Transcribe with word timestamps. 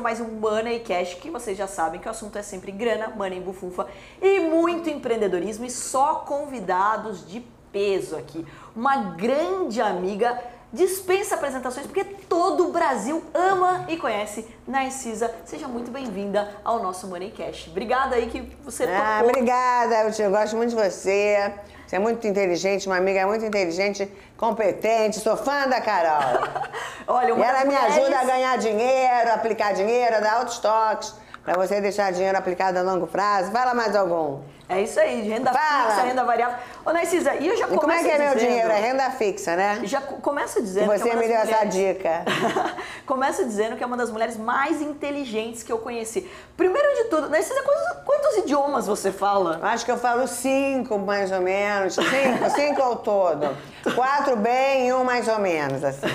começando 0.00 0.02
mais 0.02 0.20
um 0.20 0.28
Money 0.40 0.80
Cash, 0.80 1.14
que 1.14 1.30
vocês 1.30 1.56
já 1.56 1.66
sabem 1.66 2.00
que 2.00 2.08
o 2.08 2.10
assunto 2.10 2.36
é 2.36 2.42
sempre 2.42 2.72
grana, 2.72 3.08
money, 3.08 3.40
bufunfa 3.40 3.86
e 4.20 4.40
muito 4.40 4.88
empreendedorismo 4.88 5.64
e 5.64 5.70
só 5.70 6.16
convidados 6.16 7.26
de 7.26 7.40
peso 7.70 8.16
aqui. 8.16 8.44
Uma 8.74 8.96
grande 9.12 9.80
amiga 9.80 10.42
dispensa 10.72 11.34
apresentações 11.34 11.86
porque 11.86 12.04
todo 12.04 12.68
o 12.68 12.72
Brasil 12.72 13.22
ama 13.34 13.84
e 13.88 13.96
conhece 13.96 14.46
Narcisa. 14.66 15.30
Seja 15.44 15.66
muito 15.66 15.90
bem-vinda 15.90 16.48
ao 16.64 16.80
nosso 16.82 17.06
Money 17.08 17.30
Cash. 17.32 17.68
Obrigada 17.68 18.16
aí 18.16 18.28
que 18.28 18.40
você 18.64 18.84
Ah, 18.84 19.16
topou. 19.18 19.30
obrigada, 19.30 19.94
eu 20.04 20.12
te- 20.12 20.22
eu 20.22 20.30
gosto 20.30 20.56
muito 20.56 20.70
de 20.70 20.76
você. 20.76 21.52
Você 21.86 21.96
é 21.96 21.98
muito 21.98 22.24
inteligente, 22.24 22.86
uma 22.86 22.98
amiga 22.98 23.26
muito 23.26 23.44
inteligente, 23.44 24.10
competente, 24.36 25.18
sou 25.18 25.36
fã 25.36 25.66
da 25.68 25.80
Carol. 25.80 26.40
Olha, 27.08 27.30
E 27.30 27.32
uma 27.32 27.44
ela 27.44 27.58
das 27.58 27.64
me 27.68 27.74
mulheres- 27.74 27.96
ajuda 27.98 28.18
a 28.20 28.24
ganhar 28.24 28.58
dinheiro, 28.58 29.32
aplicar 29.34 29.74
dinheiro, 29.74 30.20
dar 30.20 30.34
altos 30.34 30.58
toques, 30.58 31.12
para 31.44 31.54
você 31.56 31.80
deixar 31.80 32.12
dinheiro 32.12 32.38
aplicado 32.38 32.78
a 32.78 32.82
longo 32.82 33.08
prazo. 33.08 33.50
Fala 33.50 33.74
mais 33.74 33.96
algum. 33.96 34.40
É 34.70 34.80
isso 34.82 35.00
aí, 35.00 35.22
renda 35.28 35.52
Fala. 35.52 35.86
fixa, 35.90 36.02
renda 36.02 36.24
variável. 36.24 36.56
Ô, 36.86 36.92
Narcisa, 36.92 37.34
e 37.34 37.48
eu 37.48 37.56
já 37.56 37.64
E 37.66 37.68
como 37.68 37.78
é 37.78 37.80
começo 37.80 38.04
que 38.04 38.10
é 38.10 38.18
meu 38.18 38.34
dizendo- 38.34 38.48
dinheiro? 38.48 38.70
É 38.70 38.78
renda 38.80 39.10
fixa, 39.10 39.56
né? 39.56 39.80
Já 39.82 40.00
co- 40.00 40.14
começa 40.16 40.60
E 40.60 40.62
dizendo 40.62 40.88
que 40.88 40.94
é 40.94 40.98
você 40.98 41.10
uma 41.10 41.16
me 41.20 41.26
deu 41.26 41.36
essa 41.36 41.46
mulheres- 41.46 41.74
dica. 41.74 42.24
Começa 43.04 43.44
dizendo 43.44 43.76
que 43.76 43.82
é 43.82 43.86
uma 43.86 43.96
das 43.96 44.10
mulheres 44.10 44.36
mais 44.36 44.80
inteligentes 44.80 45.64
que 45.64 45.72
eu 45.72 45.78
conheci. 45.78 46.30
Primeiro 46.56 46.88
de 46.94 47.04
tudo, 47.10 47.28
Narcisa, 47.28 47.60
quantos, 47.62 48.04
quantos 48.04 48.36
idiomas 48.38 48.86
você 48.86 49.10
fala? 49.10 49.58
Acho 49.62 49.84
que 49.84 49.90
eu 49.90 49.98
falo 49.98 50.28
cinco, 50.28 50.96
mais 50.98 51.32
ou 51.32 51.40
menos. 51.40 51.94
Cinco, 51.94 52.50
cinco 52.54 52.80
ao 52.82 52.96
todo. 52.96 53.48
Quatro 53.96 54.36
bem 54.36 54.86
e 54.88 54.92
um 54.92 55.02
mais 55.02 55.26
ou 55.26 55.40
menos, 55.40 55.82
assim. 55.82 56.06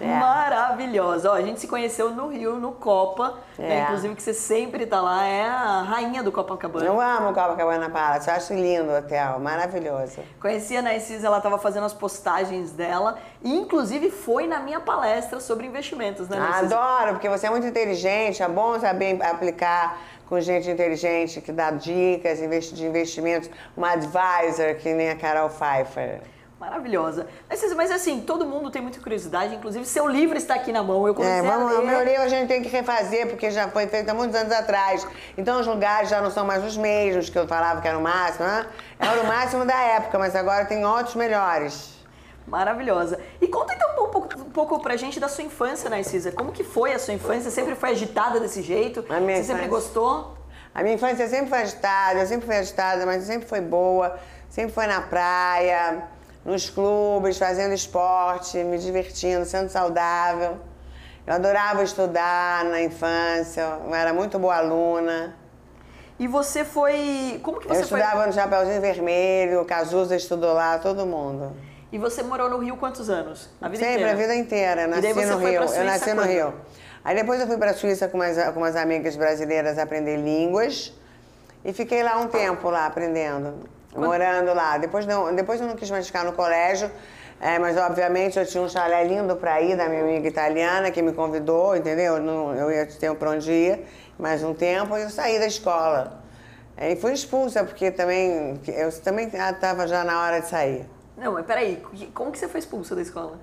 É. 0.00 0.06
Maravilhosa. 0.20 1.30
Ó, 1.30 1.34
a 1.34 1.42
gente 1.42 1.58
se 1.60 1.66
conheceu 1.66 2.10
no 2.10 2.28
Rio, 2.28 2.56
no 2.56 2.72
Copa. 2.72 3.34
né? 3.58 3.78
É. 3.80 3.82
Inclusive 3.84 4.14
que 4.14 4.22
você 4.22 4.34
sempre 4.34 4.86
tá 4.86 5.00
lá, 5.00 5.24
é 5.26 5.44
a 5.48 5.82
rainha 5.82 6.22
do 6.22 6.30
Copacabana. 6.30 6.84
Eu 6.84 7.00
amo 7.00 7.31
Copacabana 7.32 7.90
Palace, 7.90 8.28
eu 8.28 8.34
acho 8.34 8.54
lindo 8.54 8.90
o 8.90 8.96
hotel, 8.96 9.38
maravilhoso. 9.38 10.20
Conheci 10.40 10.76
a 10.76 10.82
Narcisa, 10.82 11.26
ela 11.26 11.38
estava 11.38 11.58
fazendo 11.58 11.84
as 11.84 11.92
postagens 11.92 12.72
dela 12.72 13.18
e 13.42 13.54
inclusive 13.54 14.10
foi 14.10 14.46
na 14.46 14.60
minha 14.60 14.80
palestra 14.80 15.40
sobre 15.40 15.66
investimentos, 15.66 16.28
né, 16.28 16.38
Narcisa? 16.38 16.76
Adoro, 16.76 17.12
porque 17.12 17.28
você 17.28 17.46
é 17.46 17.50
muito 17.50 17.66
inteligente, 17.66 18.42
é 18.42 18.48
bom 18.48 18.78
saber 18.78 19.22
aplicar 19.22 19.98
com 20.28 20.40
gente 20.40 20.70
inteligente 20.70 21.40
que 21.40 21.52
dá 21.52 21.70
dicas 21.70 22.38
de 22.38 22.86
investimentos, 22.86 23.50
uma 23.76 23.92
advisor 23.92 24.76
que 24.80 24.92
nem 24.94 25.10
a 25.10 25.16
Carol 25.16 25.50
Pfeiffer. 25.50 26.22
Maravilhosa. 26.62 27.26
Narcisa, 27.50 27.74
mas 27.74 27.90
assim, 27.90 28.20
todo 28.20 28.46
mundo 28.46 28.70
tem 28.70 28.80
muita 28.80 29.00
curiosidade, 29.00 29.52
inclusive 29.52 29.84
seu 29.84 30.06
livro 30.06 30.36
está 30.38 30.54
aqui 30.54 30.70
na 30.70 30.80
mão. 30.80 31.04
Eu 31.08 31.12
comecei 31.12 31.38
É, 31.40 31.42
vamos, 31.42 31.72
a 31.72 31.74
o 31.74 31.78
ler. 31.80 31.86
meu 31.90 32.04
livro 32.04 32.22
a 32.22 32.28
gente 32.28 32.46
tem 32.46 32.62
que 32.62 32.68
refazer, 32.68 33.26
porque 33.26 33.50
já 33.50 33.66
foi 33.66 33.88
feito 33.88 34.08
há 34.08 34.14
muitos 34.14 34.36
anos 34.36 34.52
atrás. 34.52 35.04
Então 35.36 35.58
os 35.58 35.66
lugares 35.66 36.08
já 36.08 36.20
não 36.20 36.30
são 36.30 36.46
mais 36.46 36.64
os 36.64 36.76
mesmos 36.76 37.28
que 37.28 37.36
eu 37.36 37.48
falava 37.48 37.80
que 37.80 37.88
era 37.88 37.98
o 37.98 38.00
máximo, 38.00 38.46
né? 38.46 38.64
Era 38.96 39.22
o 39.22 39.26
máximo 39.26 39.64
da 39.64 39.74
época, 39.76 40.16
mas 40.20 40.36
agora 40.36 40.64
tem 40.64 40.84
outros 40.86 41.16
melhores. 41.16 41.96
Maravilhosa. 42.46 43.18
E 43.40 43.48
conta 43.48 43.74
então 43.74 43.90
um 43.94 43.96
pouco, 43.96 44.28
um 44.40 44.50
pouco 44.50 44.78
pra 44.80 44.94
gente 44.94 45.18
da 45.18 45.26
sua 45.26 45.42
infância, 45.42 45.90
Narcisa. 45.90 46.30
Como 46.30 46.52
que 46.52 46.62
foi 46.62 46.92
a 46.92 46.98
sua 47.00 47.12
infância? 47.12 47.50
Sempre 47.50 47.74
foi 47.74 47.90
agitada 47.90 48.38
desse 48.38 48.62
jeito? 48.62 49.02
Você 49.02 49.08
sempre 49.08 49.32
infância- 49.32 49.66
gostou? 49.68 50.38
A 50.72 50.80
minha 50.84 50.94
infância 50.94 51.26
sempre 51.28 51.48
foi 51.48 51.58
agitada, 51.62 52.20
eu 52.20 52.26
sempre 52.26 52.46
fui 52.46 52.56
agitada, 52.56 53.04
mas 53.04 53.24
sempre 53.24 53.48
foi 53.48 53.60
boa. 53.60 54.16
Sempre 54.48 54.72
foi 54.72 54.86
na 54.86 55.00
praia, 55.00 56.02
nos 56.44 56.68
clubes, 56.68 57.38
fazendo 57.38 57.72
esporte, 57.72 58.58
me 58.64 58.78
divertindo, 58.78 59.44
sendo 59.44 59.68
saudável. 59.68 60.58
Eu 61.26 61.34
adorava 61.34 61.82
estudar 61.82 62.64
na 62.64 62.82
infância, 62.82 63.78
eu 63.86 63.94
era 63.94 64.12
muito 64.12 64.38
boa 64.38 64.56
aluna. 64.56 65.36
E 66.18 66.26
você 66.26 66.64
foi. 66.64 67.40
Como 67.42 67.60
que 67.60 67.66
Eu 67.66 67.74
você 67.74 67.84
foi? 67.84 67.98
estudava 67.98 68.26
no 68.26 68.32
Chapeuzinho 68.32 68.80
Vermelho, 68.80 69.60
o 69.60 69.64
Cazuza 69.64 70.16
estudou 70.16 70.52
lá, 70.52 70.78
todo 70.78 71.06
mundo. 71.06 71.52
E 71.92 71.98
você 71.98 72.22
morou 72.22 72.48
no 72.48 72.58
Rio 72.58 72.76
quantos 72.76 73.10
anos? 73.10 73.50
A 73.60 73.68
vida 73.68 73.84
Sempre, 73.84 74.02
inteira? 74.02 74.12
a 74.12 74.14
vida 74.14 74.34
inteira. 74.34 74.82
Eu 74.82 74.88
nasci 74.88 75.24
no 75.26 75.38
Rio. 75.38 75.62
Eu 75.62 75.84
nasci 75.84 76.10
no 76.10 76.22
quando? 76.22 76.28
Rio. 76.28 76.54
Aí 77.04 77.14
depois 77.14 77.40
eu 77.40 77.46
fui 77.46 77.56
para 77.58 77.72
a 77.72 77.74
Suíça 77.74 78.08
com 78.08 78.16
umas, 78.18 78.36
com 78.52 78.60
umas 78.60 78.76
amigas 78.76 79.14
brasileiras 79.16 79.78
aprender 79.78 80.16
línguas. 80.16 80.92
E 81.64 81.72
fiquei 81.72 82.02
lá 82.02 82.16
um 82.18 82.26
tempo 82.28 82.70
lá 82.70 82.86
aprendendo, 82.86 83.68
morando 83.94 84.54
lá. 84.54 84.78
Depois, 84.78 85.06
não, 85.06 85.34
depois 85.34 85.60
eu 85.60 85.66
não 85.66 85.76
quis 85.76 85.90
mais 85.90 86.06
ficar 86.06 86.24
no 86.24 86.32
colégio. 86.32 86.90
é, 87.40 87.58
mas 87.58 87.76
obviamente 87.76 88.38
eu 88.38 88.46
tinha 88.46 88.62
um 88.62 88.68
chalé 88.68 89.04
lindo 89.04 89.36
para 89.36 89.60
ir 89.60 89.76
da 89.76 89.88
minha 89.88 90.02
amiga 90.02 90.28
italiana 90.28 90.90
que 90.90 91.02
me 91.02 91.12
convidou, 91.12 91.76
entendeu? 91.76 92.16
Eu, 92.16 92.22
não, 92.22 92.54
eu 92.54 92.70
ia 92.70 92.86
ter 92.86 93.14
para 93.14 93.30
onde 93.30 93.50
ir 93.50 93.84
mais 94.18 94.42
um 94.42 94.54
tempo 94.54 94.96
e 94.96 95.02
eu 95.02 95.10
saí 95.10 95.38
da 95.38 95.46
escola. 95.46 96.22
É, 96.76 96.92
e 96.92 96.96
fui 96.96 97.12
expulsa, 97.12 97.64
porque 97.64 97.90
também 97.90 98.60
eu 98.66 98.90
também 99.02 99.26
estava 99.26 99.86
já 99.86 100.04
na 100.04 100.22
hora 100.22 100.40
de 100.40 100.48
sair. 100.48 100.86
Não, 101.16 101.32
mas 101.32 101.44
peraí, 101.44 101.82
como 102.14 102.32
que 102.32 102.38
você 102.38 102.48
foi 102.48 102.60
expulsa 102.60 102.94
da 102.94 103.02
escola? 103.02 103.38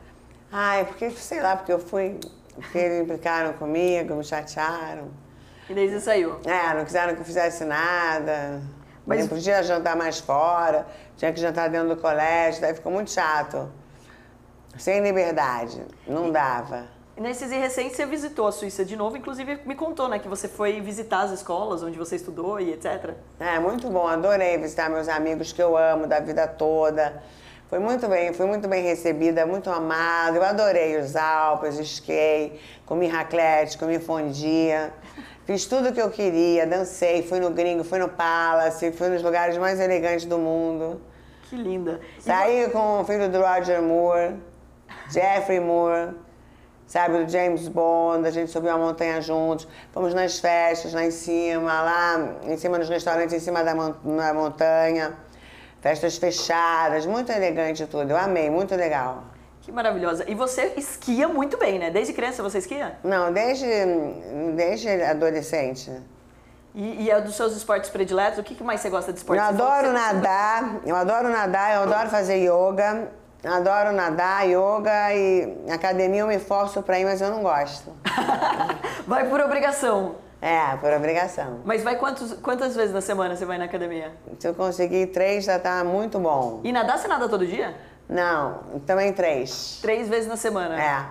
Ai, 0.51 0.85
porque, 0.85 1.11
sei 1.11 1.39
lá, 1.39 1.55
porque 1.55 1.71
eu 1.71 1.79
fui. 1.79 2.19
Porque 2.55 2.77
eles 2.77 3.01
implicaram 3.01 3.53
comigo, 3.53 4.15
me 4.15 4.23
chatearam. 4.23 5.09
E 5.69 5.73
daí 5.73 5.87
você 5.87 5.99
saiu. 5.99 6.39
É, 6.45 6.73
não 6.73 6.83
quiseram 6.83 7.13
que 7.13 7.21
eu 7.21 7.25
fizesse 7.25 7.63
nada. 7.63 8.59
Mas- 9.09 9.19
Nem 9.21 9.27
podia 9.27 9.63
jantar 9.63 9.95
mais 9.95 10.19
fora, 10.19 10.85
tinha 11.17 11.33
que 11.33 11.39
jantar 11.39 11.67
dentro 11.67 11.89
do 11.89 11.97
colégio, 11.97 12.61
daí 12.61 12.75
ficou 12.75 12.91
muito 12.91 13.09
chato. 13.09 13.67
Sem 14.77 15.01
liberdade, 15.01 15.81
não 16.07 16.31
dava. 16.31 16.85
E 17.17 17.21
nesses 17.21 17.49
recentes 17.51 17.97
você 17.97 18.05
visitou 18.05 18.45
a 18.47 18.51
Suíça 18.51 18.85
de 18.85 18.95
novo, 18.95 19.17
inclusive 19.17 19.59
me 19.65 19.73
contou, 19.73 20.07
né, 20.07 20.19
que 20.19 20.27
você 20.27 20.47
foi 20.47 20.79
visitar 20.79 21.21
as 21.21 21.31
escolas 21.31 21.81
onde 21.81 21.97
você 21.97 22.15
estudou 22.17 22.59
e 22.59 22.71
etc. 22.71 23.15
É, 23.39 23.59
muito 23.59 23.89
bom, 23.89 24.07
adorei 24.07 24.57
visitar 24.59 24.89
meus 24.91 25.09
amigos 25.09 25.51
que 25.51 25.61
eu 25.61 25.75
amo 25.75 26.05
da 26.05 26.19
vida 26.19 26.47
toda. 26.47 27.21
Foi 27.67 27.77
muito 27.79 28.07
bem, 28.07 28.31
fui 28.33 28.45
muito 28.45 28.67
bem 28.67 28.83
recebida, 28.83 29.45
muito 29.45 29.69
amada. 29.69 30.37
Eu 30.37 30.43
adorei 30.43 30.97
os 30.97 31.15
Alpes, 31.15 31.77
esquei, 31.77 32.59
comi 32.85 33.07
raclette, 33.07 33.77
comi 33.77 33.99
fondia. 33.99 34.93
Fiz 35.49 35.65
tudo 35.65 35.89
o 35.89 35.91
que 35.91 35.99
eu 35.99 36.11
queria, 36.11 36.67
dancei, 36.67 37.23
fui 37.23 37.39
no 37.39 37.49
Gringo, 37.49 37.83
fui 37.83 37.97
no 37.97 38.07
Palace, 38.07 38.91
fui 38.91 39.09
nos 39.09 39.23
lugares 39.23 39.57
mais 39.57 39.79
elegantes 39.79 40.25
do 40.25 40.37
mundo. 40.37 41.01
Que 41.49 41.55
linda. 41.55 41.99
E 42.19 42.21
Saí 42.21 42.69
com 42.69 43.01
o 43.01 43.03
filho 43.03 43.27
do 43.27 43.41
Roger 43.41 43.81
Moore, 43.81 44.35
Jeffrey 45.09 45.59
Moore, 45.59 46.11
sabe, 46.85 47.25
do 47.25 47.31
James 47.31 47.67
Bond, 47.67 48.27
a 48.27 48.29
gente 48.29 48.51
subiu 48.51 48.69
a 48.69 48.77
montanha 48.77 49.19
juntos, 49.23 49.67
fomos 49.91 50.13
nas 50.13 50.37
festas 50.37 50.93
lá 50.93 51.03
em 51.03 51.09
cima, 51.09 51.81
lá 51.81 52.35
em 52.43 52.55
cima 52.55 52.77
nos 52.77 52.87
restaurantes 52.87 53.33
em 53.33 53.39
cima 53.39 53.63
da 53.63 53.73
na 53.73 54.31
montanha, 54.35 55.17
festas 55.81 56.15
fechadas, 56.17 57.07
muito 57.07 57.31
elegante 57.31 57.87
tudo, 57.87 58.11
eu 58.11 58.17
amei, 58.17 58.51
muito 58.51 58.75
legal. 58.75 59.23
Que 59.61 59.71
maravilhosa. 59.71 60.25
E 60.27 60.35
você 60.35 60.73
esquia 60.77 61.27
muito 61.27 61.57
bem, 61.57 61.77
né? 61.79 61.89
Desde 61.89 62.13
criança 62.13 62.41
você 62.41 62.59
esquia? 62.59 62.97
Não, 63.03 63.31
desde, 63.31 63.65
desde 64.55 64.89
adolescente. 65.03 65.91
E, 66.73 67.03
e 67.03 67.11
é 67.11 67.19
dos 67.19 67.35
seus 67.35 67.55
esportes 67.55 67.89
prediletos? 67.89 68.39
O 68.39 68.43
que 68.43 68.55
que 68.55 68.63
mais 68.63 68.79
você 68.79 68.89
gosta 68.89 69.11
de 69.11 69.19
esporte? 69.19 69.39
Eu 69.39 69.45
adoro 69.45 69.91
gosta 69.91 69.91
nadar, 69.91 70.79
eu 70.85 70.95
adoro 70.95 71.29
nadar, 71.29 71.75
eu 71.75 71.83
adoro 71.83 72.09
fazer 72.09 72.37
yoga, 72.37 73.09
adoro 73.43 73.91
nadar, 73.91 74.47
yoga 74.47 75.13
e 75.13 75.71
academia 75.71 76.21
eu 76.21 76.27
me 76.27 76.39
forço 76.39 76.81
pra 76.81 76.99
ir, 76.99 77.05
mas 77.05 77.21
eu 77.21 77.29
não 77.29 77.41
gosto. 77.41 77.91
Vai 79.07 79.27
por 79.27 79.41
obrigação. 79.41 80.15
É, 80.41 80.77
por 80.77 80.93
obrigação. 80.93 81.59
Mas 81.65 81.83
vai 81.83 81.97
quantos, 81.97 82.31
quantas 82.35 82.73
vezes 82.73 82.93
na 82.93 83.01
semana 83.01 83.35
você 83.35 83.43
vai 83.43 83.57
na 83.57 83.65
academia? 83.65 84.13
Se 84.39 84.47
eu 84.47 84.53
conseguir 84.53 85.07
três, 85.07 85.43
já 85.43 85.59
tá 85.59 85.83
muito 85.83 86.17
bom. 86.17 86.61
E 86.63 86.71
nadar, 86.71 86.97
você 86.97 87.09
nada 87.09 87.27
todo 87.27 87.45
dia? 87.45 87.75
Não, 88.09 88.59
também 88.87 89.13
três. 89.13 89.77
Três 89.81 90.09
vezes 90.09 90.27
na 90.27 90.35
semana. 90.35 90.81
É. 90.81 91.05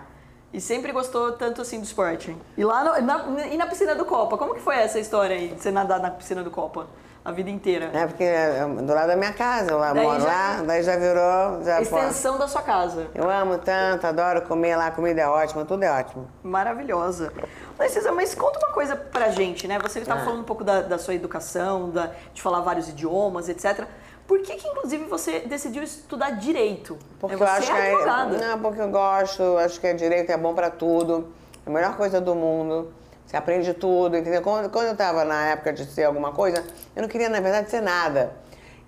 E 0.53 0.61
sempre 0.61 0.91
gostou 0.93 1.33
tanto 1.33 1.63
assim 1.63 1.79
do 1.79 1.85
esporte. 1.85 2.37
E 2.57 2.65
lá 2.65 2.83
no- 2.83 3.03
na, 3.07 3.47
e 3.47 3.57
na 3.57 3.67
piscina 3.67 3.95
do 3.95 4.05
Copa? 4.05 4.37
Como 4.37 4.55
que 4.55 4.61
foi 4.61 4.77
essa 4.77 4.99
história 4.99 5.37
aí 5.37 5.49
de 5.49 5.63
você 5.63 5.71
nadar 5.71 6.01
na 6.01 6.11
piscina 6.11 6.43
do 6.43 6.51
Copa? 6.51 6.87
A 7.25 7.31
vida 7.31 7.51
inteira? 7.51 7.91
É 7.93 8.07
porque 8.07 8.25
é 8.25 8.65
do 8.67 8.95
lado 8.95 9.09
da 9.09 9.17
minha 9.17 9.33
casa, 9.35 9.73
eu 9.73 9.79
Daí 9.79 10.03
moro 10.03 10.21
já- 10.21 10.27
lá, 10.27 10.63
daí 10.67 10.83
já 10.83 10.97
virou. 10.97 11.63
Já, 11.63 11.83
Extensão 11.83 12.39
da 12.39 12.49
sua 12.49 12.63
casa. 12.63 13.09
eu 13.15 13.29
amo 13.31 13.59
tanto, 13.59 14.07
adoro 14.07 14.41
comer 14.43 14.77
lá, 14.77 14.87
a 14.87 14.91
comida 14.91 15.21
é 15.21 15.27
ótima, 15.29 15.65
tudo 15.67 15.83
é 15.83 15.91
ótimo. 15.93 16.27
Maravilhosa. 16.43 17.31
Narcisa, 17.79 18.11
mas 18.13 18.35
conta 18.35 18.59
uma 18.59 18.73
coisa 18.73 18.97
pra 18.97 19.29
gente, 19.29 19.69
né? 19.69 19.79
Você 19.81 19.99
estava 19.99 20.23
Ah. 20.23 20.25
falando 20.25 20.41
um 20.41 20.45
pouco 20.45 20.65
da, 20.65 20.81
da 20.81 20.97
sua 20.97 21.15
educação, 21.15 21.91
da, 21.91 22.11
de 22.33 22.41
falar 22.41 22.61
vários 22.61 22.89
idiomas, 22.89 23.49
etc. 23.51 23.87
Por 24.29 24.41
que, 24.43 24.55
que, 24.57 24.69
inclusive, 24.69 25.05
você 25.07 25.41
decidiu 25.41 25.83
estudar 25.83 26.31
direito? 26.33 26.97
Porque 27.19 27.35
Né, 27.35 27.43
eu 27.43 27.47
você 27.47 27.53
acho 27.63 27.73
é 27.73 27.75
que 27.75 27.95
advogada. 27.95 28.37
é. 28.37 28.49
Não, 28.49 28.59
porque 28.61 28.81
eu 28.83 28.89
gosto, 28.91 29.43
acho 29.59 29.81
que 29.81 29.87
é 29.87 29.95
direito 29.95 30.31
é 30.31 30.37
bom 30.37 30.55
pra 30.55 30.71
tudo. 30.71 31.33
É 31.67 31.71
a 31.71 31.73
melhor 31.73 31.97
coisa 31.97 32.21
do 32.21 32.35
mundo. 32.35 32.93
Você 33.27 33.37
aprende 33.37 33.73
tudo, 33.75 34.17
entendeu? 34.17 34.43
Quando, 34.43 34.71
quando 34.71 34.87
eu 34.87 34.93
estava 34.93 35.25
na 35.25 35.47
época 35.49 35.73
de 35.73 35.85
ser 35.87 36.05
alguma 36.05 36.31
coisa, 36.33 36.63
eu 36.95 37.03
não 37.03 37.09
queria, 37.09 37.29
na 37.29 37.41
verdade, 37.41 37.71
ser 37.71 37.81
nada. 37.81 38.33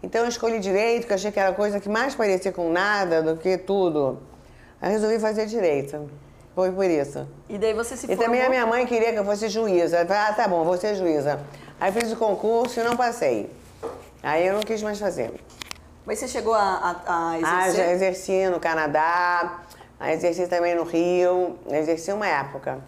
Então 0.03 0.23
eu 0.23 0.29
escolhi 0.29 0.59
direito, 0.61 1.07
que 1.07 1.13
eu 1.13 1.17
achei 1.17 1.33
que 1.33 1.41
era 1.41 1.51
a 1.51 1.55
coisa 1.55 1.81
que 1.81 1.89
mais 1.89 2.15
parecia 2.15 2.53
com 2.53 2.71
nada 2.71 3.23
do 3.23 3.37
que 3.37 3.59
tudo. 3.59 4.19
Aí 4.81 4.91
resolvi 4.93 5.19
fazer 5.19 5.47
direito. 5.47 6.09
foi 6.55 6.71
por 6.73 6.85
isso. 6.85 7.27
E 7.49 7.57
daí 7.59 7.73
você 7.75 7.97
se 7.97 8.05
E 8.07 8.09
formou... 8.09 8.25
também 8.27 8.43
a 8.43 8.49
minha 8.49 8.67
mãe 8.67 8.85
queria 8.87 9.13
que 9.13 9.19
eu 9.19 9.25
fosse 9.25 9.49
juíza. 9.49 10.01
Eu 10.01 10.07
falei, 10.07 10.23
ah, 10.23 10.33
tá 10.35 10.47
bom, 10.49 10.65
vou 10.65 10.77
ser 10.77 10.95
juíza. 10.95 11.41
Aí 11.81 11.91
fiz 11.93 12.11
o 12.13 12.17
concurso 12.17 12.81
e 12.81 12.83
não 12.83 12.97
passei. 12.97 13.51
Aí 14.23 14.47
eu 14.47 14.55
não 14.55 14.61
quis 14.61 14.83
mais 14.83 14.99
fazer. 14.99 15.33
Mas 16.05 16.19
você 16.19 16.29
chegou 16.29 16.55
a, 16.55 16.61
a, 16.61 16.91
a 17.07 17.31
Ah, 17.33 17.41
já 17.41 17.69
exercer? 17.69 17.91
exerci 17.91 18.47
no 18.49 18.59
Canadá, 18.61 19.61
exerci 20.09 20.47
também 20.47 20.75
no 20.75 20.85
Rio, 20.85 21.59
exerci 21.71 22.13
uma 22.13 22.27
época. 22.27 22.79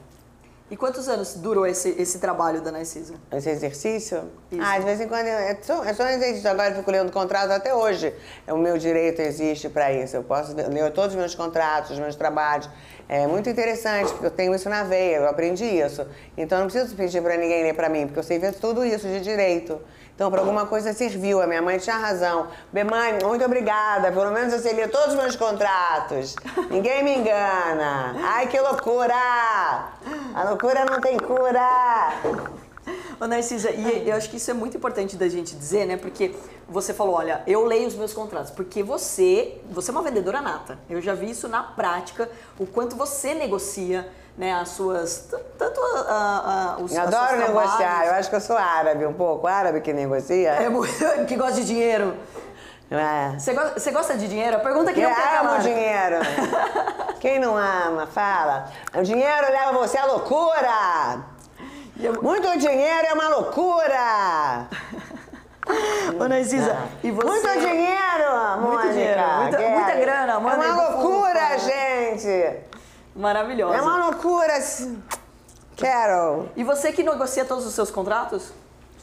E 0.71 0.77
quantos 0.77 1.07
anos 1.07 1.35
durou 1.35 1.67
esse, 1.67 1.91
esse 1.99 2.19
trabalho 2.19 2.63
da 2.63 2.73
Narcisa? 2.73 3.13
Esse 3.31 3.51
exercício? 3.51 4.25
Isso. 4.51 4.63
Ah, 4.65 4.79
de 4.79 4.85
vez 4.87 5.03
em 5.03 5.07
quando 5.07 5.27
é 5.27 5.59
só, 5.61 5.85
é 5.85 5.93
só 5.93 6.03
um 6.05 6.09
exercício. 6.09 6.49
Agora 6.49 6.71
eu 6.71 6.77
fico 6.77 6.91
lendo 6.91 7.13
contratos 7.13 7.51
até 7.51 7.75
hoje. 7.75 8.15
O 8.49 8.57
meu 8.57 8.79
direito 8.79 9.21
existe 9.21 9.69
para 9.69 9.93
isso. 9.93 10.17
Eu 10.17 10.23
posso 10.23 10.55
ler 10.57 10.91
todos 10.93 11.11
os 11.13 11.19
meus 11.21 11.35
contratos, 11.35 11.91
os 11.91 11.99
meus 11.99 12.17
trabalhos. 12.17 12.71
É 13.07 13.27
muito 13.27 13.51
interessante, 13.51 14.11
porque 14.13 14.25
eu 14.25 14.31
tenho 14.31 14.55
isso 14.55 14.71
na 14.71 14.83
veia, 14.83 15.17
eu 15.17 15.29
aprendi 15.29 15.67
isso. 15.67 16.07
Então 16.39 16.57
eu 16.57 16.65
não 16.65 16.71
preciso 16.71 16.97
pedir 16.97 17.21
para 17.23 17.37
ninguém 17.37 17.63
ler 17.65 17.75
para 17.75 17.91
mim, 17.91 18.07
porque 18.07 18.21
eu 18.21 18.23
sei 18.25 18.39
ver 18.39 18.55
tudo 18.55 18.83
isso 18.83 19.07
de 19.07 19.21
direito. 19.21 19.79
Então, 20.23 20.31
para 20.31 20.41
alguma 20.41 20.67
coisa 20.67 20.93
serviu. 20.93 21.43
A 21.43 21.49
minha 21.49 21.61
mãe 21.61 21.79
tinha 21.79 21.97
razão. 21.97 22.47
Bem, 22.73 22.85
mãe, 22.85 23.19
muito 23.25 23.45
obrigada. 23.45 24.13
Pelo 24.13 24.31
menos 24.31 24.65
eu 24.65 24.73
ler 24.73 24.89
todos 24.89 25.15
os 25.15 25.21
meus 25.21 25.35
contratos. 25.35 26.37
Ninguém 26.71 27.03
me 27.03 27.17
engana. 27.17 28.15
Ai, 28.23 28.47
que 28.47 28.57
loucura! 28.61 29.17
A 30.33 30.45
loucura 30.49 30.85
não 30.85 31.01
tem 31.01 31.19
cura! 31.19 32.13
Ô, 33.21 33.27
Narcisa, 33.27 33.73
e 33.73 34.09
eu 34.09 34.15
acho 34.15 34.31
que 34.31 34.37
isso 34.37 34.49
é 34.49 34.55
muito 34.55 34.77
importante 34.77 35.17
da 35.17 35.29
gente 35.29 35.57
dizer, 35.57 35.87
né? 35.87 35.97
Porque 35.97 36.33
você 36.69 36.95
falou, 36.95 37.17
olha, 37.17 37.43
eu 37.45 37.65
leio 37.65 37.89
os 37.89 37.97
meus 37.97 38.13
contratos. 38.13 38.53
Porque 38.53 38.81
você, 38.81 39.61
você 39.73 39.91
é 39.91 39.93
uma 39.93 40.03
vendedora 40.03 40.41
nata. 40.41 40.79
Eu 40.89 41.01
já 41.01 41.15
vi 41.15 41.31
isso 41.31 41.49
na 41.49 41.65
prática, 41.65 42.31
o 42.61 42.65
quanto 42.65 42.95
você 42.95 43.35
negocia, 43.35 44.09
né, 44.37 44.53
as 44.55 44.71
suas... 44.71 45.29
Tanto 45.59 45.81
a, 46.09 46.75
a, 46.79 46.83
os 46.83 46.93
Eu 46.95 47.03
adoro 47.03 47.37
negociar. 47.39 47.77
trabalhos. 47.79 48.09
Eu 48.09 48.15
acho 48.15 48.31
que 48.31 48.37
eu 48.37 48.41
sou 48.41 48.57
árabe 48.57 49.07
um 49.07 49.13
pouco. 49.13 49.47
Árabe 49.47 49.81
que 49.81 49.93
negocia. 49.93 50.51
É 50.53 50.69
muito, 50.69 50.93
que 51.27 51.37
gosta 51.37 51.55
de 51.55 51.65
dinheiro. 51.67 52.17
É. 52.91 53.39
Você 53.39 53.55
gosta, 53.55 53.81
você 53.81 53.91
gosta 53.91 54.15
de 54.19 54.29
dinheiro? 54.29 54.57
A 54.57 54.61
pergunta 54.61 54.93
que 54.93 55.01
Eu 55.01 55.09
não 55.09 55.17
quer 55.17 55.37
amo 55.39 55.49
calar. 55.49 55.61
dinheiro. 55.61 56.17
Quem 57.21 57.39
não 57.39 57.57
ama, 57.57 58.07
fala. 58.07 58.69
O 58.95 59.03
dinheiro 59.03 59.47
leva 59.51 59.73
você 59.79 59.97
à 59.97 60.05
loucura. 60.07 61.21
Eu- 61.99 62.23
Muito 62.23 62.59
dinheiro 62.59 63.07
é 63.07 63.13
uma 63.15 63.29
loucura. 63.29 64.67
Ô, 66.21 66.29
Narcisa, 66.29 66.77
e 67.05 67.11
você... 67.13 67.27
Muito 67.29 67.49
dinheiro, 67.61 68.59
Muito 68.59 68.69
Mônica. 68.73 68.93
dinheiro, 68.93 69.21
muita- 69.41 69.57
Quero. 69.57 69.71
muita 69.71 69.93
grana, 69.95 70.33
É 70.33 70.39
Mônica, 70.39 70.67
uma 70.73 70.89
loucura, 70.89 71.59
gente. 71.59 72.57
Maravilhosa. 73.15 73.77
É 73.77 73.83
uma 73.83 74.07
loucura. 74.07 74.55
Quero. 75.77 76.49
E 76.57 76.65
você 76.65 76.93
que 76.93 77.03
negocia 77.03 77.45
todos 77.45 77.67
os 77.67 77.75
seus 77.75 77.91
contratos? 77.91 78.53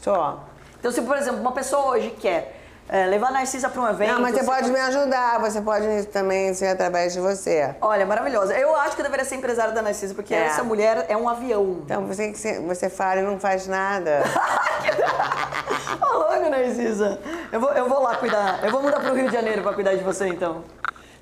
Só. 0.00 0.44
Então, 0.78 0.90
se, 0.90 1.02
por 1.02 1.16
exemplo, 1.16 1.40
uma 1.40 1.52
pessoa 1.52 1.88
hoje 1.88 2.10
quer 2.10 2.58
é, 2.88 3.06
levar 3.06 3.28
a 3.28 3.32
Narcisa 3.32 3.68
para 3.68 3.82
um 3.82 3.88
evento... 3.88 4.14
Não, 4.14 4.20
mas 4.20 4.34
você 4.34 4.44
pode 4.44 4.70
me 4.70 4.80
ajudar. 4.80 5.38
Você 5.40 5.60
pode 5.60 6.06
também 6.06 6.54
ser 6.54 6.68
através 6.68 7.12
de 7.12 7.20
você. 7.20 7.74
Olha, 7.80 8.06
maravilhosa. 8.06 8.56
Eu 8.58 8.74
acho 8.76 8.94
que 8.96 9.02
eu 9.02 9.04
deveria 9.04 9.24
ser 9.24 9.36
empresária 9.36 9.72
da 9.72 9.82
Narcisa, 9.82 10.14
porque 10.14 10.34
É. 10.34 10.46
essa 10.46 10.64
mulher 10.64 11.04
é 11.08 11.16
um 11.16 11.28
avião. 11.28 11.82
Então 11.84 12.06
você, 12.06 12.32
você 12.60 12.88
fala 12.88 13.20
e 13.20 13.22
não 13.22 13.38
faz 13.38 13.66
nada. 13.66 14.22
Falando, 16.00 16.50
Narcisa. 16.50 17.20
Eu 17.52 17.60
vou, 17.60 17.70
eu 17.72 17.88
vou 17.88 18.02
lá 18.02 18.16
cuidar. 18.16 18.64
Eu 18.64 18.70
vou 18.70 18.82
mudar 18.82 19.00
para 19.00 19.12
o 19.12 19.14
Rio 19.14 19.26
de 19.28 19.34
Janeiro 19.34 19.62
para 19.62 19.74
cuidar 19.74 19.94
de 19.94 20.02
você, 20.02 20.26
então. 20.28 20.64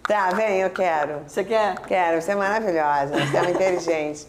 Tá, 0.09 0.31
vem, 0.31 0.61
eu 0.61 0.71
quero. 0.71 1.21
Você 1.27 1.45
quer? 1.45 1.75
Quero, 1.87 2.21
você 2.23 2.33
é 2.33 2.35
maravilhosa, 2.35 3.13
você 3.15 3.37
é 3.37 3.51
inteligente. 3.53 4.27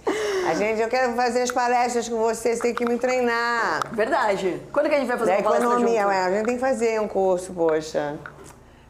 A 0.50 0.54
gente, 0.54 0.82
eu 0.82 0.90
quero 0.90 1.14
fazer 1.14 1.42
as 1.42 1.52
palestras 1.52 2.10
com 2.10 2.18
você, 2.18 2.54
você 2.56 2.62
tem 2.62 2.74
que 2.76 2.84
me 2.86 2.98
treinar. 2.98 3.80
Verdade. 3.94 4.62
Quando 4.74 4.90
que 4.90 4.96
a 4.96 4.98
gente 5.00 5.08
vai 5.08 5.18
fazer 5.18 5.32
Da 5.32 5.38
uma 5.38 5.44
palestra 5.44 5.70
economia, 5.70 6.02
junto? 6.02 6.10
ué, 6.10 6.18
a 6.26 6.32
gente 6.32 6.46
tem 6.46 6.56
que 6.56 6.62
fazer 6.62 7.00
um 7.00 7.08
curso, 7.08 7.54
poxa. 7.54 8.18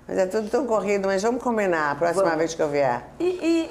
Mas 0.08 0.18
é 0.18 0.26
tudo 0.26 0.50
tão 0.50 0.66
corrido, 0.66 1.06
mas 1.08 1.22
vamos 1.22 1.44
combinar 1.44 1.92
a 1.92 1.96
próxima 1.96 2.24
Vamos. 2.24 2.38
vez 2.40 2.56
que 2.56 2.62
eu 2.64 2.70
vier. 2.70 3.04
E, 3.20 3.24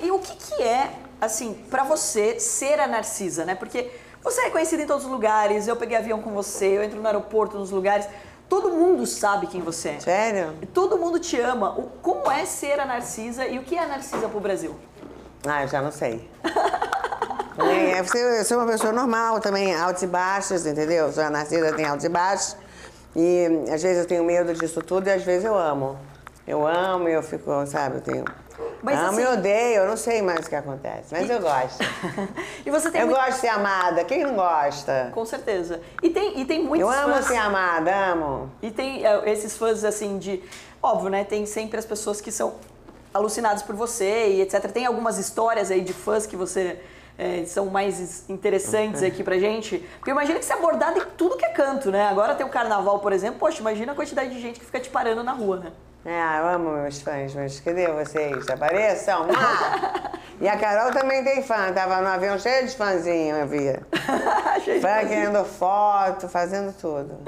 e- 0.02 0.06
e 0.06 0.10
o 0.12 0.20
que, 0.20 0.36
que 0.36 0.62
é, 0.62 0.88
assim, 1.20 1.54
pra 1.68 1.82
você 1.82 2.38
ser 2.38 2.78
a 2.78 2.86
Narcisa, 2.86 3.44
né? 3.44 3.56
Porque 3.56 3.90
você 4.22 4.42
é 4.42 4.44
reconhecida 4.44 4.80
em 4.82 4.86
todos 4.86 5.04
os 5.04 5.10
lugares, 5.10 5.66
eu 5.66 5.74
peguei 5.74 5.96
avião 5.96 6.22
com 6.22 6.30
você, 6.30 6.66
eu 6.78 6.84
entro 6.84 7.00
no 7.00 7.06
aeroporto, 7.08 7.58
nos 7.58 7.72
lugares. 7.72 8.06
Todo 8.48 8.70
mundo 8.70 9.06
sabe 9.06 9.46
quem 9.46 9.60
você 9.60 9.90
é. 9.90 10.00
Sério? 10.00 10.54
Todo 10.72 10.96
mundo 10.98 11.18
te 11.18 11.38
ama. 11.40 11.70
O, 11.78 11.82
como 12.02 12.30
é 12.30 12.44
ser 12.46 12.80
a 12.80 12.86
Narcisa 12.86 13.46
e 13.46 13.58
o 13.58 13.62
que 13.62 13.76
é 13.76 13.82
a 13.82 13.86
Narcisa 13.86 14.28
pro 14.28 14.40
Brasil? 14.40 14.74
Ah, 15.46 15.62
eu 15.62 15.68
já 15.68 15.82
não 15.82 15.92
sei. 15.92 16.28
É, 17.60 18.00
você- 18.04 18.40
eu 18.40 18.44
sou 18.44 18.56
uma 18.58 18.66
pessoa 18.70 18.92
normal 18.92 19.40
também, 19.40 19.74
altos 19.74 20.04
e 20.04 20.06
baixos, 20.06 20.64
entendeu? 20.64 21.12
Sou 21.12 21.24
a 21.24 21.28
Narcisa, 21.30 21.72
tem 21.74 21.84
altos 21.84 22.04
e 22.04 22.08
baixos. 22.08 22.56
E 23.16 23.46
às 23.74 23.82
vezes 23.82 23.98
eu 23.98 24.06
tenho 24.06 24.22
medo 24.22 24.54
disso 24.54 24.80
tudo 24.80 25.08
e 25.08 25.10
às 25.12 25.24
vezes 25.24 25.44
eu 25.44 25.58
amo. 25.58 25.98
Eu 26.46 26.64
amo 26.64 27.08
e 27.08 27.12
eu 27.14 27.22
fico, 27.22 27.50
sabe, 27.66 27.96
eu 27.96 28.00
tenho. 28.00 28.24
Mas, 28.82 28.98
amo 28.98 29.08
assim- 29.10 29.22
e 29.22 29.26
odeio, 29.26 29.76
eu 29.82 29.88
não 29.88 29.96
sei 29.96 30.22
mais 30.22 30.46
o 30.46 30.48
que 30.48 30.54
acontece, 30.54 31.06
mas 31.12 31.28
eu 31.28 31.40
gosto. 31.40 31.78
e 32.64 32.70
você 32.70 32.90
tem 32.90 33.00
Eu 33.00 33.06
muito- 33.08 33.18
gosto 33.18 33.32
de 33.34 33.38
ser 33.40 33.48
amada, 33.48 34.04
quem 34.04 34.22
não 34.24 34.34
gosta? 34.34 35.10
Com 35.14 35.24
certeza. 35.24 35.80
E 36.02 36.10
tem, 36.10 36.38
e 36.40 36.44
tem 36.44 36.62
muitos 36.64 36.80
Eu 36.88 36.90
amo 36.90 37.14
fãs. 37.14 37.26
ser 37.26 37.36
amada, 37.36 37.94
amo. 38.12 38.50
E 38.62 38.70
tem 38.70 39.04
é, 39.04 39.30
esses 39.30 39.56
fãs, 39.56 39.84
assim, 39.84 40.18
de. 40.18 40.42
Óbvio, 40.82 41.08
né? 41.10 41.24
Tem 41.24 41.44
sempre 41.46 41.78
as 41.78 41.84
pessoas 41.84 42.20
que 42.20 42.30
são 42.30 42.54
alucinadas 43.12 43.62
por 43.62 43.74
você 43.74 44.28
e 44.28 44.40
etc. 44.42 44.70
Tem 44.70 44.86
algumas 44.86 45.18
histórias 45.18 45.70
aí 45.70 45.80
de 45.80 45.92
fãs 45.92 46.26
que 46.26 46.36
você. 46.36 46.78
é, 47.20 47.44
são 47.46 47.66
mais 47.66 48.30
interessantes 48.30 49.02
aqui 49.02 49.24
pra 49.24 49.36
gente. 49.38 49.78
Porque 49.98 50.12
imagina 50.12 50.38
que 50.38 50.44
você 50.44 50.52
é 50.52 50.56
abordado 50.56 51.00
em 51.00 51.04
tudo 51.16 51.36
que 51.36 51.44
é 51.44 51.48
canto, 51.48 51.90
né? 51.90 52.06
Agora 52.06 52.32
tem 52.36 52.46
o 52.46 52.48
carnaval, 52.48 53.00
por 53.00 53.12
exemplo. 53.12 53.40
Poxa, 53.40 53.58
imagina 53.58 53.90
a 53.90 53.94
quantidade 53.96 54.30
de 54.30 54.40
gente 54.40 54.60
que 54.60 54.64
fica 54.66 54.78
te 54.78 54.88
parando 54.88 55.24
na 55.24 55.32
rua, 55.32 55.56
né? 55.56 55.72
É, 56.10 56.40
eu 56.40 56.46
amo 56.48 56.70
meus 56.70 57.02
fãs, 57.02 57.34
mas 57.34 57.60
cadê 57.60 57.86
vocês? 57.88 58.48
Apareçam! 58.48 59.26
Ah! 59.36 60.12
E 60.40 60.46
a 60.48 60.56
Carol 60.56 60.92
também 60.92 61.24
tem 61.24 61.42
fã, 61.42 61.72
tava 61.72 62.00
no 62.00 62.06
avião 62.06 62.38
cheio 62.38 62.64
de 62.64 62.76
fãzinho, 62.76 63.34
eu 63.34 63.46
via. 63.48 63.82
Fã 64.80 65.04
querendo 65.08 65.44
foto, 65.44 66.28
fazendo 66.28 66.72
tudo. 66.80 67.18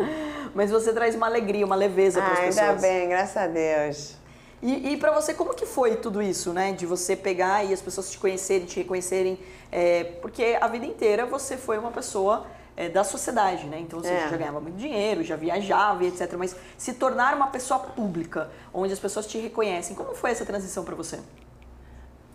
Mas 0.55 0.71
você 0.71 0.93
traz 0.93 1.17
uma 1.17 1.27
alegria, 1.27 1.67
uma 1.67 1.75
leveza 1.75 2.21
para 2.23 2.29
Ah, 2.31 2.33
as 2.35 2.57
ainda 2.57 2.61
pessoas. 2.75 2.81
bem, 2.81 3.09
graças 3.09 3.37
a 3.37 3.47
Deus. 3.49 4.17
E, 4.63 4.93
e 4.93 4.97
para 4.97 5.11
você, 5.11 5.35
como 5.35 5.55
que 5.55 5.67
foi 5.67 5.97
tudo 5.97 6.23
isso, 6.23 6.53
né? 6.53 6.71
De 6.71 6.87
você 6.87 7.17
pegar 7.17 7.65
e 7.65 7.73
as 7.73 7.83
pessoas 7.83 8.13
te 8.13 8.17
conhecerem, 8.17 8.65
te 8.65 8.77
reconhecerem. 8.79 9.41
é, 9.73 10.05
porque 10.23 10.57
a 10.61 10.69
vida 10.69 10.87
inteira 10.87 11.27
você 11.27 11.57
foi 11.57 11.79
uma 11.79 11.91
pessoa 11.91 12.47
é, 12.81 12.89
da 12.89 13.05
sociedade, 13.05 13.67
né? 13.67 13.79
Então 13.81 14.01
você 14.01 14.09
É. 14.09 14.29
já 14.29 14.37
ganhava 14.37 14.61
muito 14.61 14.77
dinheiro, 14.77 15.23
já 15.23 15.37
viajava 15.37 16.03
e 16.03 16.09
etc. 16.09 16.33
Mas 16.39 16.57
se 16.79 16.95
tornar 16.95 17.35
uma 17.35 17.49
pessoa 17.49 17.79
pública, 17.81 18.49
onde 18.73 18.93
as 18.93 18.99
pessoas 18.99 19.27
te 19.27 19.37
reconhecem, 19.39 19.95
como 19.95 20.15
foi 20.15 20.31
essa 20.31 20.47
transição 20.47 20.83
para 20.85 20.95
você? 20.95 21.19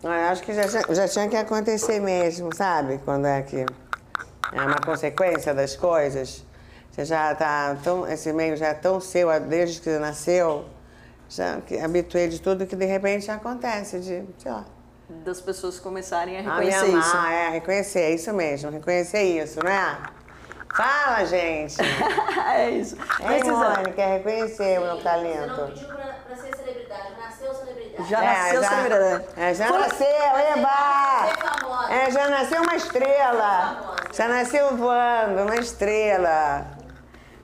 Eu 0.02 0.10
acho 0.10 0.42
que 0.42 0.52
já, 0.54 0.68
tinha- 0.68 0.94
já 0.94 1.08
tinha 1.08 1.28
que 1.28 1.36
acontecer 1.36 1.98
mesmo, 2.00 2.54
sabe? 2.54 3.00
Quando 3.04 3.26
é 3.26 3.42
que 3.42 3.66
é 4.52 4.60
uma 4.62 4.78
consequência 4.84 5.52
das 5.52 5.74
coisas. 5.74 6.44
Você 6.92 7.04
já 7.04 7.34
tá 7.34 7.76
tão, 7.82 8.06
esse 8.06 8.32
meio 8.32 8.56
já 8.56 8.68
é 8.68 8.74
tão 8.74 9.00
seu 9.00 9.28
desde 9.40 9.80
que 9.80 9.90
nasceu, 9.98 10.64
já 11.28 11.60
que 11.60 11.78
habituei 11.78 12.28
de 12.28 12.40
tudo 12.40 12.66
que 12.66 12.76
de 12.76 12.84
repente 12.86 13.30
acontece, 13.30 13.98
de, 13.98 14.22
sei 14.38 14.52
lá. 14.52 14.64
Das 15.24 15.40
pessoas 15.40 15.78
começarem 15.78 16.36
a 16.36 16.40
A 16.40 16.42
reconhecer 16.58 16.86
amar, 16.90 17.00
isso. 17.00 17.16
é, 17.16 17.48
reconhecer, 17.50 18.00
é 18.00 18.10
isso 18.14 18.32
mesmo, 18.32 18.70
reconhecer 18.70 19.22
isso, 19.22 19.58
não 19.62 19.70
é? 19.70 19.98
Fala, 20.76 21.24
gente! 21.24 21.76
é 22.54 22.70
isso. 22.70 22.96
Ei, 23.20 23.26
Precisa- 23.26 23.52
Mônica, 23.52 24.02
é 24.02 24.06
reconhecer 24.18 24.78
o 24.78 24.82
meu 24.82 24.90
Você 24.90 24.96
não 24.96 25.02
talento. 25.02 25.66
pediu 25.72 25.88
pra, 25.88 26.04
pra 26.26 26.36
ser 26.36 26.56
celebridade, 26.56 27.02
nasceu 27.18 27.54
celebridade. 27.54 28.08
Já 28.10 28.20
nasceu 28.20 28.62
já, 28.62 28.68
celebridade. 28.68 29.24
É, 29.36 29.54
já 29.54 29.66
Fala- 29.68 29.78
nasceu, 29.80 30.06
eba! 30.06 31.36
famosa. 31.58 31.92
É, 31.92 32.10
já 32.10 32.28
nasceu 32.28 32.62
uma 32.62 32.74
estrela. 32.76 33.96
Já 34.12 34.28
nasceu 34.28 34.76
voando, 34.76 35.42
uma 35.42 35.56
estrela. 35.56 36.66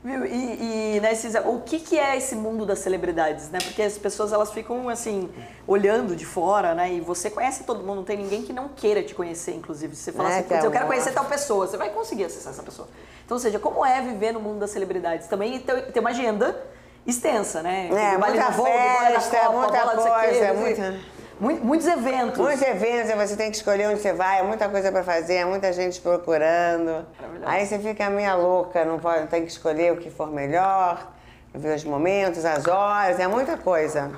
Viu? 0.04 0.26
E, 0.26 0.97
e 0.97 1.00
né, 1.00 1.14
Cisa, 1.14 1.42
o 1.49 1.61
que, 1.61 1.78
que 1.78 1.97
é 1.99 2.16
esse 2.16 2.35
mundo 2.35 2.66
das 2.66 2.80
celebridades, 2.80 3.50
né? 3.50 3.61
Porque 3.62 3.82
as 3.82 3.97
pessoas 3.97 4.32
elas 4.32 4.50
ficam 4.52 4.88
assim 4.88 5.30
olhando 5.66 6.16
de 6.16 6.26
fora, 6.26 6.75
né? 6.75 6.92
E 6.94 7.00
você 7.00 7.30
conhece 7.30 7.62
todo 7.62 7.80
mundo, 7.85 7.97
não 7.97 8.04
tem 8.04 8.16
ninguém 8.16 8.42
que 8.42 8.52
não 8.52 8.68
queira 8.68 9.00
te 9.02 9.14
conhecer, 9.14 9.54
inclusive. 9.54 9.94
Se 9.94 10.02
você 10.04 10.12
fala 10.12 10.28
É, 10.30 10.32
assim, 10.38 10.42
que 10.42 10.49
"Putz, 10.49 10.64
eu 10.64 10.71
quero 10.73 10.85
amor." 10.85 10.94
conhecer 10.94 11.12
tal 11.12 11.25
pessoa, 11.26 11.68
você 11.68 11.76
vai 11.76 11.90
conseguir 11.90 12.25
acessar 12.25 12.52
essa 12.52 12.62
pessoa. 12.64 12.88
Então, 13.25 13.37
ou 13.37 13.40
seja, 13.40 13.61
como 13.61 13.87
é 13.87 14.00
viver 14.02 14.32
no 14.32 14.40
mundo 14.40 14.59
das 14.59 14.71
celebridades? 14.71 15.28
Também 15.28 15.61
tem, 15.61 15.82
tem 15.82 16.00
uma 16.00 16.11
agenda 16.11 16.61
extensa, 17.06 17.62
né? 17.62 17.88
É, 17.92 18.18
muita 18.18 18.32
da 18.35 18.50
Vogue, 18.50 18.71
bola 18.71 19.11
da 19.11 19.21
festa, 19.21 19.37
Copa, 19.38 19.52
muita 19.52 19.85
bola 19.85 19.94
coisa, 20.21 20.54
muita- 20.54 20.90
Mui- 20.90 21.00
Muitos 21.42 21.88
eventos. 21.88 22.38
Muitos 22.38 22.62
eventos, 22.62 23.12
você 23.16 23.34
tem 23.34 23.50
que 23.50 23.56
escolher 23.56 23.88
onde 23.88 24.00
você 24.00 24.12
vai, 24.12 24.38
é 24.38 24.42
muita 24.44 24.68
coisa 24.68 24.92
pra 24.92 25.02
fazer, 25.02 25.34
é 25.34 25.44
muita 25.44 25.72
gente 25.72 26.00
procurando. 26.00 27.04
Aí 27.44 27.66
você 27.66 27.80
fica 27.80 28.08
meia 28.08 28.37
louca, 28.37 28.84
não 28.84 29.00
pode, 29.00 29.26
tem 29.26 29.44
que 29.44 29.50
escolher 29.50 29.92
o 29.92 29.96
que 29.96 30.08
for 30.08 30.30
melhor, 30.30 31.12
ver 31.52 31.75
os 31.75 31.82
momentos, 31.82 32.44
as 32.44 32.68
horas, 32.68 33.18
é 33.18 33.26
muita 33.26 33.56
coisa. 33.56 34.12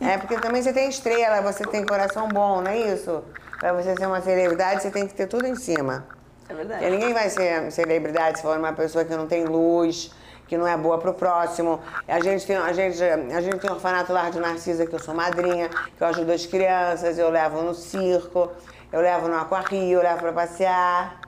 É 0.00 0.16
porque 0.16 0.36
também 0.38 0.62
você 0.62 0.72
tem 0.72 0.88
estrela, 0.88 1.40
você 1.40 1.64
tem 1.64 1.84
coração 1.84 2.28
bom, 2.28 2.60
não 2.60 2.70
é 2.70 2.78
isso? 2.78 3.24
Pra 3.58 3.72
você 3.72 3.96
ser 3.96 4.06
uma 4.06 4.20
celebridade, 4.20 4.80
você 4.80 4.92
tem 4.92 5.08
que 5.08 5.14
ter 5.14 5.26
tudo 5.26 5.46
em 5.48 5.56
cima. 5.56 6.06
É 6.48 6.54
verdade. 6.54 6.80
Porque 6.82 6.94
ninguém 6.94 7.12
vai 7.12 7.30
ser 7.30 7.72
celebridade 7.72 8.38
se 8.38 8.42
for 8.44 8.56
uma 8.56 8.72
pessoa 8.72 9.04
que 9.04 9.16
não 9.16 9.26
tem 9.26 9.44
luz, 9.44 10.12
que 10.46 10.56
não 10.56 10.66
é 10.66 10.76
boa 10.76 10.98
pro 10.98 11.14
próximo. 11.14 11.80
A 12.06 12.20
gente 12.20 12.46
tem, 12.46 12.56
a 12.56 12.72
gente, 12.72 13.02
a 13.02 13.40
gente 13.40 13.58
tem 13.58 13.70
um 13.70 13.74
orfanato 13.74 14.12
Lar 14.12 14.30
de 14.30 14.38
Narcisa, 14.40 14.86
que 14.86 14.94
eu 14.94 14.98
sou 14.98 15.14
madrinha, 15.14 15.68
que 15.68 16.02
eu 16.02 16.06
ajudo 16.06 16.32
as 16.32 16.46
crianças, 16.46 17.18
eu 17.18 17.30
levo 17.30 17.62
no 17.62 17.74
circo, 17.74 18.50
eu 18.92 19.00
levo 19.00 19.28
no 19.28 19.36
aquarrio, 19.36 19.98
eu 19.98 20.02
levo 20.02 20.20
pra 20.20 20.32
passear. 20.32 21.20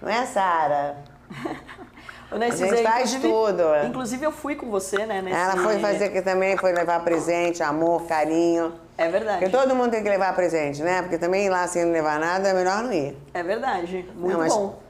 Não 0.00 0.08
é, 0.08 0.26
Sara? 0.26 0.96
Ô, 2.30 2.38
Narcisa, 2.38 2.64
A 2.64 2.68
gente 2.68 2.82
faz 2.82 3.14
tudo. 3.14 3.62
Inclusive 3.86 4.24
eu 4.24 4.32
fui 4.32 4.54
com 4.54 4.70
você, 4.70 5.04
né? 5.04 5.20
Nesse... 5.20 5.36
Ela 5.36 5.56
foi 5.56 5.78
fazer 5.78 6.08
que 6.08 6.22
também 6.22 6.56
foi 6.56 6.72
levar 6.72 7.00
presente, 7.04 7.62
amor, 7.62 8.06
carinho. 8.06 8.72
É 8.96 9.08
verdade. 9.08 9.38
Porque 9.40 9.56
todo 9.56 9.74
mundo 9.74 9.90
tem 9.90 10.02
que 10.02 10.08
levar 10.08 10.34
presente, 10.34 10.82
né? 10.82 11.02
Porque 11.02 11.18
também 11.18 11.46
ir 11.46 11.50
lá 11.50 11.66
sem 11.66 11.84
levar 11.84 12.18
nada 12.18 12.48
é 12.48 12.54
melhor 12.54 12.82
não 12.82 12.92
ir. 12.92 13.16
É 13.34 13.42
verdade. 13.42 14.08
Muito 14.14 14.38
Não, 14.38 14.48
bom. 14.48 14.81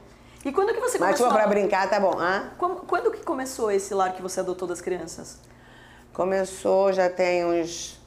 E 0.45 0.51
quando 0.51 0.73
que 0.73 0.79
você 0.79 0.97
Mas 0.97 1.17
começou? 1.17 1.27
for 1.27 1.33
pra 1.33 1.43
a- 1.45 1.47
brincar, 1.47 1.89
tá 1.89 1.99
bom. 1.99 2.19
Hã? 2.19 2.51
Como- 2.57 2.75
Quando 2.77 3.11
que 3.11 3.23
começou 3.23 3.71
esse 3.71 3.93
lar 3.93 4.13
que 4.13 4.21
você 4.21 4.39
adotou 4.41 4.67
das 4.67 4.81
crianças? 4.81 5.37
Começou 6.13 6.91
já 6.91 7.09
tem 7.09 7.45
uns. 7.45 7.99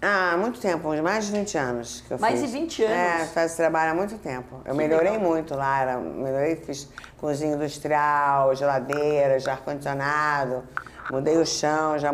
Ah, 0.00 0.36
muito 0.38 0.60
tempo, 0.60 0.88
uns 0.92 1.00
mais 1.00 1.26
de 1.26 1.32
20 1.32 1.58
anos 1.58 2.04
que 2.06 2.12
eu 2.14 2.18
Mais 2.20 2.38
fiz. 2.40 2.50
de 2.52 2.58
20 2.58 2.84
anos? 2.84 3.36
É, 3.36 3.44
esse 3.44 3.56
trabalho 3.56 3.90
há 3.92 3.94
muito 3.94 4.16
tempo. 4.18 4.56
Eu 4.64 4.72
Que 4.72 4.78
melhorei 4.78 5.10
legal. 5.12 5.28
muito 5.28 5.56
lá, 5.56 5.80
era, 5.80 5.96
melhorei, 5.98 6.54
fiz 6.56 6.88
cozinha 7.16 7.54
industrial, 7.56 8.54
geladeira, 8.54 9.40
já 9.40 9.52
ar-condicionado, 9.54 10.62
mudei 11.10 11.36
o 11.36 11.44
chão, 11.44 11.98
já 11.98 12.12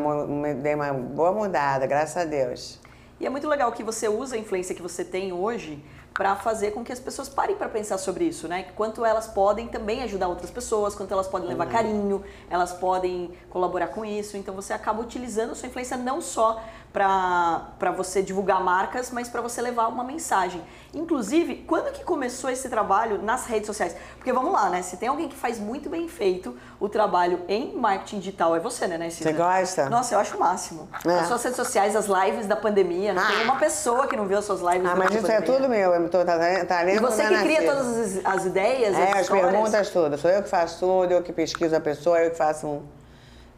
dei 0.63 0.75
uma 0.75 0.95
boa 0.95 1.33
mudada, 1.33 1.87
graças 1.87 2.17
a 2.17 2.25
Deus. 2.25 2.81
E 3.21 3.27
é 3.27 3.31
muito 3.31 3.47
legal 3.49 3.71
que 3.73 3.83
você 3.83 4.09
usa 4.09 4.35
a 4.37 4.39
influência 4.39 4.75
que 4.75 4.81
você 4.83 5.05
tem 5.05 5.31
hoje 5.35 5.85
para 6.15 6.37
fazer 6.37 6.71
com 6.71 6.85
que 6.85 6.93
as 6.93 7.01
pessoas 7.01 7.29
parem 7.29 7.57
para 7.57 7.69
pensar 7.69 7.99
sobre 7.99 8.25
isso, 8.25 8.47
né? 8.47 8.67
Quanto 8.77 9.05
elas 9.05 9.27
podem 9.27 9.67
também 9.67 10.01
ajudar 10.05 10.29
outras 10.29 10.49
pessoas, 10.51 10.95
quanto 10.95 11.13
elas 11.13 11.27
podem 11.27 11.49
Uhum. 11.49 11.53
levar 11.59 11.67
carinho, 11.67 12.25
elas 12.49 12.73
podem 12.73 13.33
colaborar 13.51 13.89
com 13.89 14.05
isso. 14.05 14.37
Então 14.37 14.55
você 14.55 14.73
acaba 14.73 15.03
utilizando 15.03 15.51
a 15.51 15.55
sua 15.57 15.67
influência 15.69 15.97
não 15.97 16.21
só 16.21 16.63
para 16.95 17.91
você 17.91 18.23
divulgar 18.23 18.63
marcas, 18.63 19.11
mas 19.11 19.29
para 19.29 19.41
você 19.41 19.61
levar 19.61 19.89
uma 19.89 20.05
mensagem. 20.05 20.63
Inclusive, 20.95 21.65
quando 21.67 21.91
que 21.91 22.05
começou 22.05 22.49
esse 22.49 22.69
trabalho 22.69 23.21
nas 23.21 23.47
redes 23.47 23.67
sociais? 23.67 23.97
Porque 24.17 24.33
vamos 24.33 24.53
lá, 24.53 24.71
né? 24.71 24.81
Se 24.81 24.97
tem 24.97 25.09
alguém 25.09 25.29
que 25.29 25.35
faz 25.35 25.59
muito 25.59 25.91
bem 25.91 26.07
feito 26.07 26.57
o 26.79 26.89
trabalho 26.89 27.41
em 27.49 27.75
marketing 27.77 28.21
digital, 28.21 28.55
é 28.55 28.61
você, 28.61 28.87
né, 28.87 28.97
Narcisa? 28.97 29.25
Você 29.29 29.33
gosta? 29.37 29.91
Nossa, 29.91 30.15
eu 30.15 30.21
acho 30.21 30.37
o 30.37 30.41
máximo. 30.41 30.89
É. 31.05 31.19
As 31.19 31.27
suas 31.27 31.43
redes 31.43 31.57
sociais, 31.57 31.97
as 31.97 32.07
lives 32.07 32.47
da 32.47 32.55
pandemia, 32.55 33.13
não 33.13 33.27
tem 33.27 33.41
Ah. 33.41 33.45
uma 33.45 33.57
pessoa 33.57 34.07
que 34.07 34.17
não 34.17 34.27
viu 34.29 34.39
as 34.39 34.45
suas 34.45 34.61
lives 34.61 34.89
Ah, 34.89 34.95
mas 34.95 35.09
isso 35.13 35.27
é 35.27 35.41
pandemia. 35.41 35.43
tudo 35.43 35.69
meu, 35.69 35.93
eu 35.95 36.09
tô 36.09 36.25
talento 36.25 36.89
E 36.89 36.99
você 37.01 37.27
que 37.27 37.39
cria 37.41 37.63
todas 37.65 37.87
as, 38.19 38.25
as 38.25 38.45
ideias, 38.47 38.97
É, 38.97 39.11
as 39.15 39.19
as 39.23 39.29
perguntas 39.29 39.91
tudo. 39.91 40.17
Sou 40.17 40.31
eu 40.31 40.45
que 40.45 40.49
faço 40.49 40.79
tudo, 40.79 41.11
eu 41.13 41.23
que 41.25 41.33
pesquiso 41.33 41.75
a 41.75 41.81
pessoa, 41.81 42.21
eu 42.21 42.31
que 42.31 42.37
faço 42.37 42.69
um. 42.69 42.83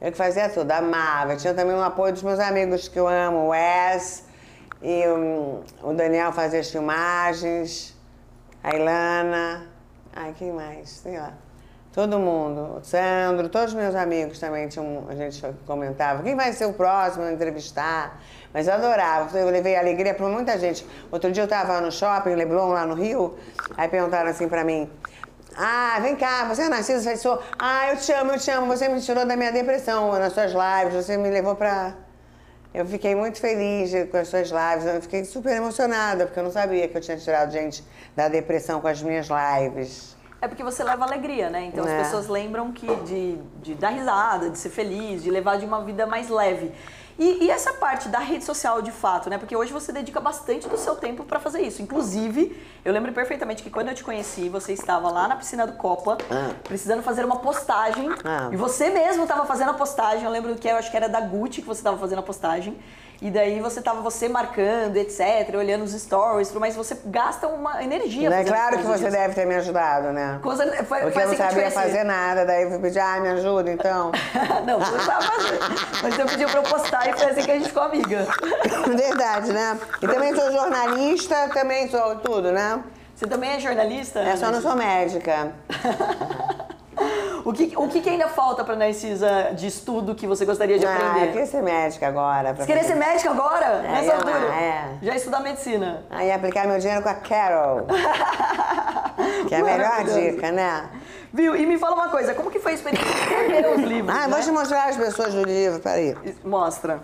Eu 0.00 0.12
que 0.12 0.18
fazia 0.18 0.48
tudo, 0.48 0.70
amava. 0.70 1.36
Tinha 1.36 1.54
também 1.54 1.74
o 1.74 1.82
apoio 1.82 2.12
dos 2.12 2.22
meus 2.22 2.38
amigos 2.38 2.86
que 2.88 2.98
eu 2.98 3.08
amo, 3.08 3.38
o 3.38 3.48
Wes, 3.48 4.24
e 4.82 5.08
um, 5.08 5.62
o 5.82 5.94
Daniel 5.94 6.32
fazia 6.32 6.60
as 6.60 6.70
filmagens, 6.70 7.94
a 8.62 8.76
Ilana. 8.76 9.66
Ai, 10.14 10.34
quem 10.38 10.52
mais? 10.52 10.90
Sei 10.90 11.18
lá. 11.18 11.32
Todo 11.96 12.18
mundo. 12.18 12.76
O 12.76 12.84
Sandro, 12.84 13.48
todos 13.48 13.72
os 13.72 13.74
meus 13.74 13.94
amigos 13.94 14.38
também 14.38 14.68
tinham, 14.68 15.06
a 15.08 15.14
gente 15.14 15.42
comentava. 15.66 16.22
Quem 16.22 16.36
vai 16.36 16.52
ser 16.52 16.66
o 16.66 16.74
próximo 16.74 17.24
a 17.24 17.32
entrevistar? 17.32 18.20
Mas 18.52 18.68
eu 18.68 18.74
adorava, 18.74 19.38
eu 19.38 19.48
levei 19.48 19.76
alegria 19.76 20.12
para 20.12 20.28
muita 20.28 20.58
gente. 20.58 20.86
Outro 21.10 21.32
dia 21.32 21.42
eu 21.42 21.46
estava 21.46 21.80
no 21.80 21.90
shopping, 21.90 22.34
Leblon, 22.34 22.68
lá 22.68 22.84
no 22.84 22.94
Rio, 22.94 23.38
aí 23.78 23.88
perguntaram 23.88 24.28
assim 24.28 24.46
para 24.46 24.62
mim: 24.62 24.90
Ah, 25.56 25.98
vem 26.02 26.14
cá, 26.16 26.44
você 26.44 26.62
é 26.62 26.68
Narcisa 26.68 27.08
Feissou? 27.08 27.42
Ah, 27.58 27.88
eu 27.90 27.96
te 27.96 28.12
amo, 28.12 28.32
eu 28.32 28.38
te 28.38 28.50
amo, 28.50 28.66
você 28.66 28.88
me 28.88 29.00
tirou 29.00 29.25
da 29.25 29.36
minha 29.36 29.50
depressão 29.50 30.12
nas 30.12 30.32
suas 30.34 30.52
lives, 30.52 30.94
você 31.06 31.16
me 31.16 31.30
levou 31.30 31.54
para. 31.56 31.94
Eu 32.75 32.84
fiquei 32.84 33.14
muito 33.14 33.40
feliz 33.40 33.90
com 34.10 34.18
as 34.18 34.28
suas 34.28 34.50
lives, 34.50 34.84
eu 34.86 35.00
fiquei 35.00 35.25
super 35.25 35.56
emocionada, 35.56 36.26
porque 36.26 36.38
eu 36.38 36.44
não 36.44 36.50
sabia 36.50 36.86
que 36.86 36.94
eu 36.96 37.00
tinha 37.00 37.16
tirado 37.16 37.50
gente 37.50 37.82
da 38.14 38.28
depressão 38.28 38.82
com 38.82 38.88
as 38.88 39.00
minhas 39.02 39.28
lives. 39.28 40.14
É 40.42 40.46
porque 40.46 40.62
você 40.62 40.84
leva 40.84 41.04
alegria, 41.06 41.48
né? 41.48 41.70
Então 41.72 41.88
É. 41.88 41.96
as 42.00 42.02
pessoas 42.06 42.26
lembram 42.28 42.70
que 42.72 42.86
de, 43.04 43.36
de 43.62 43.75
dar 43.75 43.88
risada, 43.88 44.50
de 44.50 44.58
ser 44.58 44.68
feliz, 44.68 45.22
de 45.22 45.30
levar 45.30 45.56
de 45.56 45.64
uma 45.64 45.82
vida 45.82 46.06
mais 46.06 46.28
leve. 46.28 46.70
E, 47.18 47.44
e 47.44 47.50
essa 47.50 47.73
parte 47.73 48.08
da 48.11 48.18
rede 48.18 48.44
social, 48.44 48.82
de 48.82 48.90
fato, 48.92 49.30
né? 49.30 49.38
Porque 49.38 49.56
hoje 49.56 49.73
você 49.73 49.90
dedica 49.90 50.20
bastante 50.20 50.68
do 50.68 50.76
seu 50.76 50.94
tempo 50.96 51.25
para 51.25 51.40
fazer 51.40 51.62
isso. 51.62 51.80
Inclusive, 51.80 52.62
eu 52.85 52.92
lembro 52.92 53.11
perfeitamente 53.12 53.62
que 53.62 53.70
quando 53.70 53.88
eu 53.88 53.94
te 53.94 54.04
conheci, 54.04 54.50
você 54.50 54.73
estava 54.75 55.11
lá 55.11 55.26
na 55.26 55.37
piscina 55.37 55.66
do 55.66 55.73
Copa, 55.75 56.18
Ah. 56.30 56.50
precisando 56.64 57.02
fazer 57.02 57.25
uma 57.25 57.37
postagem. 57.38 58.11
Ah. 58.23 58.50
E 58.52 58.56
você 58.56 58.90
mesmo 58.90 59.23
estava 59.23 59.46
fazendo 59.46 59.70
a 59.70 59.75
postagem. 59.75 60.25
Eu 60.25 60.30
lembro 60.30 60.54
que 60.56 60.68
eu 60.68 60.76
acho 60.76 60.90
que 60.90 60.96
era 60.96 61.08
da 61.08 61.20
Gucci 61.23 61.62
que 61.62 61.66
você 61.66 61.80
estava 61.80 61.96
fazendo 61.96 62.18
a 62.18 62.23
postagem. 62.23 62.76
E 63.20 63.30
daí 63.30 63.61
você 63.61 63.80
tava 63.80 64.00
você 64.02 64.28
marcando, 64.28 64.96
etc, 64.96 65.54
olhando 65.56 65.85
os 65.85 65.92
stories, 65.92 66.52
mas 66.52 66.76
você 66.76 66.99
gasta 67.06 67.46
uma 67.49 67.82
energia. 67.82 68.28
É 68.28 68.30
fazendo 68.30 68.46
claro 68.49 68.76
que 68.78 68.82
você 68.85 69.04
disso. 69.04 69.16
deve 69.16 69.35
ter 69.35 69.46
me 69.46 69.54
ajudado, 69.54 70.12
né? 70.12 70.38
Com 70.42 70.54
certeza, 70.54 70.85
foi, 70.85 71.00
Porque 71.00 71.12
foi 71.14 71.23
eu 71.23 71.26
não 71.26 71.32
assim 71.35 71.42
eu 71.42 71.49
sabia 71.49 71.70
conheci. 71.70 71.82
fazer 71.82 72.04
nada, 72.04 72.44
daí 72.44 72.62
eu 72.64 72.70
fui 72.70 72.78
pedir, 72.78 72.99
ah, 73.00 73.20
me 73.20 73.28
ajuda 73.28 73.70
então. 73.73 74.12
não, 74.66 74.78
você 74.78 74.92
não 74.92 75.00
sabe 75.04 75.25
fazer. 75.26 75.58
Mas 76.02 76.14
você 76.14 76.25
pediu 76.26 76.49
pra 76.49 76.58
eu 76.58 76.62
postar 76.64 77.08
e 77.08 77.12
foi 77.14 77.30
assim 77.30 77.42
que 77.42 77.50
a 77.50 77.54
gente 77.54 77.68
ficou 77.68 77.82
amiga. 77.85 78.26
Verdade, 78.96 79.52
né? 79.52 79.78
E 80.02 80.06
também 80.06 80.35
sou 80.35 80.52
jornalista, 80.52 81.49
também 81.54 81.88
sou 81.88 82.16
tudo, 82.16 82.52
né? 82.52 82.82
Você 83.14 83.26
também 83.26 83.52
é 83.52 83.61
jornalista? 83.61 84.20
É, 84.20 84.37
só 84.37 84.50
não 84.50 84.61
sou 84.61 84.76
médica. 84.76 85.52
O 87.46 87.52
que, 87.52 87.72
o 87.76 87.86
que, 87.86 88.00
que 88.00 88.10
ainda 88.10 88.26
falta 88.26 88.64
pra 88.64 88.74
Narcisa 88.74 89.52
de 89.54 89.68
estudo 89.68 90.16
que 90.16 90.26
você 90.26 90.44
gostaria 90.44 90.80
de 90.80 90.84
Ah, 90.84 90.90
eu 90.90 91.06
aprender? 91.06 91.26
queria 91.28 91.46
ser 91.46 91.62
médica 91.62 92.08
agora. 92.08 92.52
Você 92.52 92.66
queria 92.66 92.82
ser 92.82 92.96
médica 92.96 93.30
agora? 93.30 93.82
nessa 93.82 94.02
ia 94.02 94.10
lá, 94.14 94.16
altura? 94.16 94.54
é. 94.56 94.98
Já 95.00 95.14
estudar 95.14 95.38
medicina. 95.38 96.04
Aí 96.10 96.32
aplicar 96.32 96.66
meu 96.66 96.76
dinheiro 96.80 97.04
com 97.04 97.08
a 97.08 97.14
Carol. 97.14 97.86
que 99.46 99.54
é 99.54 99.60
a 99.60 99.64
melhor 99.64 100.02
dica, 100.06 100.50
né? 100.50 100.90
Viu? 101.32 101.54
E 101.54 101.64
me 101.66 101.78
fala 101.78 101.94
uma 101.94 102.08
coisa, 102.08 102.34
como 102.34 102.50
que 102.50 102.58
foi 102.58 102.72
a 102.72 102.74
experiência 102.74 103.08
de 103.08 103.20
escrever 103.20 103.76
os 103.76 103.82
livros? 103.82 104.12
Ah, 104.16 104.26
né? 104.26 104.34
vou 104.34 104.42
te 104.42 104.50
mostrar 104.50 104.88
as 104.88 104.96
pessoas 104.96 105.32
do 105.32 105.44
livro, 105.44 105.78
peraí. 105.78 106.16
Mostra. 106.42 107.00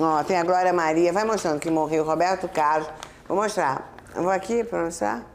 Ó, 0.00 0.24
tem 0.24 0.38
a 0.38 0.42
Glória 0.42 0.72
Maria, 0.72 1.12
vai 1.12 1.24
mostrando 1.24 1.60
que 1.60 1.70
morreu, 1.70 2.02
Roberto 2.02 2.48
Carlos. 2.48 2.88
Vou 3.28 3.36
mostrar. 3.36 3.92
Eu 4.16 4.22
vou 4.22 4.32
aqui 4.32 4.64
pra 4.64 4.84
mostrar. 4.84 5.33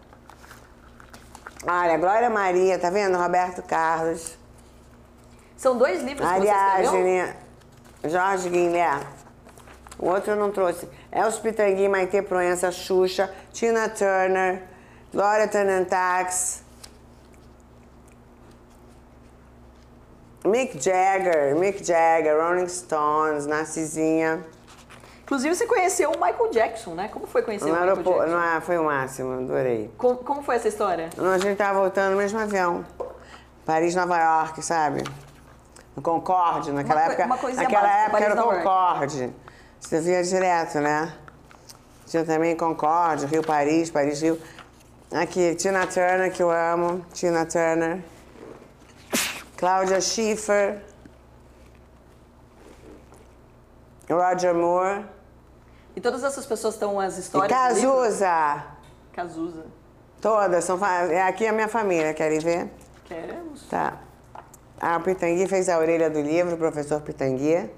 Olha, 1.68 1.98
Glória 1.98 2.30
Maria, 2.30 2.80
tá 2.80 2.90
vendo? 2.90 3.18
Roberto 3.18 3.62
Carlos. 3.64 4.38
São 5.58 5.78
dois 5.78 6.02
livros 6.02 6.26
que 6.28 6.40
você? 6.40 6.46
Jorge 8.06 8.50
Guilherme. 8.50 9.06
O 9.98 10.08
outro 10.08 10.32
eu 10.32 10.36
não 10.38 10.52
trouxe. 10.52 10.88
Elcio 11.12 11.42
Pitangui, 11.42 11.90
Maite 11.90 12.22
Proença, 12.22 12.72
Xuxa, 12.72 13.30
Tina 13.52 13.90
Turner, 13.90 14.64
Glória 15.12 15.48
Tenentax, 15.50 16.64
Mick 20.46 20.82
Jagger, 20.82 21.58
Mick 21.58 21.84
Jagger, 21.84 22.40
Rolling 22.42 22.70
Stones, 22.70 23.46
Narcisinha. 23.46 24.46
Inclusive, 25.30 25.54
você 25.54 25.68
conheceu 25.68 26.10
o 26.10 26.14
Michael 26.20 26.50
Jackson, 26.50 26.96
né? 26.96 27.08
Como 27.08 27.28
foi 27.28 27.44
conhecer 27.44 27.66
No 27.68 27.76
o 27.76 27.80
Michael 27.80 27.98
Jackson? 27.98 28.26
não, 28.26 28.44
é, 28.44 28.62
foi 28.62 28.80
o 28.80 28.86
máximo, 28.86 29.34
adorei. 29.34 29.94
Como, 29.96 30.18
como 30.18 30.42
foi 30.42 30.56
essa 30.56 30.68
história? 30.68 31.08
A 31.16 31.38
gente 31.38 31.56
tava 31.56 31.80
voltando 31.80 32.14
no 32.14 32.18
mesmo 32.18 32.40
avião. 32.40 32.84
Paris, 33.64 33.94
Nova 33.94 34.18
York, 34.18 34.60
sabe? 34.64 35.04
No 35.96 36.02
Concorde, 36.02 36.72
naquela 36.72 37.02
Uma 37.02 37.08
época. 37.10 37.26
uma 37.28 37.38
coisinha 37.38 37.62
naquela 37.62 37.82
básica, 37.88 38.06
época 38.06 38.24
era 38.24 38.34
o 38.34 38.38
Paris, 38.38 38.44
Nova 38.44 38.54
York. 38.56 38.68
Concorde. 38.68 39.34
Você 39.80 40.02
via 40.02 40.24
direto, 40.24 40.80
né? 40.80 41.14
Tinha 42.08 42.26
também 42.26 42.56
Concorde, 42.56 43.28
Rio 43.28 43.44
Paris, 43.44 43.92
Paris 43.92 44.20
Rio. 44.24 44.42
Aqui, 45.14 45.54
Tina 45.54 45.86
Turner, 45.86 46.34
que 46.34 46.42
eu 46.42 46.50
amo. 46.50 47.06
Tina 47.14 47.46
Turner. 47.46 48.04
Cláudia 49.56 50.02
Schiffer. 50.02 50.82
Roger 54.10 54.56
Moore. 54.56 55.06
E 56.00 56.02
todas 56.02 56.24
essas 56.24 56.46
pessoas 56.46 56.76
estão 56.76 56.98
as 56.98 57.18
E 57.18 57.20
histórias. 57.20 57.76
livro? 57.76 57.92
Cazuza. 57.98 58.64
Cazuza. 59.12 59.66
Todas 60.22 60.64
são. 60.64 60.80
É 60.86 61.24
aqui 61.24 61.46
a 61.46 61.52
minha 61.52 61.68
família, 61.68 62.14
querem 62.14 62.40
ver? 62.40 62.72
Queremos. 63.04 63.68
Tá. 63.68 63.98
Ah, 64.80 64.96
o 64.96 65.02
Pitangui 65.02 65.46
fez 65.46 65.68
a 65.68 65.78
orelha 65.78 66.10
do 66.10 66.22
livro, 66.22 66.56
o 66.56 66.58
professor 66.58 67.02
Pitangui. 67.02 67.70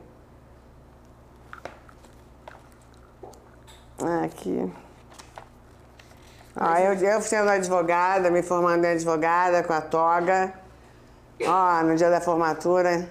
Ah, 4.03 4.25
Aqui. 4.25 4.71
Ó, 6.55 6.77
eu, 6.77 6.93
eu 6.93 7.21
sendo 7.23 7.49
advogada, 7.49 8.29
me 8.29 8.43
formando 8.43 8.85
em 8.85 8.91
advogada 8.91 9.63
com 9.63 9.73
a 9.73 9.81
toga. 9.81 10.53
Ó, 11.43 11.81
no 11.81 11.95
dia 11.95 12.11
da 12.11 12.21
formatura. 12.21 13.09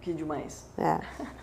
Que 0.00 0.12
demais. 0.12 0.66
É. 0.76 0.98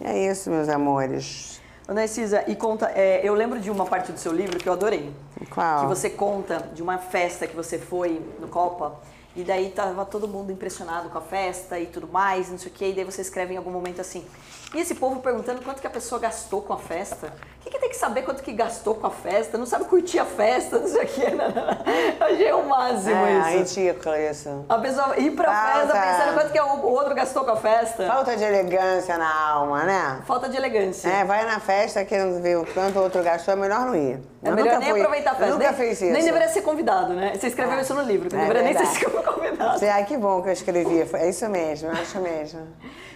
É 0.00 0.30
isso, 0.30 0.50
meus 0.50 0.68
amores. 0.68 1.60
Ô, 1.88 1.92
Narcisa, 1.92 2.44
e 2.46 2.56
conta, 2.56 2.90
é, 2.94 3.20
eu 3.22 3.34
lembro 3.34 3.60
de 3.60 3.70
uma 3.70 3.84
parte 3.84 4.10
do 4.10 4.18
seu 4.18 4.32
livro 4.32 4.58
que 4.58 4.68
eu 4.68 4.72
adorei. 4.72 5.12
Qual? 5.50 5.80
Que 5.80 5.86
você 5.86 6.08
conta 6.10 6.70
de 6.72 6.82
uma 6.82 6.98
festa 6.98 7.46
que 7.46 7.54
você 7.54 7.78
foi 7.78 8.20
no 8.40 8.48
Copa, 8.48 9.00
e 9.36 9.42
daí 9.42 9.70
tava 9.70 10.04
todo 10.04 10.28
mundo 10.28 10.52
impressionado 10.52 11.08
com 11.10 11.18
a 11.18 11.20
festa 11.20 11.78
e 11.78 11.86
tudo 11.86 12.08
mais, 12.08 12.48
não 12.48 12.56
sei 12.56 12.70
o 12.70 12.74
quê, 12.74 12.90
e 12.90 12.92
daí 12.94 13.04
você 13.04 13.20
escreve 13.20 13.54
em 13.54 13.56
algum 13.56 13.70
momento 13.70 14.00
assim, 14.00 14.24
e 14.72 14.80
esse 14.80 14.94
povo 14.94 15.20
perguntando 15.20 15.60
quanto 15.62 15.80
que 15.80 15.86
a 15.86 15.90
pessoa 15.90 16.20
gastou 16.20 16.62
com 16.62 16.72
a 16.72 16.78
festa. 16.78 17.32
O 17.64 17.66
que, 17.66 17.70
que 17.70 17.78
tem 17.78 17.88
que 17.88 17.96
saber 17.96 18.22
quanto 18.22 18.42
que 18.42 18.52
gastou 18.52 18.94
com 18.94 19.06
a 19.06 19.10
festa? 19.10 19.56
Não 19.56 19.64
sabe 19.64 19.86
curtir 19.86 20.18
a 20.18 20.26
festa, 20.26 20.78
não 20.78 20.86
sei 20.86 21.02
o 21.04 21.08
quê. 21.08 21.30
Não, 21.30 21.48
não, 21.48 21.64
não. 21.64 22.28
Eu 22.28 22.34
achei 22.34 22.52
o 22.52 22.62
máximo 22.68 23.26
É, 23.26 23.56
isso. 23.56 23.80
ridículo 23.80 24.16
isso. 24.16 24.64
A 24.68 24.78
pessoa 24.78 25.16
ir 25.18 25.30
pra 25.30 25.50
Falta- 25.50 25.92
festa 25.94 26.06
pensando 26.18 26.34
quanto 26.34 26.52
que 26.52 26.60
o 26.60 26.86
outro 26.90 27.14
gastou 27.14 27.42
com 27.42 27.52
a 27.52 27.56
festa. 27.56 28.06
Falta 28.06 28.36
de 28.36 28.44
elegância 28.44 29.16
na 29.16 29.48
alma, 29.48 29.82
né? 29.84 30.22
Falta 30.26 30.46
de 30.46 30.58
elegância. 30.58 31.08
É, 31.08 31.24
vai 31.24 31.46
na 31.46 31.58
festa 31.58 32.04
querendo 32.04 32.42
ver 32.42 32.58
o 32.58 32.66
quanto 32.66 32.98
o 32.98 33.02
outro 33.02 33.22
gastou, 33.22 33.54
é 33.54 33.56
melhor 33.56 33.80
não 33.86 33.96
ir. 33.96 34.20
É 34.42 34.48
Eu 34.50 34.54
melhor 34.54 34.74
nunca 34.74 34.78
nem 34.80 34.90
fui- 34.90 35.00
aproveitar 35.00 35.30
a 35.30 35.34
festa. 35.34 35.50
Eu 35.50 35.58
nunca 35.58 35.72
nem, 35.72 35.88
fiz 35.88 36.00
isso. 36.02 36.12
Nem 36.12 36.22
deveria 36.22 36.48
ser 36.50 36.60
convidado, 36.60 37.14
né? 37.14 37.32
Você 37.34 37.46
escreveu 37.46 37.78
É. 37.78 37.80
isso 37.80 37.94
no 37.94 38.02
livro, 38.02 38.28
que 38.28 38.36
não 38.36 38.42
É 38.42 38.46
deveria 38.48 38.74
nem 38.74 38.86
ser 38.86 39.06
convidado. 39.10 39.80
Ai, 39.90 40.04
que 40.04 40.18
bom 40.18 40.42
que 40.42 40.48
eu 40.50 40.52
escrevi. 40.52 41.08
É 41.14 41.28
isso 41.30 41.48
mesmo, 41.48 41.88
eu 41.88 41.92
acho 41.92 42.20
mesmo. 42.20 42.60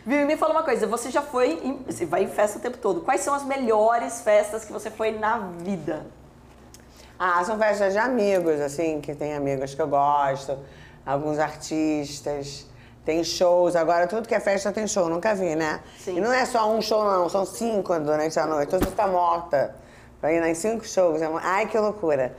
Viu, 0.06 0.24
me 0.26 0.38
fala 0.38 0.52
uma 0.52 0.62
coisa, 0.62 0.86
você 0.86 1.10
já 1.10 1.20
foi, 1.20 1.60
em, 1.62 1.82
você 1.86 2.06
vai 2.06 2.22
em 2.22 2.28
festa 2.28 2.56
o 2.58 2.62
tempo 2.62 2.78
todo. 2.78 3.02
Quais 3.02 3.20
são 3.20 3.34
as 3.34 3.44
melhores 3.44 4.22
festas 4.22 4.37
que 4.66 4.72
você 4.72 4.90
foi 4.90 5.12
na 5.12 5.38
vida? 5.38 6.06
Ah, 7.18 7.42
são 7.44 7.58
festas 7.58 7.92
de 7.92 7.98
amigos, 7.98 8.60
assim, 8.60 9.00
que 9.00 9.14
tem 9.14 9.34
amigos 9.34 9.74
que 9.74 9.82
eu 9.82 9.88
gosto, 9.88 10.56
alguns 11.04 11.38
artistas, 11.38 12.66
tem 13.04 13.24
shows. 13.24 13.74
Agora, 13.74 14.06
tudo 14.06 14.28
que 14.28 14.34
é 14.34 14.40
festa 14.40 14.70
tem 14.70 14.86
show, 14.86 15.08
nunca 15.08 15.34
vi, 15.34 15.56
né? 15.56 15.80
Sim. 15.98 16.18
E 16.18 16.20
não 16.20 16.32
é 16.32 16.44
só 16.44 16.70
um 16.70 16.80
show, 16.80 17.02
não, 17.04 17.28
são 17.28 17.44
cinco 17.44 17.98
durante 17.98 18.38
a 18.38 18.46
noite. 18.46 18.68
Então 18.68 18.78
você 18.78 18.86
fica 18.86 19.06
morta 19.06 19.74
pra 20.20 20.32
ir 20.32 20.40
nas 20.40 20.58
cinco 20.58 20.86
shows. 20.86 21.20
É 21.20 21.28
Ai, 21.42 21.66
que 21.66 21.78
loucura. 21.78 22.36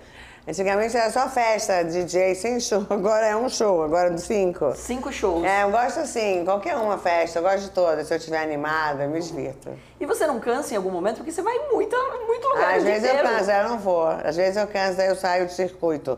Antigamente 0.48 0.98
era 0.98 1.12
só 1.12 1.30
festa, 1.30 1.84
DJ 1.84 2.34
sem 2.34 2.60
show, 2.60 2.86
agora 2.90 3.28
é 3.28 3.36
um 3.36 3.48
show, 3.50 3.84
agora 3.84 4.10
de 4.10 4.22
cinco. 4.22 4.74
Cinco 4.76 5.12
shows. 5.12 5.44
É, 5.44 5.64
eu 5.64 5.70
gosto 5.70 6.00
assim, 6.00 6.44
qualquer 6.44 6.76
uma 6.76 6.98
festa, 6.98 7.40
eu 7.40 7.44
gosto 7.44 7.62
de 7.66 7.70
todas. 7.72 8.08
Se 8.08 8.14
eu 8.14 8.18
estiver 8.18 8.42
animada, 8.42 9.04
eu 9.04 9.10
me 9.10 9.20
divirto. 9.20 9.70
E 10.00 10.06
você 10.06 10.26
não 10.26 10.40
cansa 10.40 10.74
em 10.74 10.78
algum 10.78 10.90
momento? 10.90 11.18
Porque 11.18 11.32
você 11.32 11.42
vai 11.42 11.56
em 11.56 11.72
muita, 11.72 11.96
muito 12.26 12.48
lugar 12.48 12.76
Às 12.76 12.82
o 12.82 12.86
dia 12.86 12.94
vezes 12.94 13.10
eu 13.10 13.16
inteiro. 13.16 13.30
canso, 13.38 13.52
aí 13.52 13.62
eu 13.64 13.70
não 13.70 13.78
vou. 13.80 14.08
Às 14.08 14.36
vezes 14.36 14.58
eu 14.58 14.68
canso, 14.68 14.98
daí 14.98 15.08
eu 15.10 15.16
saio 15.16 15.46
do 15.46 15.52
circuito. 15.52 16.18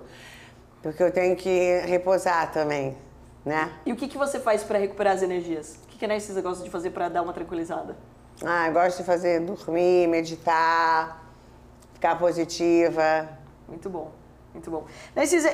Porque 0.81 1.03
eu 1.03 1.11
tenho 1.11 1.35
que 1.35 1.81
repousar 1.85 2.51
também, 2.51 2.97
né? 3.45 3.71
E 3.85 3.91
o 3.91 3.95
que, 3.95 4.07
que 4.07 4.17
você 4.17 4.39
faz 4.39 4.63
pra 4.63 4.79
recuperar 4.79 5.13
as 5.13 5.21
energias? 5.21 5.77
O 5.83 5.87
que, 5.87 5.97
que 5.97 6.05
a 6.05 6.07
Narcisa 6.07 6.41
gosta 6.41 6.63
de 6.63 6.69
fazer 6.69 6.91
pra 6.91 7.09
dar 7.09 7.21
uma 7.21 7.33
tranquilizada? 7.33 7.97
Ah, 8.43 8.67
eu 8.67 8.73
gosto 8.73 8.97
de 8.99 9.03
fazer 9.03 9.41
dormir, 9.41 10.07
meditar, 10.07 11.21
ficar 11.93 12.17
positiva. 12.17 13.29
Muito 13.71 13.89
bom, 13.89 14.11
muito 14.53 14.69
bom. 14.69 14.83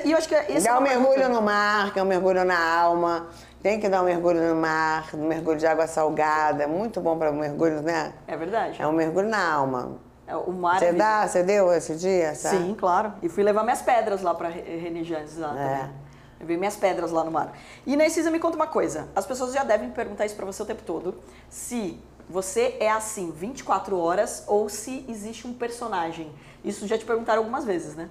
E 0.04 0.10
eu 0.10 0.18
acho 0.18 0.28
que 0.28 0.34
esse 0.34 0.66
é 0.66 0.72
Dar 0.72 0.80
um 0.80 0.82
mergulho 0.82 1.28
no 1.28 1.40
mar, 1.40 1.92
que 1.92 2.00
é 2.00 2.02
um 2.02 2.06
mergulho 2.06 2.44
na 2.44 2.58
alma. 2.80 3.28
Tem 3.62 3.78
que 3.78 3.88
dar 3.88 4.02
um 4.02 4.06
mergulho 4.06 4.40
no 4.42 4.60
mar, 4.60 5.08
um 5.14 5.28
mergulho 5.28 5.56
de 5.56 5.66
água 5.68 5.86
salgada. 5.86 6.64
É 6.64 6.66
muito 6.66 7.00
bom 7.00 7.16
para 7.16 7.30
mergulho, 7.30 7.80
né? 7.80 8.12
É 8.26 8.36
verdade. 8.36 8.82
É 8.82 8.86
um 8.88 8.92
mergulho 8.92 9.28
na 9.28 9.52
alma. 9.52 9.92
É, 10.26 10.36
o 10.36 10.50
mar 10.52 10.80
Você 10.80 10.86
é 10.86 10.92
dá, 10.92 11.26
você 11.28 11.44
deu 11.44 11.72
esse 11.72 11.94
dia? 11.94 12.34
Sim, 12.34 12.74
claro. 12.78 13.12
E 13.22 13.28
fui 13.28 13.44
levar 13.44 13.62
minhas 13.62 13.80
pedras 13.80 14.20
lá 14.20 14.34
pra 14.34 14.48
re- 14.48 14.62
reenergizar 14.62 15.56
É. 15.56 15.76
também. 15.78 15.90
Levei 16.40 16.56
minhas 16.56 16.76
pedras 16.76 17.10
lá 17.10 17.24
no 17.24 17.30
mar. 17.30 17.52
E 17.86 17.96
Narcisa, 17.96 18.30
me 18.30 18.38
conta 18.38 18.56
uma 18.56 18.66
coisa. 18.66 19.08
As 19.14 19.26
pessoas 19.26 19.52
já 19.52 19.64
devem 19.64 19.90
perguntar 19.90 20.24
isso 20.26 20.36
pra 20.36 20.46
você 20.46 20.62
o 20.62 20.66
tempo 20.66 20.82
todo. 20.84 21.16
Se 21.48 21.98
você 22.28 22.76
é 22.78 22.90
assim 22.90 23.30
24 23.30 23.98
horas 23.98 24.44
ou 24.46 24.68
se 24.68 25.04
existe 25.08 25.46
um 25.46 25.52
personagem. 25.54 26.30
Isso 26.64 26.86
já 26.86 26.96
te 26.98 27.04
perguntaram 27.04 27.40
algumas 27.40 27.64
vezes, 27.64 27.96
né? 27.96 28.08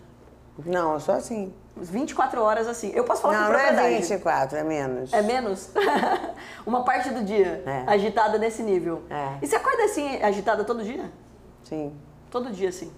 Não, 0.65 0.93
eu 0.93 0.99
sou 0.99 1.13
assim. 1.13 1.53
24 1.75 2.41
horas 2.41 2.67
assim. 2.67 2.91
Eu 2.95 3.03
posso 3.03 3.21
falar 3.21 3.35
Não, 3.35 3.45
com 3.47 3.53
não 3.53 3.59
é 3.59 3.67
propriedade. 3.67 4.01
24, 4.01 4.57
é 4.57 4.63
menos. 4.63 5.13
É 5.13 5.21
menos? 5.21 5.69
uma 6.65 6.83
parte 6.83 7.11
do 7.11 7.23
dia 7.23 7.63
É. 7.65 7.83
agitada 7.85 8.39
nesse 8.39 8.63
nível. 8.63 9.03
É. 9.09 9.37
E 9.41 9.47
você 9.47 9.55
acorda 9.55 9.83
assim, 9.83 10.21
agitada 10.23 10.63
todo 10.63 10.83
dia? 10.83 11.11
Sim. 11.63 11.93
Todo 12.31 12.49
dia, 12.51 12.71
sim. 12.71 12.91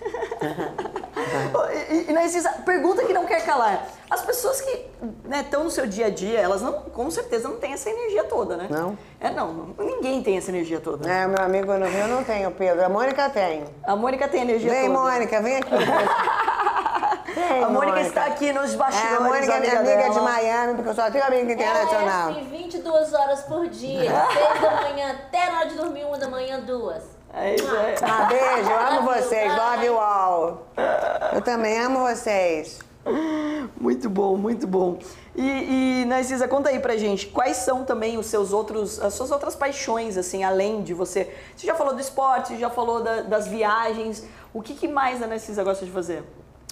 e, 1.90 2.10
e, 2.10 2.12
Narcisa, 2.12 2.50
pergunta 2.64 3.04
que 3.04 3.12
não 3.12 3.24
quer 3.26 3.44
calar. 3.44 3.86
As 4.10 4.22
pessoas 4.22 4.60
que 4.60 4.86
estão 5.30 5.64
no 5.64 5.70
seu 5.70 5.86
dia 5.86 6.06
a 6.06 6.10
dia, 6.10 6.38
elas 6.40 6.62
não, 6.62 6.72
com 6.72 7.10
certeza 7.10 7.48
não 7.48 7.56
têm 7.56 7.72
essa 7.72 7.90
energia 7.90 8.24
toda, 8.24 8.56
né? 8.56 8.66
Não? 8.70 8.96
É, 9.20 9.30
não, 9.30 9.52
não. 9.52 9.74
Ninguém 9.84 10.22
tem 10.22 10.36
essa 10.36 10.50
energia 10.50 10.80
toda. 10.80 11.10
É, 11.10 11.26
meu 11.26 11.42
amigo 11.42 11.72
no 11.74 11.86
Rio 11.86 12.08
não 12.08 12.22
tem, 12.24 12.46
o 12.46 12.50
Pedro. 12.50 12.84
A 12.84 12.88
Mônica 12.88 13.28
tem. 13.30 13.64
A 13.84 13.96
Mônica 13.96 14.28
tem 14.28 14.42
energia 14.42 14.70
Vem, 14.70 14.88
toda. 14.88 14.98
Mônica, 15.00 15.40
vem 15.40 15.56
aqui. 15.56 15.70
Vem, 17.34 17.64
A 17.64 17.68
Mônica 17.68 18.00
está 18.00 18.24
aqui 18.26 18.50
nos 18.50 18.72
É, 18.72 18.76
bastidores. 18.76 19.16
a 19.18 19.20
Mônica 19.20 19.52
é 19.52 19.60
minha 19.60 19.78
amiga 19.78 19.92
amiga 19.94 20.08
de 20.08 20.14
dela. 20.14 20.30
Miami, 20.30 20.74
porque 20.74 20.88
eu 20.88 20.94
só 20.94 21.10
tenho 21.10 21.24
amiga 21.24 21.52
internacional. 21.52 22.30
Ela 22.30 22.38
é 22.38 22.40
assim, 22.40 22.48
22 22.50 23.12
horas 23.12 23.40
por 23.42 23.68
dia. 23.68 24.10
6 24.32 24.60
da 24.62 24.70
manhã 24.82 25.12
até 25.12 25.50
na 25.50 25.58
hora 25.58 25.68
de 25.68 25.74
dormir, 25.74 26.04
1 26.06 26.18
da 26.18 26.28
manhã, 26.28 26.60
2. 26.60 27.15
É 27.36 27.54
isso 27.54 27.70
aí. 27.76 27.94
Ah, 28.02 28.24
beijo, 28.24 28.70
eu 28.70 28.78
amo 28.80 29.02
vocês. 29.14 29.52
Love 29.54 29.84
you 29.86 29.98
all. 29.98 30.66
Eu 31.34 31.42
também 31.42 31.78
amo 31.78 32.00
vocês. 32.00 32.78
Muito 33.80 34.08
bom, 34.08 34.36
muito 34.36 34.66
bom. 34.66 34.98
E, 35.34 36.00
e 36.02 36.04
Narcisa, 36.06 36.48
conta 36.48 36.70
aí 36.70 36.80
pra 36.80 36.96
gente, 36.96 37.26
quais 37.26 37.58
são 37.58 37.84
também 37.84 38.16
os 38.16 38.26
seus 38.26 38.52
outros, 38.54 38.98
as 39.00 39.12
suas 39.14 39.30
outras 39.30 39.54
paixões, 39.54 40.16
assim, 40.16 40.42
além 40.44 40.82
de 40.82 40.94
você. 40.94 41.30
Você 41.54 41.66
já 41.66 41.74
falou 41.74 41.94
do 41.94 42.00
esporte, 42.00 42.58
já 42.58 42.70
falou 42.70 43.02
da- 43.02 43.20
das 43.20 43.46
viagens. 43.46 44.24
O 44.52 44.62
que, 44.62 44.74
que 44.74 44.88
mais 44.88 45.22
a 45.22 45.26
Narcisa 45.26 45.62
gosta 45.62 45.84
de 45.84 45.90
fazer? 45.92 46.24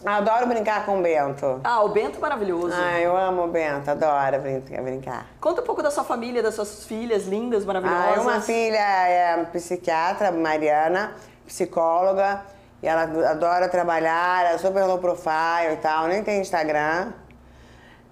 Adoro 0.04 0.46
brincar 0.46 0.84
com 0.84 0.98
o 0.98 1.02
Bento. 1.02 1.60
Ah, 1.64 1.82
o 1.82 1.88
Bento 1.88 2.20
maravilhoso. 2.20 2.74
Ah, 2.76 3.00
eu 3.00 3.16
amo 3.16 3.44
o 3.44 3.48
Bento, 3.48 3.90
adoro 3.90 4.38
brincar. 4.82 5.26
Conta 5.40 5.62
um 5.62 5.64
pouco 5.64 5.82
da 5.82 5.90
sua 5.90 6.04
família, 6.04 6.42
das 6.42 6.54
suas 6.54 6.84
filhas 6.84 7.26
lindas, 7.26 7.64
maravilhosas. 7.64 8.18
Ah, 8.18 8.20
uma 8.20 8.40
filha 8.40 8.76
é 8.76 9.44
psiquiatra, 9.46 10.30
Mariana, 10.30 11.14
psicóloga, 11.46 12.42
e 12.82 12.86
ela 12.86 13.02
adora 13.30 13.68
trabalhar, 13.68 14.44
é 14.44 14.58
super 14.58 14.84
low 14.84 14.98
profile 14.98 15.72
e 15.72 15.76
tal, 15.76 16.06
nem 16.06 16.22
tem 16.22 16.40
Instagram. 16.40 17.12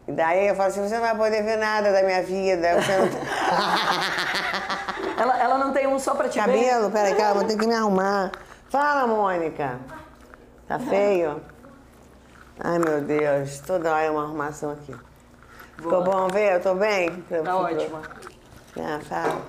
E 0.09 0.12
daí 0.12 0.48
eu 0.48 0.55
falo 0.55 0.70
assim, 0.70 0.88
você 0.88 0.94
não 0.94 1.02
vai 1.02 1.14
poder 1.14 1.42
ver 1.42 1.57
nada 1.57 1.92
da 1.92 2.02
minha 2.02 2.22
vida. 2.22 2.81
Você 2.81 2.96
não... 2.96 3.09
Ela, 5.16 5.40
ela 5.40 5.59
não 5.59 5.72
tem 5.72 5.87
um 5.87 5.98
só 5.98 6.14
pra 6.14 6.28
te 6.28 6.40
ver? 6.40 6.46
Cabelo, 6.46 6.90
peraí, 6.90 7.14
calma, 7.14 7.35
vou 7.35 7.44
ter 7.44 7.57
que 7.57 7.66
me 7.66 7.74
arrumar. 7.74 8.33
Fala, 8.68 9.07
Mônica. 9.07 9.78
Tá 10.66 10.78
feio? 10.78 11.40
Ai, 12.61 12.79
meu 12.79 13.01
Deus, 13.01 13.61
toda 13.61 13.93
hora 13.93 14.05
é 14.05 14.11
uma 14.11 14.25
arrumação 14.25 14.73
aqui. 14.73 14.95
Ficou 15.77 16.05
bom 16.05 16.29
ver? 16.29 16.55
Eu 16.55 16.61
tô 16.61 16.75
bem? 16.75 17.11
Tá 17.45 17.57
ótima. 17.57 18.03
Ah, 18.79 19.01
fala. 19.07 19.43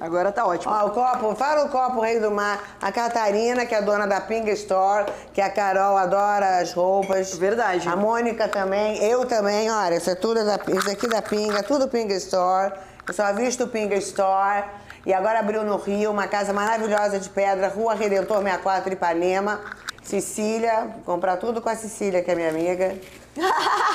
Agora 0.00 0.30
tá 0.30 0.46
ótimo. 0.46 0.72
Ó, 0.72 0.86
o 0.86 0.90
copo, 0.90 1.34
fala 1.34 1.64
o 1.64 1.68
copo 1.68 2.00
Rei 2.00 2.20
do 2.20 2.30
Mar. 2.30 2.60
A 2.80 2.92
Catarina, 2.92 3.66
que 3.66 3.74
é 3.74 3.82
dona 3.82 4.06
da 4.06 4.20
Ping 4.20 4.48
Store, 4.50 5.06
que 5.32 5.40
a 5.40 5.50
Carol 5.50 5.96
adora 5.96 6.58
as 6.58 6.72
roupas. 6.72 7.36
Verdade. 7.36 7.88
A 7.88 7.96
Mônica 7.96 8.46
também, 8.48 9.02
eu 9.02 9.24
também, 9.26 9.70
olha, 9.70 9.96
isso 9.96 10.10
é 10.10 10.14
tudo 10.14 10.44
da, 10.44 10.60
isso 10.68 10.90
aqui 10.90 11.08
da 11.08 11.20
Pinga, 11.22 11.62
tudo 11.62 11.88
Ping 11.88 12.08
Store. 12.14 12.72
Eu 13.06 13.14
só 13.14 13.32
visto 13.32 13.64
o 13.64 13.68
Ping 13.68 13.92
Store. 13.94 14.64
E 15.04 15.12
agora 15.12 15.40
abriu 15.40 15.64
no 15.64 15.76
Rio 15.76 16.10
uma 16.10 16.28
casa 16.28 16.52
maravilhosa 16.52 17.18
de 17.18 17.28
pedra, 17.30 17.68
Rua 17.68 17.94
Redentor 17.94 18.42
64, 18.42 18.92
Ipanema. 18.92 19.60
Cecília, 20.08 20.88
comprar 21.04 21.36
tudo 21.36 21.60
com 21.60 21.68
a 21.68 21.76
Cecília, 21.76 22.22
que 22.22 22.30
é 22.30 22.34
minha 22.34 22.48
amiga. 22.48 22.96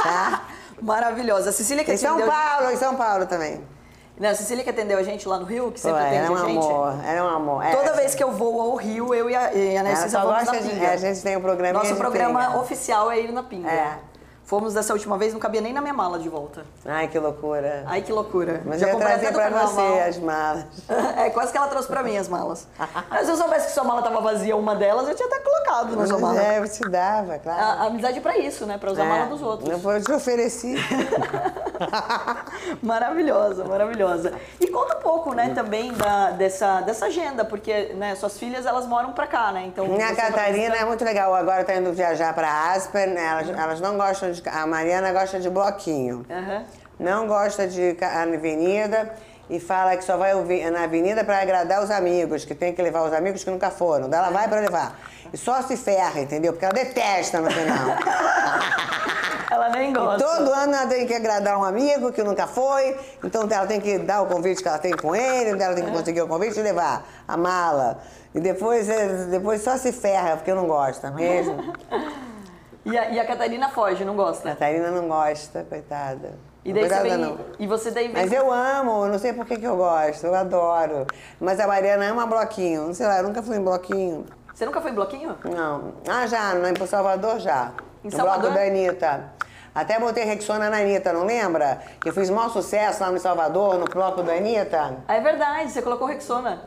Tá? 0.04 0.43
Maravilhosa. 0.82 1.49
A 1.49 1.54
Cecília 1.54 1.84
que 1.84 1.93
Em 1.93 1.97
São. 1.97 2.19
Paulo, 2.19 2.71
em 2.71 2.78
São 2.78 2.95
Paulo 2.95 3.26
também. 3.26 3.62
Não, 4.19 4.30
a 4.30 4.36
Cecília 4.36 4.63
que 4.63 4.69
atendeu 4.69 4.99
a 4.99 5.04
gente 5.04 5.28
lá 5.28 5.39
no 5.39 5.45
Rio, 5.45 5.71
que 5.71 5.80
sempre 5.80 5.99
Pô, 5.99 6.06
atende 6.06 6.26
é 6.28 6.30
um 6.30 6.36
a 6.36 6.45
gente. 6.45 6.58
amor, 6.58 6.93
ela 7.04 7.17
é 7.17 7.23
um 7.23 7.28
amor. 7.30 7.63
Toda 7.71 7.89
É, 7.89 7.93
vez 7.93 8.13
que 8.13 8.23
eu 8.23 8.32
vou 8.32 8.62
ao 8.62 8.76
Rio, 8.76 9.12
eu 9.13 9.28
e 9.28 9.36
a, 9.36 9.52
e 9.54 9.76
a 9.76 9.82
Narcisa 9.82 10.19
vamos 10.21 10.43
na 10.45 10.52
de. 10.52 10.69
Pinga. 10.69 10.86
é, 10.86 10.93
a 10.93 10.97
gente 10.97 11.21
tem 11.23 11.36
um 11.36 11.41
programa 11.41 11.80
Nosso 11.80 11.93
de 11.93 11.99
programa 11.99 12.45
pinga. 12.45 12.60
oficial 12.60 13.12
é 13.12 13.19
ir 13.21 13.32
na 13.32 13.41
Pinga. 13.41 13.71
É. 13.71 13.97
Fomos 14.45 14.73
dessa 14.73 14.91
última 14.91 15.17
vez, 15.17 15.32
não 15.34 15.39
cabia 15.39 15.62
nem 15.62 15.71
na 15.71 15.79
minha 15.79 15.93
mala 15.93 16.19
de 16.19 16.27
volta. 16.27 16.65
Ai, 16.86 17.08
que 17.08 17.17
loucura. 17.17 17.84
Ai, 17.88 18.01
que 18.01 18.12
loucura. 18.12 18.62
Mas 18.65 18.82
Já 18.82 18.89
eu 18.89 18.97
trazer 18.97 19.32
pra 19.32 19.49
você 19.49 19.82
as 20.08 20.17
malas. 20.17 20.65
É, 21.17 21.29
quase 21.29 21.51
que 21.51 21.58
ela 21.58 21.67
trouxe 21.67 21.88
pra 21.88 22.03
mim 22.03 22.17
as 22.17 22.27
malas. 22.27 22.67
Mas 23.10 23.25
se 23.25 23.32
eu 23.32 23.38
soubesse 23.38 23.67
que 23.67 23.73
sua 23.73 23.84
mala 23.84 24.01
tava 24.01 24.19
vazia, 24.19 24.56
uma 24.58 24.75
delas, 24.75 25.08
eu 25.08 25.15
tinha 25.15 25.27
até 25.27 25.39
colocado 25.39 25.95
na 25.95 26.06
sua 26.06 26.19
mala. 26.19 26.41
É, 26.43 26.60
eu 26.60 26.67
te 26.67 26.82
dava, 26.89 27.39
claro. 27.39 27.62
A, 27.62 27.84
a 27.84 27.88
amizade 27.88 28.17
é 28.17 28.21
pra 28.21 28.38
isso, 28.38 28.65
né? 28.65 28.77
Pra 28.77 28.91
usar 28.91 29.03
a 29.03 29.06
mala 29.06 29.25
dos 29.27 29.41
outros. 29.41 29.69
Eu 29.69 30.01
te 30.03 30.12
oferecer. 30.12 30.75
maravilhosa, 32.82 33.63
maravilhosa. 33.63 34.34
E 34.60 34.67
conta 34.67 34.97
um 34.97 35.01
pouco, 35.01 35.34
né, 35.34 35.51
também 35.53 35.93
da, 35.93 36.32
dessa, 36.32 36.82
dessa 36.82 37.06
agenda, 37.06 37.45
porque 37.45 37.93
né, 37.95 38.15
suas 38.15 38.38
filhas, 38.38 38.65
elas 38.65 38.86
moram 38.86 39.13
pra 39.13 39.27
cá, 39.27 39.51
né? 39.51 39.65
Então, 39.67 39.88
Minha 39.88 40.13
Catarina 40.15 40.58
visitar- 40.67 40.82
é 40.82 40.86
muito 40.86 41.03
legal. 41.06 41.34
Agora 41.34 41.63
tá 41.63 41.75
indo 41.75 41.93
viajar 41.93 42.34
pra 42.34 42.73
Aspen. 42.73 43.08
né? 43.08 43.25
Elas, 43.25 43.49
elas 43.49 43.82
não 43.82 43.97
gostam 43.97 44.33
de. 44.34 44.50
A 44.50 44.65
Mariana 44.67 45.12
gosta 45.12 45.39
de 45.39 45.50
bloquinho. 45.50 46.26
Aham. 46.30 46.63
Não 47.00 47.28
gosta 47.28 47.67
de 47.67 47.98
avenida. 48.02 49.13
e 49.50 49.60
fala 49.60 49.98
que 49.98 50.04
só 50.04 50.15
vai 50.15 50.34
na 50.72 50.84
avenida 50.84 51.24
para 51.24 51.39
agradar 51.41 51.84
os 51.84 51.91
amigos, 51.91 52.46
que 52.46 52.56
tem 52.56 52.74
que 52.74 52.82
levar 52.82 53.04
os 53.04 53.13
amigos 53.13 53.43
que 53.43 53.50
nunca 53.52 53.69
foram. 53.69 54.10
Daí 54.10 54.19
ela 54.19 54.30
vai 54.30 54.48
para 54.48 54.62
levar. 54.62 54.98
E 55.34 55.38
só 55.38 55.62
se 55.62 55.76
ferra, 55.76 56.22
entendeu? 56.22 56.54
Porque 56.54 56.65
ela 56.65 56.74
detesta 56.74 57.39
no 57.41 57.50
final. 57.52 57.98
Ela 59.52 59.69
nem 59.69 59.93
gosta. 59.93 60.26
Todo 60.26 60.52
ano 60.52 60.74
ela 60.74 60.88
tem 60.88 61.06
que 61.06 61.13
agradar 61.13 61.56
um 61.60 61.63
amigo 61.63 62.12
que 62.12 62.24
nunca 62.24 62.48
foi, 62.48 62.98
então 63.24 63.48
ela 63.48 63.67
tem 63.67 63.80
que 63.80 64.00
dar 64.00 64.24
o 64.24 64.26
convite 64.26 64.63
que 64.63 64.67
ela 64.67 64.80
tem 64.80 64.93
com 64.93 65.15
ele, 65.15 65.52
então 65.52 65.67
ela 65.67 65.76
tem 65.76 65.86
que 65.86 65.91
conseguir 65.91 66.24
o 66.24 66.28
convite 66.28 66.60
e 66.60 66.63
levar 66.63 67.06
a 67.28 67.38
mala. 67.38 68.00
E 68.34 68.39
depois, 68.39 68.89
eh, 68.89 69.28
depois 69.30 69.62
só 69.62 69.78
se 69.78 69.91
ferra, 69.91 70.38
porque 70.38 70.52
não 70.56 70.65
gosta 70.65 71.12
mesmo. 71.12 71.72
E 72.86 72.98
a, 72.98 73.10
e 73.12 73.19
a 73.19 73.26
Catarina 73.26 73.69
foge, 73.69 74.04
não 74.04 74.13
A 74.13 74.17
gosta. 74.17 74.50
Catarina 74.50 74.91
não 74.91 75.08
gosta, 75.08 75.65
coitada. 75.69 76.34
E 76.65 76.72
daí 76.74 76.88
você 76.88 77.00
vem. 77.02 77.17
não. 77.17 77.38
E 77.60 77.67
você 77.67 77.91
daí 77.91 78.08
vem. 78.08 78.22
Mas 78.22 78.32
eu 78.32 78.52
amo, 78.52 79.08
não 79.08 79.19
sei 79.19 79.34
por 79.34 79.46
que, 79.46 79.58
que 79.58 79.65
eu 79.65 79.76
gosto, 79.76 80.26
eu 80.26 80.36
adoro. 80.36 81.06
Mas 81.39 81.60
a 81.60 81.67
Mariana 81.67 82.06
ama 82.06 82.26
bloquinho, 82.26 82.88
não 82.88 82.93
sei 82.93 83.06
lá, 83.06 83.17
eu 83.19 83.24
nunca 83.24 83.41
fui 83.41 83.58
em 83.58 83.63
bloquinho. 83.63 84.26
Você 84.54 84.65
nunca 84.65 84.80
foi 84.82 84.91
em 84.91 84.96
bloquinho? 84.96 85.36
Não. 85.46 85.93
Ah, 86.08 86.28
já, 86.28 86.54
no, 86.54 86.67
em 86.67 86.86
Salvador 86.88 87.39
já. 87.39 87.72
Em 88.04 88.08
no 88.10 88.12
Salvador? 88.15 88.52
bloco 88.52 88.56
da 88.56 88.65
Anitta. 88.65 89.34
Até 89.74 90.00
botei 90.00 90.24
Rexona 90.26 90.69
na 90.69 90.78
Anitta, 90.78 91.12
não 91.12 91.26
lembra? 91.26 91.82
Que 92.00 92.10
eu 92.10 92.13
fiz 92.13 92.30
maior 92.30 92.50
sucesso 92.50 93.02
lá 93.02 93.10
no 93.12 93.19
Salvador, 93.19 93.80
no 93.80 93.86
bloco 93.86 94.22
da 94.22 94.34
Anitta. 94.34 94.98
Ah, 95.08 95.15
é 95.15 95.19
verdade, 95.22 95.72
você 95.72 95.82
colocou 95.82 96.08
Rexona. 96.08 96.62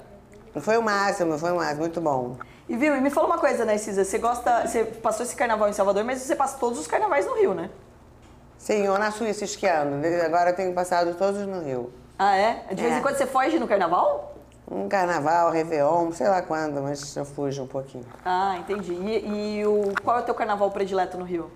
Foi 0.61 0.77
o 0.77 0.83
máximo, 0.83 1.39
foi 1.39 1.53
o 1.53 1.57
máximo, 1.57 1.81
muito 1.83 2.01
bom. 2.01 2.37
E 2.69 2.77
viu, 2.77 2.97
e 2.97 3.01
me 3.01 3.11
fala 3.11 3.27
uma 3.29 3.39
coisa, 3.39 3.65
Narcisa, 3.65 4.05
você 4.05 4.19
gosta. 4.19 4.67
Você 4.67 4.85
passou 4.85 5.25
esse 5.25 5.37
carnaval 5.37 5.69
em 5.69 5.73
Salvador, 5.73 6.03
mas 6.05 6.21
você 6.21 6.35
passa 6.35 6.59
todos 6.59 6.79
os 6.79 6.87
carnavais 6.87 7.25
no 7.27 7.35
Rio, 7.35 7.55
né? 7.55 7.71
Sim, 8.59 8.85
eu 8.85 8.99
na 8.99 9.11
Suíça 9.13 9.45
esquiando. 9.45 10.05
Agora 10.25 10.51
eu 10.51 10.57
tenho 10.57 10.73
passado 10.75 11.15
todos 11.15 11.41
no 11.47 11.63
Rio. 11.63 11.93
Ah, 12.19 12.37
é? 12.37 12.65
De 12.73 12.83
vez 12.83 12.95
É. 12.95 12.99
em 12.99 13.03
quando 13.03 13.17
você 13.17 13.27
foge 13.27 13.59
no 13.59 13.69
carnaval? 13.69 14.35
Um 14.69 14.89
carnaval, 14.89 15.51
Réveillon, 15.53 16.11
sei 16.11 16.27
lá 16.29 16.43
quando, 16.43 16.83
mas 16.83 17.15
eu 17.17 17.25
fujo 17.25 17.63
um 17.63 17.67
pouquinho. 17.69 18.05
Ah, 18.25 18.57
entendi. 18.59 18.95
E, 18.95 19.59
e 19.61 19.67
o, 19.67 19.93
qual 20.03 20.19
é 20.19 20.21
o 20.23 20.25
teu 20.25 20.35
carnaval 20.35 20.69
predileto 20.73 21.17
no 21.17 21.25
Rio? 21.25 21.49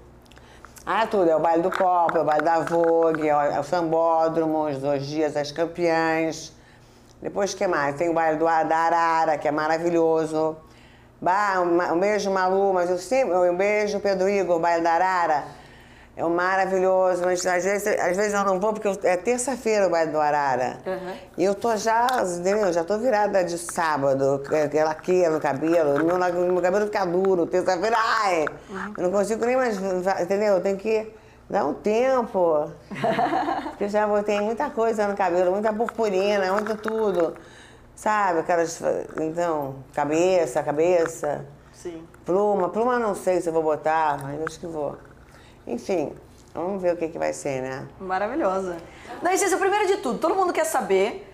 Ah, 0.87 1.05
tudo. 1.09 1.29
É 1.29 1.35
o 1.35 1.41
baile 1.41 1.63
do 1.63 1.73
copo, 1.77 2.17
é 2.19 2.21
o 2.21 2.25
baile 2.25 2.45
da 2.45 2.61
Vogue, 2.61 3.29
é 3.29 3.37
o, 3.37 3.41
é 3.41 3.63
sambódromo, 3.65 4.69
os 4.69 4.79
dois 4.79 5.05
dias 5.07 5.33
das 5.33 5.51
campeãs. 5.51 6.53
Depois, 7.21 7.53
o 7.53 7.57
que 7.57 7.67
mais? 7.67 7.97
Tem 7.97 8.09
o 8.09 8.15
baile 8.15 8.39
do, 8.39 8.47
Arara, 8.47 9.37
que 9.37 9.49
é 9.49 9.51
maravilhoso. 9.51 10.57
Bah, 11.21 11.61
um, 11.61 11.95
um 11.95 12.01
beijo, 12.01 12.31
Malu, 12.31 12.73
mas 12.73 12.89
eu 12.89 12.99
sempre... 12.99 13.35
Um 13.35 13.55
beijo, 13.57 14.01
Pedro 14.01 14.29
Igor, 14.29 14.59
baile 14.59 14.83
da 14.83 14.93
Arara. 14.93 15.45
É 16.17 16.25
um 16.25 16.31
maravilhoso, 16.35 17.23
mas 17.25 17.45
às 17.47 17.65
vezes, 17.65 17.87
às 17.99 18.17
vezes 18.17 18.35
eu 18.35 18.45
não 18.45 18.59
vou, 18.59 18.73
porque 18.73 18.89
eu- 18.89 18.99
é 19.05 19.17
terça-feira 19.17 19.87
o 19.87 19.91
baile 19.91 20.11
do 20.11 20.21
Arara. 20.21 20.79
Uhum. 20.87 21.15
E 21.39 21.45
eu 21.45 21.55
tô 21.55 21.75
já, 21.77 22.07
entendeu? 22.39 22.73
Já 22.73 22.85
tô 22.85 22.99
virada 22.99 23.43
de 23.45 23.57
sábado, 23.57 24.43
é, 24.53 24.85
laqueira 24.85 25.31
no 25.31 25.41
cabelo, 25.41 26.05
meu, 26.05 26.19
meu 26.53 26.61
cabelo 26.63 26.87
fica 26.87 27.05
duro, 27.07 27.47
terça-feira, 27.47 27.97
ai! 27.99 28.47
Eu 28.97 29.05
não 29.05 29.11
consigo 29.11 29.45
nem 29.47 29.57
mais, 29.57 29.79
entendeu? 30.21 30.61
Tem 30.61 30.77
que 30.77 31.11
dar 31.49 31.65
um 31.65 31.75
tempo. 31.75 32.71
Porque 33.71 33.85
eu 33.85 33.89
já 33.89 34.07
botei 34.07 34.41
muita 34.41 34.69
coisa 34.69 35.07
no 35.07 35.17
cabelo, 35.17 35.53
muita 35.53 35.73
purpurina, 35.73 36.53
muito 36.53 36.77
tudo. 36.77 37.35
Sabe? 38.01 38.39
Aquelas. 38.39 38.81
Então, 39.21 39.75
cabeça, 39.93 40.63
cabeça. 40.63 41.45
Sim. 41.71 42.03
Pluma, 42.25 42.71
pluma 42.71 42.99
não 42.99 43.15
sei 43.15 43.43
se 43.43 43.51
eu 43.51 43.53
vou 43.53 43.63
botar, 43.63 44.19
mas 44.23 44.41
acho 44.43 44.59
que 44.59 44.67
vou. 44.67 44.97
Enfim, 45.67 46.11
vamos 46.55 46.81
ver 46.81 46.95
o 46.95 46.97
que, 46.97 47.09
que 47.09 47.19
vai 47.19 47.35
ser, 47.35 47.61
né? 47.61 47.87
Maravilhosa. 48.01 48.79
Narcisa, 49.21 49.59
primeiro 49.59 49.87
de 49.87 49.99
tudo, 49.99 50.19
todo 50.19 50.35
mundo 50.35 50.51
quer 50.51 50.65
saber 50.65 51.30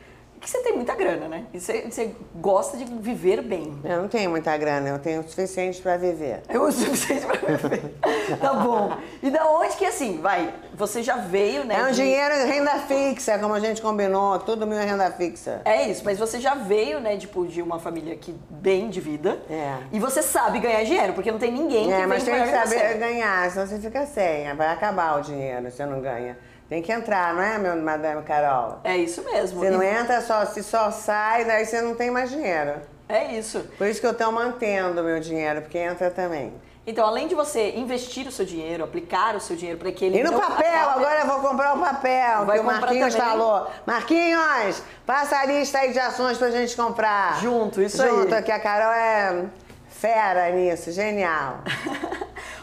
que 0.47 0.51
você 0.53 0.63
tem 0.63 0.75
muita 0.77 0.95
grana, 0.95 1.27
né? 1.27 1.45
E 1.53 1.59
você, 1.59 1.83
você 1.91 2.15
gosta 2.37 2.77
de 2.77 2.85
viver 2.85 3.43
bem. 3.43 3.77
Eu 3.83 4.03
não 4.03 4.09
tenho 4.09 4.31
muita 4.31 4.57
grana, 4.57 4.89
eu 4.89 4.99
tenho 5.01 5.21
o 5.21 5.29
suficiente 5.29 5.83
para 5.83 5.97
viver. 5.97 6.41
É 6.49 6.57
o 6.57 6.71
suficiente 6.71 7.27
pra 7.27 7.35
viver. 7.57 7.83
tá 8.41 8.55
bom. 8.55 8.97
E 9.21 9.29
da 9.29 9.45
onde 9.51 9.75
que 9.77 9.85
assim, 9.85 10.21
vai? 10.23 10.55
Você 10.75 11.03
já 11.03 11.17
veio, 11.17 11.65
né? 11.65 11.81
É 11.81 11.83
um 11.83 11.89
de- 11.91 11.97
dinheiro 11.97 12.33
renda 12.47 12.79
fixa, 12.79 13.37
como 13.41 13.55
a 13.55 13.59
gente 13.61 13.83
combinou, 13.83 14.39
tudo 14.39 14.69
meu 14.69 14.79
é 14.79 14.85
renda 14.85 15.11
fixa. 15.11 15.63
É 15.65 15.89
isso, 15.91 16.03
mas 16.05 16.17
você 16.17 16.39
já 16.39 16.55
veio, 16.55 17.01
né, 17.01 17.17
tipo, 17.17 17.45
de 17.45 17.61
uma 17.61 17.81
família 17.81 18.15
que 18.15 18.33
bem 18.49 18.89
de 18.89 19.01
vida. 19.01 19.41
É. 19.51 19.79
E 19.91 19.99
você 19.99 20.23
sabe 20.23 20.61
ganhar 20.61 20.85
dinheiro, 20.85 21.13
porque 21.13 21.33
não 21.33 21.41
tem 21.41 21.51
ninguém 21.51 21.89
que 21.89 21.93
É, 21.93 22.07
mas 22.07 22.23
tem 22.23 22.33
que 22.35 22.41
ganhar 22.41 22.63
saber 22.69 22.79
você. 22.93 22.95
ganhar, 22.99 23.51
senão 23.51 23.67
você 23.67 23.79
fica 23.81 24.07
sem. 24.07 24.55
Vai 24.55 24.69
acabar 24.69 25.19
o 25.19 25.23
dinheiro 25.23 25.69
se 25.73 25.77
você 25.79 25.87
não 25.87 26.01
ganha. 26.01 26.39
Tem 26.69 26.83
que 26.83 26.91
entrar, 26.91 27.33
não 27.35 27.43
é, 27.43 27.59
meu 27.59 27.77
madame 27.77 28.23
Carol? 28.23 28.81
É 28.83 28.97
isso 28.97 29.23
mesmo. 29.25 29.61
Se 29.61 29.71
não 29.71 29.83
entra, 29.83 30.21
só, 30.21 30.45
se 30.47 30.63
só 30.65 30.91
sai, 30.91 31.45
daí 31.45 31.65
você 31.65 31.81
não 31.81 31.95
tem 31.95 32.11
mais 32.11 32.29
dinheiro. 32.31 32.75
É 33.09 33.33
isso. 33.33 33.61
Por 33.79 33.87
isso 33.87 34.01
que 34.01 34.07
eu 34.07 34.11
estou 34.11 34.33
mantendo 34.33 35.01
o 35.01 35.05
meu 35.05 35.21
dinheiro, 35.21 35.63
porque 35.63 35.79
entra 35.79 36.11
também. 36.11 36.53
Então, 36.85 37.05
além 37.07 37.27
de 37.29 37.35
você 37.35 37.71
investir 37.77 38.27
o 38.27 38.33
seu 38.33 38.45
dinheiro, 38.45 38.83
aplicar 38.85 39.35
o 39.37 39.41
seu 39.41 39.57
dinheiro 39.57 39.79
para 39.79 39.91
que 39.93 40.05
ele 40.05 40.19
E 40.19 40.25
no 40.25 40.33
não 40.33 40.41
papel, 40.41 40.67
acabe- 40.67 41.05
agora 41.05 41.21
eu 41.21 41.27
vou 41.27 41.41
comprar 41.51 41.75
o 41.77 41.81
papel, 41.81 42.45
Vai 42.47 42.59
que 42.59 42.63
o 42.63 42.67
Marquinhos 42.67 43.15
também? 43.15 43.29
falou. 43.31 43.71
Marquinhos, 43.85 44.83
passa 45.05 45.37
a 45.39 45.45
lista 45.47 45.79
aí 45.79 45.93
de 45.93 45.99
ações 46.01 46.37
pra 46.39 46.51
gente 46.51 46.77
comprar. 46.77 47.41
Junto, 47.41 47.81
isso 47.83 48.01
aí. 48.03 48.09
Junto, 48.09 48.43
que 48.43 48.53
a 48.53 48.59
Carol 48.61 48.93
é 48.93 49.45
fera 49.89 50.51
nisso, 50.51 50.91
genial. 50.93 51.59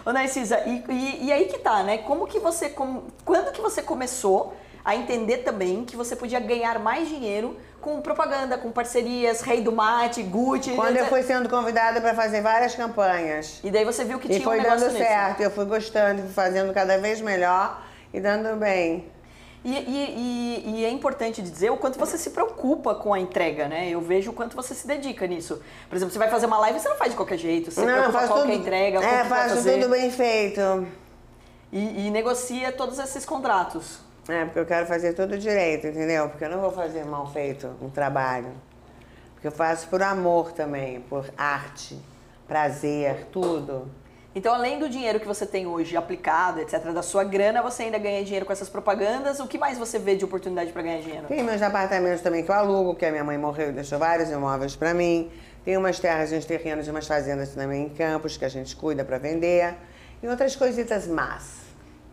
Ô, 0.05 0.11
Narcisa, 0.11 0.59
e, 0.65 0.83
e- 0.89 1.25
e 1.27 1.31
aí 1.31 1.45
que 1.45 1.59
tá, 1.59 1.83
né? 1.83 1.99
Como 1.99 2.27
que 2.27 2.39
você. 2.39 2.69
com- 2.69 3.03
Quando 3.23 3.51
que 3.51 3.61
você 3.61 3.81
começou 3.81 4.53
a 4.83 4.95
entender 4.95 5.37
também 5.39 5.85
que 5.85 5.95
você 5.95 6.13
podia 6.15 6.39
ganhar 6.41 6.77
mais 6.79 7.07
dinheiro 7.07 7.57
com 7.79 8.01
propaganda, 8.01 8.57
com 8.57 8.69
parcerias, 8.71 9.41
Rei 9.41 9.61
do 9.61 9.71
Mate, 9.71 10.21
Gucci. 10.23 10.71
Quando 10.71 10.97
eu 10.97 11.05
fui 11.05 11.23
sendo 11.23 11.47
convidada 11.49 12.01
para 12.01 12.13
fazer 12.13 12.41
várias 12.41 12.75
campanhas. 12.75 13.59
E 13.63 13.71
daí 13.71 13.85
você 13.85 14.03
viu 14.03 14.19
que 14.19 14.27
E 14.27 14.31
tinha 14.35 14.43
foi 14.43 14.59
um 14.59 14.61
negócio 14.61 14.81
dando 14.87 14.93
nisso. 14.97 15.05
certo, 15.05 15.39
eu 15.41 15.51
fui 15.51 15.65
gostando, 15.65 16.21
fui 16.23 16.31
fazendo 16.33 16.73
cada 16.73 16.97
vez 16.97 17.21
melhor 17.21 17.81
e 18.13 18.19
dando 18.19 18.57
bem. 18.57 19.09
E, 19.65 19.71
e- 19.71 20.63
e- 20.67 20.71
e 20.80 20.86
é 20.86 20.89
importante 20.89 21.41
dizer 21.41 21.69
o 21.71 21.78
quanto 21.78 21.97
você 21.97 22.17
se 22.17 22.32
preocupa 22.32 22.93
com 22.95 23.13
a 23.13 23.19
entrega, 23.19 23.67
né? 23.69 23.89
Eu 23.89 24.02
vejo 24.02 24.32
o 24.32 24.34
quanto 24.34 24.56
você 24.56 24.76
se 24.76 24.86
dedica 24.86 25.26
nisso. 25.26 25.62
Por 25.89 25.95
exemplo, 25.95 26.12
você 26.12 26.19
vai 26.19 26.30
fazer 26.30 26.47
uma 26.47 26.58
live, 26.60 26.80
você 26.80 26.89
não 26.89 26.97
faz 26.97 27.12
de 27.12 27.15
qualquer 27.15 27.38
jeito, 27.38 27.71
você 27.71 27.86
Não, 27.86 28.12
preocupa 28.12 28.43
a 28.43 28.54
entrega, 28.54 28.99
é, 28.99 29.23
faço 29.23 29.63
tudo 29.63 29.89
bem 29.89 30.12
feito. 30.12 30.62
E, 31.71 32.08
e 32.08 32.12
negocia 32.12 32.71
todos 32.73 32.99
esses 32.99 33.26
contratos. 33.26 33.99
É, 34.28 34.45
porque 34.45 34.60
eu 34.60 34.65
quero 34.65 34.86
fazer 34.86 35.13
tudo 35.13 35.38
direito, 35.38 35.88
entendeu? 35.88 36.30
Porque 36.30 36.43
eu 36.45 36.49
não 36.49 36.60
vou 36.62 36.71
fazer 36.71 37.06
mal 37.06 37.26
feito 37.32 37.69
um 37.82 37.89
trabalho. 37.89 38.52
Porque 39.34 39.47
eu 39.47 39.52
faço 39.52 39.88
por 39.88 40.02
amor 40.02 40.52
também, 40.52 41.02
por 41.02 41.26
arte, 41.38 41.97
prazer, 42.47 43.28
tudo. 43.32 43.89
Então, 44.35 44.53
além 44.53 44.79
do 44.79 44.89
dinheiro 44.89 45.19
que 45.19 45.27
você 45.27 45.45
tem 45.45 45.67
hoje 45.67 45.95
aplicado, 45.95 46.59
etc., 46.59 46.91
da 46.91 47.03
sua 47.03 47.23
grana, 47.23 47.61
você 47.61 47.83
ainda 47.83 47.99
ganha 47.99 48.23
dinheiro 48.23 48.45
com 48.45 48.51
essas 48.51 48.67
propagandas. 48.67 49.39
O 49.39 49.47
que 49.47 49.59
mais 49.59 49.77
você 49.77 49.99
vê 49.99 50.15
de 50.15 50.25
oportunidade 50.25 50.71
para 50.71 50.81
ganhar 50.81 51.01
dinheiro? 51.01 51.27
Tem 51.27 51.43
meus 51.43 51.61
apartamentos 51.61 52.21
também 52.21 52.43
que 52.43 52.49
eu 52.49 52.55
alugo, 52.55 52.91
porque 52.91 53.05
a 53.05 53.11
minha 53.11 53.23
mãe 53.23 53.37
morreu 53.37 53.69
e 53.69 53.71
deixou 53.71 53.99
vários 53.99 54.31
imóveis 54.31 54.75
para 54.75 54.93
mim. 54.93 55.31
Tem 55.63 55.77
umas 55.77 55.99
terras 55.99 56.31
uns 56.31 56.45
terrenos 56.45 56.87
e 56.87 56.91
umas 56.91 57.07
fazendas 57.07 57.49
também 57.49 57.85
em 57.85 57.89
Campos 57.89 58.35
que 58.35 58.43
a 58.43 58.49
gente 58.49 58.75
cuida 58.75 59.05
para 59.05 59.19
vender. 59.19 59.75
E 60.21 60.27
outras 60.27 60.55
coisitas 60.55 61.07
más. 61.07 61.62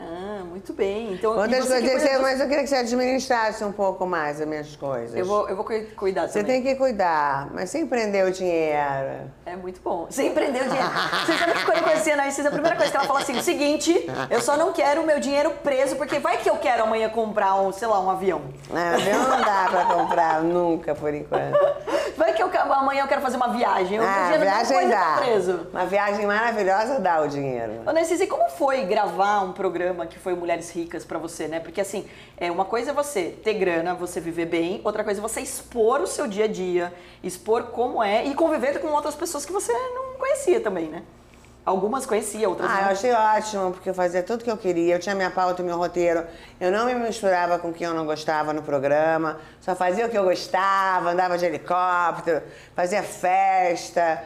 Ah, 0.02 0.42
muito 0.44 0.72
bem. 0.72 1.12
Então, 1.12 1.34
você 1.34 1.48
que 1.48 1.60
coisas, 1.90 2.02
cuida 2.02 2.18
mas 2.22 2.40
eu 2.40 2.48
queria 2.48 2.62
que 2.64 2.68
você 2.70 2.76
administrasse 2.76 3.62
um 3.64 3.72
pouco 3.72 4.06
mais 4.06 4.40
as 4.40 4.46
minhas 4.46 4.74
coisas. 4.76 5.14
eu 5.16 5.24
vou, 5.26 5.48
eu 5.48 5.54
vou 5.56 5.64
cu- 5.64 5.84
cuidar 5.96 6.26
Você 6.28 6.40
também. 6.40 6.62
tem 6.62 6.72
que 6.72 6.78
cuidar, 6.78 7.48
mas 7.52 7.68
sem 7.70 7.86
prender 7.86 8.26
o 8.26 8.30
dinheiro. 8.30 9.30
É 9.44 9.56
muito 9.56 9.80
bom. 9.82 10.06
Você 10.08 10.26
empreendeu 10.28 10.64
dinheiro. 10.64 10.88
Você 11.26 11.36
sabe 11.36 11.52
que 11.52 11.64
quando 11.64 11.78
eu 11.78 11.82
conheci 11.84 12.10
a 12.12 12.16
Narcisa, 12.16 12.48
a 12.48 12.52
primeira 12.52 12.76
coisa 12.76 12.90
que 12.90 12.96
ela 12.96 13.06
falou 13.06 13.20
assim, 13.22 13.36
o 13.36 13.42
seguinte, 13.42 14.06
eu 14.30 14.40
só 14.40 14.56
não 14.56 14.72
quero 14.72 15.02
o 15.02 15.06
meu 15.06 15.20
dinheiro 15.20 15.50
preso, 15.62 15.96
porque 15.96 16.18
vai 16.18 16.38
que 16.38 16.48
eu 16.48 16.56
quero 16.56 16.84
amanhã 16.84 17.08
comprar 17.10 17.56
um, 17.60 17.70
sei 17.72 17.86
lá, 17.88 18.00
um 18.00 18.10
avião. 18.10 18.40
Não, 18.70 18.94
avião 18.94 19.28
não 19.28 19.40
dá 19.40 19.66
pra 19.70 19.84
comprar 19.84 20.42
nunca, 20.42 20.94
por 20.94 21.12
enquanto. 21.12 21.58
Vai 22.16 22.32
que 22.34 22.42
eu, 22.42 22.50
amanhã 22.72 23.02
eu 23.04 23.08
quero 23.08 23.20
fazer 23.20 23.36
uma 23.36 23.48
viagem. 23.48 23.98
O 24.00 24.02
Ah, 24.02 24.32
viagem 24.38 24.88
dá. 24.88 25.16
preso. 25.18 25.66
Uma 25.72 25.84
viagem 25.86 26.26
maravilhosa 26.26 26.98
dá 27.00 27.20
o 27.20 27.28
dinheiro. 27.28 27.80
Ô, 27.86 27.92
Narcisa, 27.92 28.24
e 28.24 28.26
como 28.26 28.48
foi 28.50 28.84
gravar 28.84 29.40
um 29.40 29.52
programa 29.52 29.89
que 30.06 30.18
foi 30.18 30.34
Mulheres 30.34 30.70
Ricas 30.70 31.04
pra 31.04 31.18
você, 31.18 31.48
né? 31.48 31.60
Porque 31.60 31.80
assim, 31.80 32.06
é 32.36 32.50
uma 32.50 32.64
coisa 32.64 32.90
é 32.90 32.94
você 32.94 33.24
ter 33.42 33.54
grana, 33.54 33.94
você 33.94 34.20
viver 34.20 34.46
bem, 34.46 34.80
outra 34.84 35.04
coisa 35.04 35.20
é 35.20 35.22
você 35.22 35.40
expor 35.40 36.00
o 36.00 36.06
seu 36.06 36.26
dia 36.26 36.44
a 36.44 36.48
dia, 36.48 36.92
expor 37.22 37.64
como 37.64 38.02
é 38.02 38.24
e 38.24 38.34
conviver 38.34 38.80
com 38.80 38.88
outras 38.88 39.14
pessoas 39.14 39.44
que 39.44 39.52
você 39.52 39.72
não 39.72 40.18
conhecia 40.18 40.60
também, 40.60 40.88
né? 40.88 41.02
Algumas 41.64 42.06
conhecia, 42.06 42.48
outras 42.48 42.70
Ah, 42.70 42.78
eu 42.78 42.84
não. 42.84 42.90
achei 42.90 43.12
ótimo, 43.12 43.72
porque 43.72 43.90
eu 43.90 43.94
fazia 43.94 44.22
tudo 44.22 44.42
que 44.42 44.50
eu 44.50 44.56
queria. 44.56 44.94
Eu 44.94 44.98
tinha 44.98 45.14
minha 45.14 45.30
pauta 45.30 45.60
e 45.60 45.64
meu 45.64 45.76
roteiro. 45.76 46.24
Eu 46.58 46.72
não 46.72 46.86
me 46.86 46.94
misturava 46.94 47.58
com 47.58 47.70
quem 47.70 47.86
eu 47.86 47.92
não 47.92 48.06
gostava 48.06 48.52
no 48.52 48.62
programa. 48.62 49.38
Só 49.60 49.76
fazia 49.76 50.06
o 50.06 50.08
que 50.08 50.16
eu 50.16 50.24
gostava, 50.24 51.10
andava 51.10 51.36
de 51.36 51.44
helicóptero, 51.44 52.42
fazia 52.74 53.02
festa, 53.02 54.22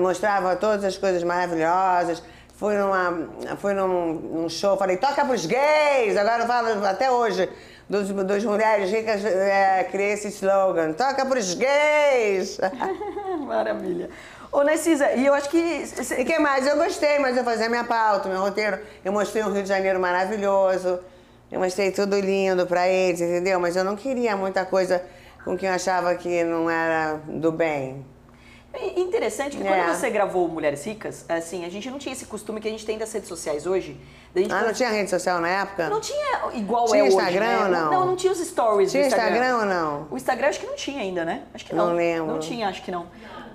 mostrava 0.00 0.56
todas 0.56 0.82
as 0.84 0.96
coisas 0.96 1.22
maravilhosas. 1.22 2.22
Fui, 2.60 2.76
numa, 2.76 3.56
fui 3.56 3.72
num, 3.72 4.12
num 4.12 4.48
show, 4.50 4.76
falei, 4.76 4.98
toca 4.98 5.24
pros 5.24 5.46
gays! 5.46 6.14
Agora 6.14 6.42
eu 6.42 6.46
falo 6.46 6.86
até 6.86 7.10
hoje. 7.10 7.48
Dos, 7.88 8.08
dos 8.08 8.44
mulheres 8.44 8.88
ricas, 8.88 9.24
é, 9.24 9.82
criei 9.90 10.12
esse 10.12 10.28
slogan, 10.28 10.92
toca 10.92 11.24
pros 11.24 11.54
gays! 11.54 12.60
Maravilha. 13.48 14.10
Ô, 14.52 14.62
Narcisa, 14.62 15.10
e 15.12 15.24
eu 15.24 15.32
acho 15.32 15.48
que... 15.48 15.84
E 16.18 16.24
que 16.24 16.38
mais? 16.38 16.66
Eu 16.66 16.76
gostei, 16.76 17.18
mas 17.18 17.36
eu 17.36 17.42
fazia 17.42 17.68
minha 17.68 17.82
pauta, 17.84 18.28
meu 18.28 18.40
roteiro. 18.40 18.78
Eu 19.04 19.12
mostrei 19.12 19.42
um 19.42 19.50
Rio 19.50 19.62
de 19.62 19.68
Janeiro 19.68 19.98
maravilhoso. 19.98 21.00
Eu 21.50 21.60
mostrei 21.60 21.90
tudo 21.90 22.20
lindo 22.20 22.66
pra 22.66 22.86
eles, 22.86 23.20
entendeu? 23.20 23.58
Mas 23.58 23.74
eu 23.74 23.82
não 23.82 23.96
queria 23.96 24.36
muita 24.36 24.64
coisa 24.64 25.02
com 25.44 25.56
quem 25.56 25.68
eu 25.68 25.74
achava 25.74 26.14
que 26.14 26.44
não 26.44 26.70
era 26.70 27.18
do 27.26 27.50
bem. 27.50 28.04
É 28.72 29.00
interessante 29.00 29.56
que 29.56 29.66
É. 29.66 29.84
quando 29.84 29.96
você 29.96 30.08
gravou 30.10 30.46
Mulheres 30.48 30.84
Ricas, 30.84 31.24
assim, 31.28 31.64
a 31.64 31.68
gente 31.68 31.90
não 31.90 31.98
tinha 31.98 32.12
esse 32.12 32.24
costume 32.26 32.60
que 32.60 32.68
a 32.68 32.70
gente 32.70 32.86
tem 32.86 32.96
das 32.96 33.12
redes 33.12 33.28
sociais 33.28 33.66
hoje. 33.66 34.00
Ah, 34.48 34.62
não 34.62 34.72
tinha 34.72 34.88
rede 34.90 35.10
social 35.10 35.40
na 35.40 35.48
época? 35.48 35.88
Não 35.90 36.00
tinha 36.00 36.50
igual 36.54 36.86
Tinha 36.86 37.00
é 37.00 37.02
hoje, 37.02 37.16
Instagram 37.16 37.46
né? 37.46 37.58
ou 37.64 37.68
não? 37.68 37.90
Não, 37.90 38.06
não 38.06 38.16
tinha 38.16 38.32
os 38.32 38.38
stories 38.38 38.92
Tinha 38.92 39.02
do 39.02 39.06
Instagram. 39.08 39.30
Instagram 39.32 39.58
ou 39.58 39.64
não? 39.66 40.06
O 40.08 40.16
Instagram 40.16 40.48
acho 40.48 40.60
que 40.60 40.66
não 40.66 40.76
tinha 40.76 41.00
ainda, 41.02 41.24
né? 41.24 41.42
Acho 41.52 41.64
que 41.66 41.74
não. 41.74 41.88
Não 41.88 41.96
lembro. 41.96 42.26
Não 42.32 42.38
tinha, 42.38 42.68
acho 42.68 42.80
que 42.82 42.92
não. 42.92 43.06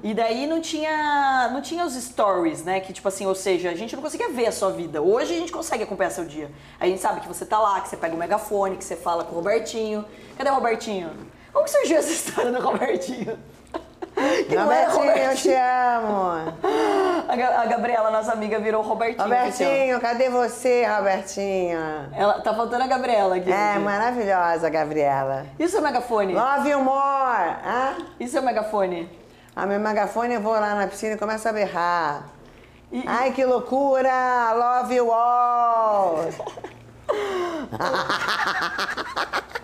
E 0.03 0.13
daí 0.13 0.45
não 0.45 0.59
tinha, 0.59 1.49
não 1.53 1.61
tinha 1.61 1.85
os 1.85 1.93
stories, 1.93 2.63
né? 2.65 2.81
Que 2.81 2.91
tipo 2.91 3.07
assim, 3.07 3.25
ou 3.25 3.33
seja, 3.33 3.69
a 3.69 3.73
gente 3.75 3.95
não 3.95 4.03
conseguia 4.03 4.29
ver 4.29 4.47
a 4.47 4.51
sua 4.51 4.69
vida. 4.69 5.01
Hoje 5.01 5.33
a 5.33 5.37
gente 5.39 5.51
consegue 5.51 5.83
acompanhar 5.83 6.09
seu 6.11 6.25
dia. 6.25 6.51
A 6.77 6.85
gente 6.85 6.99
sabe 6.99 7.21
que 7.21 7.27
você 7.27 7.45
tá 7.45 7.57
lá, 7.57 7.79
que 7.79 7.87
você 7.87 7.95
pega 7.95 8.13
o 8.13 8.17
megafone, 8.17 8.75
que 8.75 8.83
você 8.83 8.97
fala 8.97 9.23
com 9.23 9.31
o 9.31 9.35
Robertinho. 9.35 10.03
Cadê 10.37 10.49
o 10.49 10.55
Robertinho? 10.55 11.09
Como 11.53 11.63
que 11.63 11.71
surgiu 11.71 11.97
essa 11.97 12.11
história 12.11 12.51
do 12.51 12.59
Robertinho? 12.61 13.39
Que 14.47 14.55
não 14.55 14.71
era 14.71 14.89
Robertinho, 14.91 15.25
eu 15.25 15.35
te 15.35 15.53
amo. 15.53 16.53
A, 17.27 17.35
Ga- 17.35 17.61
a 17.61 17.65
Gabriela, 17.65 18.11
nossa 18.11 18.31
amiga, 18.31 18.59
virou 18.59 18.81
Robertinho. 18.81 19.23
Robertinho, 19.23 19.99
cadê 19.99 20.29
você, 20.29 20.85
Robertinho? 20.85 21.79
Ela, 22.13 22.39
tá 22.41 22.53
faltando 22.53 22.83
a 22.83 22.87
Gabriela 22.87 23.35
aqui. 23.35 23.51
É, 23.51 23.77
maravilhosa, 23.79 24.69
Gabriela. 24.69 25.45
E 25.59 25.65
o 25.65 25.69
seu 25.69 25.81
megafone? 25.81 26.33
Love 26.33 26.69
you 26.69 26.79
more! 26.81 27.55
Hã? 27.65 27.95
E 28.19 28.25
o 28.25 28.29
seu 28.29 28.41
megafone? 28.41 29.09
A 29.55 29.65
meu 29.65 29.79
megafone 29.79 30.35
eu 30.35 30.41
vou 30.41 30.53
lá 30.53 30.75
na 30.75 30.87
piscina 30.87 31.15
e 31.15 31.17
começo 31.17 31.47
a 31.49 31.53
berrar. 31.53 32.23
E- 32.91 33.03
Ai, 33.05 33.31
que 33.31 33.43
loucura! 33.43 34.53
Love 34.53 34.95
you 34.95 35.11
all! 35.11 36.19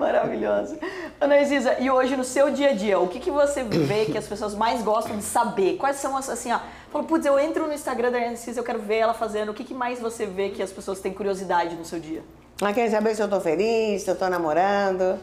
Maravilhosa. 0.00 0.78
Ana 1.20 1.38
Isisa, 1.38 1.76
e 1.78 1.90
hoje 1.90 2.16
no 2.16 2.24
seu 2.24 2.50
dia 2.50 2.70
a 2.70 2.72
dia, 2.72 2.98
o 2.98 3.06
que, 3.06 3.20
que 3.20 3.30
você 3.30 3.62
vê 3.62 4.06
que 4.06 4.16
as 4.16 4.26
pessoas 4.26 4.54
mais 4.54 4.82
gostam 4.82 5.14
de 5.18 5.22
saber? 5.22 5.76
Quais 5.76 5.96
são 5.96 6.16
as, 6.16 6.30
assim, 6.30 6.50
ó, 6.50 6.58
fala, 6.90 7.04
putz, 7.04 7.26
eu 7.26 7.38
entro 7.38 7.66
no 7.66 7.74
Instagram 7.74 8.10
da 8.10 8.16
Ana 8.16 8.32
Isisa, 8.32 8.58
eu 8.58 8.64
quero 8.64 8.78
ver 8.78 8.96
ela 8.96 9.12
fazendo. 9.12 9.50
O 9.50 9.54
que, 9.54 9.62
que 9.62 9.74
mais 9.74 10.00
você 10.00 10.24
vê 10.24 10.48
que 10.48 10.62
as 10.62 10.72
pessoas 10.72 11.00
têm 11.00 11.12
curiosidade 11.12 11.76
no 11.76 11.84
seu 11.84 12.00
dia? 12.00 12.22
Ela 12.58 12.72
quer 12.72 12.90
saber 12.90 13.14
se 13.14 13.22
eu 13.22 13.28
tô 13.28 13.40
feliz, 13.40 14.02
se 14.02 14.10
eu 14.10 14.16
tô 14.16 14.26
namorando, 14.30 15.18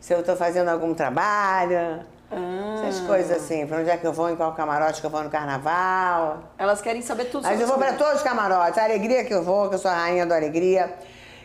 se 0.00 0.14
eu 0.14 0.22
tô 0.22 0.34
fazendo 0.34 0.70
algum 0.70 0.94
trabalho. 0.94 2.00
Essas 2.82 3.00
coisas 3.00 3.36
assim, 3.36 3.66
pra 3.66 3.80
onde 3.80 3.90
é 3.90 3.96
que 3.98 4.06
eu 4.06 4.12
vou, 4.14 4.30
em 4.30 4.36
qual 4.36 4.54
camarote 4.54 5.02
que 5.02 5.06
eu 5.06 5.10
vou 5.10 5.22
no 5.22 5.28
carnaval. 5.28 6.44
Elas 6.56 6.80
querem 6.80 7.02
saber 7.02 7.26
tudo 7.26 7.42
Mas 7.42 7.58
sobre 7.58 7.64
eu 7.64 7.68
vou 7.68 7.76
pra 7.76 7.92
todos 7.92 8.14
os 8.14 8.22
camarotes. 8.22 8.78
A 8.78 8.84
alegria 8.84 9.22
que 9.24 9.34
eu 9.34 9.42
vou, 9.42 9.68
que 9.68 9.74
eu 9.74 9.78
sou 9.78 9.90
a 9.90 9.94
rainha 9.94 10.24
da 10.24 10.36
alegria. 10.36 10.94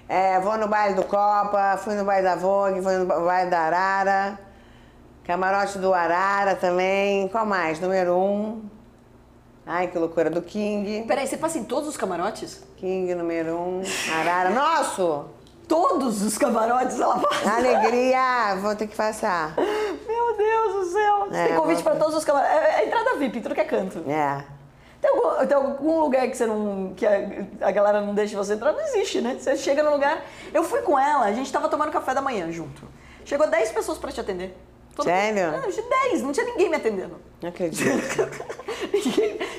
É, 0.09 0.39
vou 0.39 0.57
no 0.57 0.67
baile 0.67 0.95
do 0.95 1.03
Copa, 1.03 1.77
fui 1.83 1.93
no 1.95 2.05
baile 2.05 2.23
da 2.23 2.35
Vogue, 2.35 2.81
fui 2.81 2.95
no 2.97 3.05
baile 3.05 3.49
da 3.49 3.59
Arara. 3.59 4.39
Camarote 5.25 5.77
do 5.79 5.93
Arara 5.93 6.55
também. 6.55 7.27
Qual 7.27 7.45
mais? 7.45 7.79
Número 7.79 8.15
um. 8.17 8.63
Ai, 9.65 9.87
que 9.87 9.97
loucura. 9.97 10.29
Do 10.29 10.41
King. 10.41 11.03
Peraí, 11.05 11.27
você 11.27 11.35
passa 11.35 11.57
em 11.57 11.65
todos 11.65 11.89
os 11.89 11.97
camarotes? 11.97 12.63
King 12.77 13.13
número 13.15 13.53
um. 13.57 13.81
Arara. 14.17 14.49
Nosso! 14.51 15.25
Todos 15.67 16.21
os 16.21 16.37
camarotes 16.37 16.97
ela 16.97 17.19
passa? 17.19 17.55
Alegria! 17.57 18.55
Vou 18.61 18.73
ter 18.73 18.87
que 18.87 18.95
passar. 18.95 19.53
Meu 19.57 20.37
Deus 20.37 20.73
do 20.73 20.85
céu! 20.93 21.25
Você 21.27 21.35
É, 21.37 21.47
tem 21.47 21.55
convite 21.57 21.83
vou- 21.83 21.91
pra 21.91 21.95
todos 21.99 22.15
os 22.15 22.23
camarotes. 22.23 22.55
É, 22.55 22.81
é 22.83 22.85
entrada 22.87 23.17
VIP, 23.17 23.41
tudo 23.41 23.53
que 23.53 23.59
é 23.59 23.65
canto. 23.65 24.01
É. 24.09 24.45
Tem 25.07 25.15
algum, 25.15 25.45
tem 25.47 25.57
algum 25.57 25.99
lugar 26.01 26.27
que 26.27 26.35
você 26.35 26.45
não. 26.45 26.93
que 26.95 27.05
a, 27.05 27.19
a 27.61 27.71
galera 27.71 28.01
não 28.01 28.13
deixa 28.13 28.35
você 28.35 28.53
entrar? 28.53 28.73
Não 28.73 28.81
existe, 28.81 29.21
né? 29.21 29.37
Você 29.39 29.55
chega 29.55 29.81
no 29.83 29.91
lugar. 29.91 30.23
Eu 30.53 30.63
fui 30.63 30.81
com 30.81 30.97
ela, 30.99 31.25
a 31.25 31.31
gente 31.33 31.51
tava 31.51 31.69
tomando 31.69 31.91
café 31.91 32.13
da 32.13 32.21
manhã 32.21 32.51
junto. 32.51 32.83
Chegou 33.23 33.47
10 33.47 33.71
pessoas 33.71 33.97
pra 33.97 34.11
te 34.11 34.19
atender. 34.19 34.55
Sério? 35.01 35.53
É, 35.53 35.67
de 35.69 35.81
10, 35.81 36.23
não 36.23 36.31
tinha 36.31 36.45
ninguém 36.45 36.69
me 36.69 36.75
atendendo. 36.77 37.17
Não 37.41 37.49
acredito. 37.49 37.87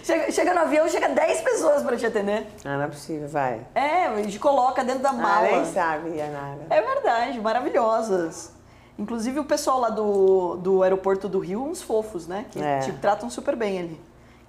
Chega, 0.02 0.32
chega 0.32 0.54
no 0.54 0.61
avião, 0.61 0.88
chega 0.88 1.08
10 1.08 1.40
pessoas 1.42 1.82
pra 1.82 1.96
te 1.96 2.06
atender. 2.06 2.46
Ah, 2.64 2.76
não 2.76 2.82
é 2.84 2.87
possível, 2.87 3.28
vai. 3.28 3.61
É, 3.74 4.06
a 4.06 4.16
gente 4.22 4.38
coloca 4.38 4.82
dentro 4.82 5.02
da 5.02 5.11
Ah, 5.11 5.12
mala. 5.12 5.46
nem 5.48 5.64
sabia 5.66 6.28
nada. 6.30 6.66
É 6.70 6.80
verdade, 6.80 7.38
maravilhosas. 7.40 8.52
Inclusive 8.98 9.38
o 9.40 9.44
pessoal 9.44 9.80
lá 9.80 9.90
do, 9.90 10.56
do 10.56 10.82
aeroporto 10.82 11.28
do 11.28 11.38
Rio, 11.38 11.62
uns 11.62 11.82
fofos, 11.82 12.26
né? 12.26 12.46
Que 12.50 12.61
É. 12.62 12.78
te 12.80 12.92
tratam 12.94 13.28
super 13.28 13.54
bem 13.54 13.78
ali. 13.78 14.00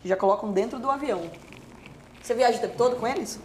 Que 0.01 0.07
já 0.07 0.15
colocam 0.15 0.51
dentro 0.51 0.79
do 0.79 0.89
avião. 0.89 1.29
Você 2.21 2.33
viaja 2.33 2.57
o 2.57 2.61
tempo 2.61 2.77
todo 2.77 2.95
com 2.97 3.07
eles? 3.07 3.39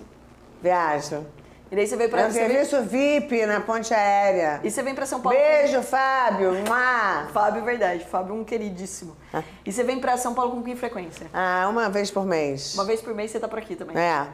Viajo. 0.63 1.27
E 1.71 1.77
daí 1.77 1.87
você 1.87 1.97
veio 1.97 2.07
É 2.09 2.11
pra. 2.11 2.27
um 2.27 2.31
Você 2.31 2.47
veio, 2.47 2.65
serviço 2.67 2.83
VIP 2.89 3.47
na 3.47 3.61
ponte 3.61 3.93
aérea. 3.93 4.61
e 4.63 4.71
você 4.71 4.83
vem 4.83 4.95
pra 4.95 5.07
São 5.07 5.21
Paulo. 5.21 5.37
Beijo, 5.37 5.83
Fábio. 5.83 6.53
Mua. 6.55 7.27
Fábio, 7.33 7.65
verdade. 7.65 8.05
Fábio, 8.05 8.35
um 8.35 8.45
queridíssimo. 8.45 9.17
E 9.65 9.73
você 9.73 9.83
vem 9.83 9.99
pra 9.99 10.17
São 10.17 10.35
Paulo 10.35 10.53
com 10.53 10.63
que 10.63 10.77
frequência? 10.77 11.27
Ah, 11.33 11.67
uma 11.69 11.89
vez 11.89 12.11
por 12.11 12.25
mês. 12.25 12.75
Uma 12.75 12.85
vez 12.85 13.01
por 13.01 13.15
mês 13.15 13.31
você 13.31 13.41
tá 13.41 13.49
por 13.49 13.59
aqui 13.59 13.75
também. 13.75 13.97
É. 13.97 14.27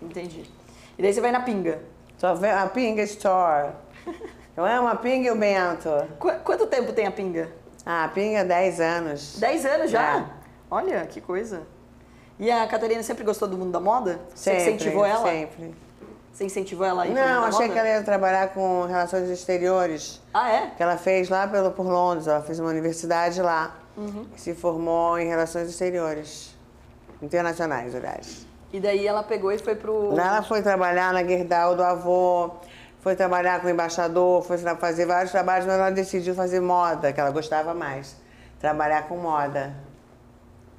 Entendi. 0.00 0.48
E 0.98 1.02
daí 1.02 1.12
você 1.12 1.20
vai 1.20 1.32
na 1.32 1.40
pinga. 1.40 1.80
Só 2.18 2.34
vê 2.34 2.50
a 2.50 2.66
Pinga 2.66 3.02
Store. 3.02 3.72
Eu 4.56 4.64
amo 4.64 4.88
a 4.88 4.96
Pinga 4.96 5.28
e 5.28 5.30
o 5.30 5.36
Bento. 5.36 5.90
Qu- 6.18 6.38
quanto 6.44 6.66
tempo 6.66 6.92
tem 6.92 7.06
a 7.06 7.10
pinga? 7.10 7.50
Ah, 7.84 8.04
a 8.04 8.08
Pinga, 8.08 8.42
10 8.44 8.80
anos. 8.80 9.36
10 9.38 9.66
anos 9.66 9.90
já? 9.90 10.18
É. 10.18 10.24
Olha, 10.70 11.06
que 11.06 11.20
coisa. 11.20 11.62
E 12.38 12.50
a 12.50 12.66
Catarina 12.66 13.02
sempre 13.02 13.24
gostou 13.24 13.48
do 13.48 13.56
mundo 13.56 13.72
da 13.72 13.80
moda? 13.80 14.20
Você 14.34 14.50
Sempre, 14.50 14.74
incentivou 14.74 15.04
ela? 15.04 15.28
Sempre. 15.28 15.74
Você 16.32 16.44
incentivou 16.44 16.86
ela 16.86 17.02
a 17.04 17.06
ir 17.06 17.14
Não, 17.14 17.44
achei 17.44 17.62
moda? 17.62 17.72
que 17.72 17.78
ela 17.78 17.88
ia 17.88 18.02
trabalhar 18.02 18.48
com 18.48 18.84
relações 18.84 19.30
exteriores. 19.30 20.20
Ah, 20.34 20.50
é? 20.50 20.70
Que 20.76 20.82
ela 20.82 20.98
fez 20.98 21.30
lá 21.30 21.48
pelo, 21.48 21.70
por 21.70 21.86
Londres. 21.86 22.26
Ela 22.26 22.42
fez 22.42 22.60
uma 22.60 22.68
universidade 22.68 23.40
lá. 23.40 23.74
Uhum. 23.96 24.26
Se 24.36 24.54
formou 24.54 25.18
em 25.18 25.26
relações 25.26 25.70
exteriores. 25.70 26.54
Internacionais, 27.22 27.94
aliás. 27.94 28.46
E 28.70 28.78
daí 28.78 29.06
ela 29.06 29.22
pegou 29.22 29.50
e 29.50 29.58
foi 29.58 29.74
pro... 29.74 30.12
Ela 30.12 30.42
foi 30.42 30.60
trabalhar 30.60 31.10
na 31.14 31.24
Gerdau 31.24 31.74
do 31.74 31.82
avô, 31.82 32.50
foi 33.00 33.16
trabalhar 33.16 33.60
com 33.62 33.68
o 33.68 33.70
embaixador, 33.70 34.42
foi 34.42 34.58
fazer 34.58 35.06
vários 35.06 35.32
trabalhos, 35.32 35.64
mas 35.64 35.76
ela 35.76 35.90
decidiu 35.90 36.34
fazer 36.34 36.60
moda, 36.60 37.10
que 37.14 37.18
ela 37.18 37.30
gostava 37.30 37.72
mais. 37.72 38.14
Trabalhar 38.60 39.08
com 39.08 39.16
moda. 39.16 39.74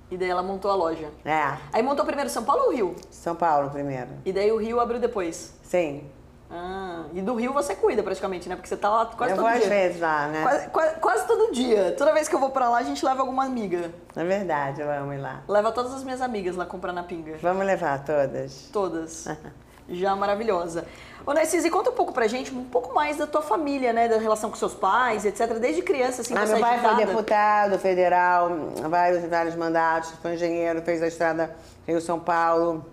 E 0.10 0.18
daí 0.18 0.30
ela 0.30 0.42
montou 0.44 0.72
a 0.72 0.76
loja. 0.76 1.10
É, 1.26 1.58
Aí 1.74 1.84
montou 1.84 2.06
primeiro 2.06 2.30
São 2.30 2.44
Paulo 2.44 2.64
ou 2.66 2.72
Rio? 2.74 2.96
São 3.12 3.36
Paulo 3.36 3.70
primeiro. 3.70 4.10
E 4.26 4.32
daí 4.32 4.52
o 4.52 4.58
Rio 4.58 4.80
abriu 4.80 5.00
depois. 5.00 5.54
Sim. 5.64 6.10
Ah, 6.50 7.04
e 7.14 7.22
do 7.22 7.36
Rio 7.36 7.52
você 7.52 7.76
cuida 7.76 8.02
praticamente, 8.02 8.48
né? 8.48 8.56
Porque 8.56 8.70
você 8.70 8.78
tá 8.78 8.88
lá 8.90 9.06
quase 9.08 9.34
eu 9.34 9.36
todo 9.36 9.46
vou 9.46 9.54
às 9.54 9.60
dia. 9.60 9.70
vezes 9.70 10.00
lá, 10.00 10.28
né? 10.30 10.44
Quase, 10.44 10.70
quase- 10.70 10.96
quase 11.02 11.28
todo 11.28 11.52
dia. 11.52 11.94
Toda 11.98 12.14
vez 12.14 12.30
que 12.30 12.36
eu 12.36 12.40
vou 12.40 12.52
pra 12.52 12.70
lá, 12.70 12.78
a 12.78 12.84
gente 12.84 13.04
leva 13.06 13.20
alguma 13.20 13.44
amiga. 13.44 13.92
É 14.16 14.24
verdade, 14.24 14.80
eu 14.80 14.90
amo 14.90 15.12
ir 15.14 15.18
lá. 15.18 15.42
Leva 15.46 15.74
todas 15.74 15.94
as 15.94 16.06
minhas 16.06 16.22
amigas 16.22 16.56
lá 16.56 16.66
comprar 16.66 16.94
na 16.94 17.04
pinga. 17.04 17.38
Vamos 17.42 17.66
levar 17.66 18.02
todas. 18.06 18.70
Todas. 18.72 19.28
Já 19.90 20.16
maravilhosa. 20.16 20.86
Ô, 21.26 21.34
Narcisa, 21.34 21.68
e 21.68 21.70
conta 21.70 21.90
um 21.90 21.94
pouco 21.94 22.14
pra 22.14 22.28
gente, 22.28 22.54
um 22.54 22.64
pouco 22.64 22.94
mais 22.94 23.18
da 23.18 23.28
tua 23.28 23.42
família, 23.42 23.92
né? 23.92 24.08
Da 24.08 24.18
relação 24.18 24.50
com 24.50 24.56
seus 24.56 24.74
pais, 24.74 25.26
etc. 25.26 25.54
Desde 25.60 25.82
criança, 25.82 26.22
assim, 26.22 26.34
Ah, 26.34 26.46
você 26.46 26.56
meu 26.56 26.58
é 26.58 26.60
pai 26.62 26.80
foi 26.80 27.06
deputado 27.06 27.80
federal, 27.80 28.50
vários, 28.90 29.26
vários 29.26 29.56
mandatos, 29.56 30.12
foi 30.22 30.36
engenheiro, 30.36 30.82
fez 30.82 31.02
a 31.04 31.08
estrada 31.08 31.54
Rio-São 31.86 32.20
Paulo, 32.20 32.86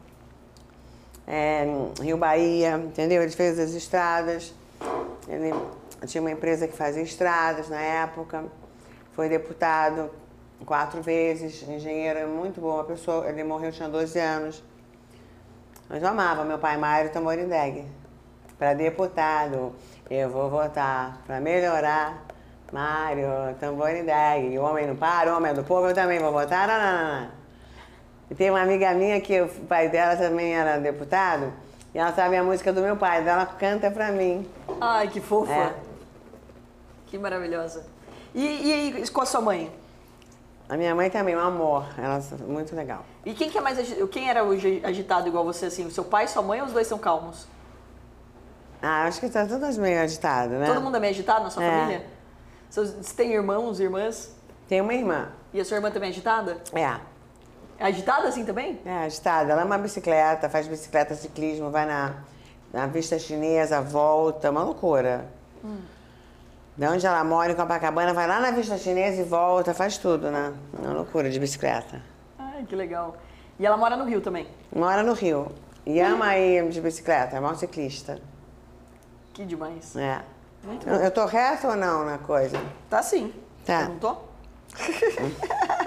é, 1.27 1.65
Rio-Bahia, 2.01 2.77
entendeu? 2.77 3.23
Ele 3.23 3.33
fez 3.33 3.59
as 3.59 3.71
estradas. 3.71 4.53
Ele 5.29 5.55
tinha 6.07 6.21
uma 6.21 6.31
empresa 6.31 6.67
que 6.67 6.77
fazia 6.77 7.03
estradas 7.03 7.69
na 7.69 7.81
época. 7.81 8.45
Foi 9.13 9.29
deputado 9.29 10.11
quatro 10.67 11.03
vezes, 11.03 11.63
engenheiro 11.69 12.19
é 12.19 12.27
muito 12.27 12.61
bom, 12.61 12.75
uma 12.75 12.85
pessoa, 12.85 13.29
ele 13.29 13.45
morreu, 13.45 13.71
tinha 13.71 13.89
12 13.89 14.19
anos. 14.19 14.63
Mas 15.89 16.03
eu 16.03 16.09
amava 16.09 16.45
meu 16.45 16.59
pai, 16.59 16.77
Mário 16.77 17.11
Tamborindeg. 17.11 17.85
Para 18.59 18.75
deputado, 18.75 19.75
eu 20.11 20.31
vou 20.31 20.49
votar 20.49 21.19
para 21.27 21.41
melhorar 21.41 22.25
Mário 22.73 23.55
Tamborindeg. 23.61 24.59
O 24.59 24.63
homem 24.63 24.87
não 24.87 24.97
para, 24.97 25.33
o 25.33 25.37
homem 25.37 25.53
é 25.53 25.55
do 25.55 25.65
povo, 25.65 25.89
eu 25.89 25.95
também 25.95 26.19
vou 26.19 26.33
votar. 26.33 26.67
Não, 26.67 26.79
não, 26.79 27.21
não. 27.21 27.29
E 28.31 28.35
tem 28.35 28.51
uma 28.51 28.63
amiga 28.63 28.93
minha 28.95 29.21
que 29.21 29.41
o 29.41 29.49
pai 29.49 29.89
dela 29.89 30.17
também 30.17 30.55
era 30.55 30.79
deputado, 30.79 31.53
e 31.95 31.99
ela 31.99 32.13
sabe 32.13 32.37
a 32.37 32.43
música 32.43 32.73
do 32.73 32.81
meu 32.81 32.97
pai, 32.97 33.27
ela 33.27 33.47
canta 33.47 33.91
pra 33.91 34.11
mim. 34.11 34.49
Ai, 34.81 35.09
que 35.09 35.21
fofa. 35.21 35.53
É. 35.53 35.75
Que 37.07 37.19
maravilhosa. 37.19 37.85
E, 38.35 38.43
e, 38.45 39.03
e 39.03 39.09
com 39.11 39.21
a 39.21 39.27
sua 39.27 39.41
mãe? 39.41 39.71
A 40.69 40.77
minha 40.77 40.95
mãe 40.95 41.11
também, 41.11 41.37
um 41.37 41.41
amor. 41.41 41.85
Ela 41.99 42.19
é 42.19 42.43
muito 42.45 42.75
legal. 42.75 43.05
E 43.25 43.35
quem 43.35 43.51
que 43.51 43.59
é 43.59 43.61
mais 43.61 43.79
agi- 43.79 44.07
quem 44.09 44.29
era 44.31 44.41
agitado 44.83 45.29
igual 45.29 45.45
você 45.45 45.67
assim? 45.67 45.87
O 45.87 45.91
seu 45.91 46.05
pai, 46.05 46.27
sua 46.27 46.43
mãe 46.43 46.61
ou 46.61 46.67
os 46.67 46.73
dois 46.73 46.87
são 46.87 46.99
calmos? 46.99 47.47
Ah, 48.81 49.05
acho 49.05 49.21
que 49.21 49.29
tá 49.29 49.47
todas 49.47 49.77
meio 49.79 50.01
agitadas, 50.01 50.59
né? 50.59 50.67
Todo 50.67 50.81
mundo 50.81 50.97
é 50.97 51.01
meio 51.01 51.13
agitado 51.13 51.45
na 51.45 51.51
sua 51.51 51.63
É. 51.65 51.71
família? 51.81 52.07
Você 52.71 53.15
tem 53.15 53.33
irmãos, 53.33 53.79
irmãs? 53.79 54.35
Tem 54.69 54.81
uma 54.81 54.93
irmã. 54.95 55.29
E 55.53 55.61
a 55.61 55.65
sua 55.65 55.77
irmã 55.77 55.91
também 55.91 56.09
é 56.09 56.13
agitada? 56.13 56.59
É. 56.73 56.99
É 57.79 57.87
agitada 57.87 58.29
assim 58.29 58.45
também? 58.45 58.81
É, 58.85 59.05
agitada. 59.05 59.53
Ela 59.53 59.63
é 59.63 59.65
uma 59.65 59.79
bicicleta, 59.79 60.49
faz 60.49 60.67
bicicleta, 60.67 61.15
ciclismo, 61.15 61.71
vai 61.71 61.87
na, 61.87 62.15
na 62.73 62.87
vista 62.87 63.19
chinesa, 63.19 63.81
volta, 63.81 64.51
uma 64.51 64.63
loucura. 64.63 65.27
De 66.77 66.87
onde 66.89 67.07
ela 67.07 67.23
mora, 67.23 67.53
em 67.53 67.55
Copacabana, 67.55 68.13
vai 68.13 68.27
lá 68.27 68.41
na 68.41 68.51
vista 68.51 68.77
chinesa 68.77 69.21
e 69.21 69.25
volta, 69.25 69.73
faz 69.73 69.97
tudo, 69.97 70.31
né? 70.31 70.53
Uma 70.77 70.93
loucura 70.93 71.31
de 71.31 71.39
bicicleta. 71.39 72.03
Ai, 72.37 72.65
que 72.69 72.75
legal. 72.75 73.17
E 73.59 73.65
ela 73.65 73.77
mora 73.77 73.97
no 73.97 74.05
Rio 74.05 74.21
também. 74.21 74.49
Mora 74.75 75.03
no 75.05 75.13
Rio. 75.13 75.53
E 75.87 76.01
ama 76.01 76.37
ir 76.37 76.69
de 76.71 76.81
bicicleta, 76.81 77.37
é 77.37 77.41
maior 77.41 77.55
ciclista. 77.55 78.21
Que 79.33 79.45
demais. 79.45 79.95
É. 79.95 80.23
Muito 80.65 80.89
Eu, 80.89 80.97
eu 80.97 81.11
tô 81.11 81.27
reto 81.27 81.69
ou 81.69 81.77
não 81.77 82.05
na 82.05 82.19
coisa? 82.19 82.61
Tá 82.91 83.03
sim. 83.03 83.33
Tá. 83.65 83.83
Eu 83.83 84.19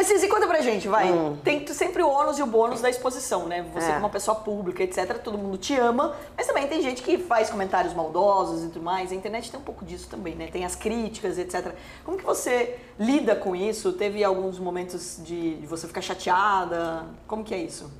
Narcisa, 0.00 0.24
e 0.24 0.28
conta 0.30 0.46
pra 0.46 0.62
gente, 0.62 0.88
vai. 0.88 1.08
Tem 1.44 1.66
sempre 1.66 2.02
o 2.02 2.08
ônus 2.08 2.38
e 2.38 2.42
o 2.42 2.46
bônus 2.46 2.80
da 2.80 2.88
exposição, 2.88 3.46
né? 3.46 3.66
Você 3.74 3.86
Hum. 3.86 3.88
É. 3.90 3.92
como 3.92 4.06
uma 4.06 4.08
pessoa 4.08 4.34
pública, 4.34 4.82
etc, 4.82 5.18
todo 5.22 5.36
mundo 5.36 5.58
te 5.58 5.76
ama, 5.76 6.16
mas 6.34 6.46
também 6.46 6.66
tem 6.66 6.80
gente 6.80 7.02
que 7.02 7.18
faz 7.18 7.50
comentários 7.50 7.92
maldosos 7.92 8.64
e 8.64 8.68
tudo 8.68 8.82
mais. 8.82 9.12
A 9.12 9.14
internet 9.14 9.50
tem 9.50 9.60
um 9.60 9.62
pouco 9.62 9.84
disso 9.84 10.08
também, 10.08 10.34
né? 10.34 10.48
Tem 10.50 10.64
as 10.64 10.74
críticas, 10.74 11.36
etc. 11.38 11.74
Como 12.02 12.16
que 12.16 12.24
você 12.24 12.78
lida 12.98 13.36
com 13.36 13.54
isso? 13.54 13.92
Teve 13.92 14.24
alguns 14.24 14.58
momentos 14.58 15.18
de, 15.22 15.56
de 15.56 15.66
você 15.66 15.86
ficar 15.86 16.00
chateada? 16.00 17.04
Como 17.26 17.44
que 17.44 17.54
é 17.54 17.58
isso? 17.58 17.90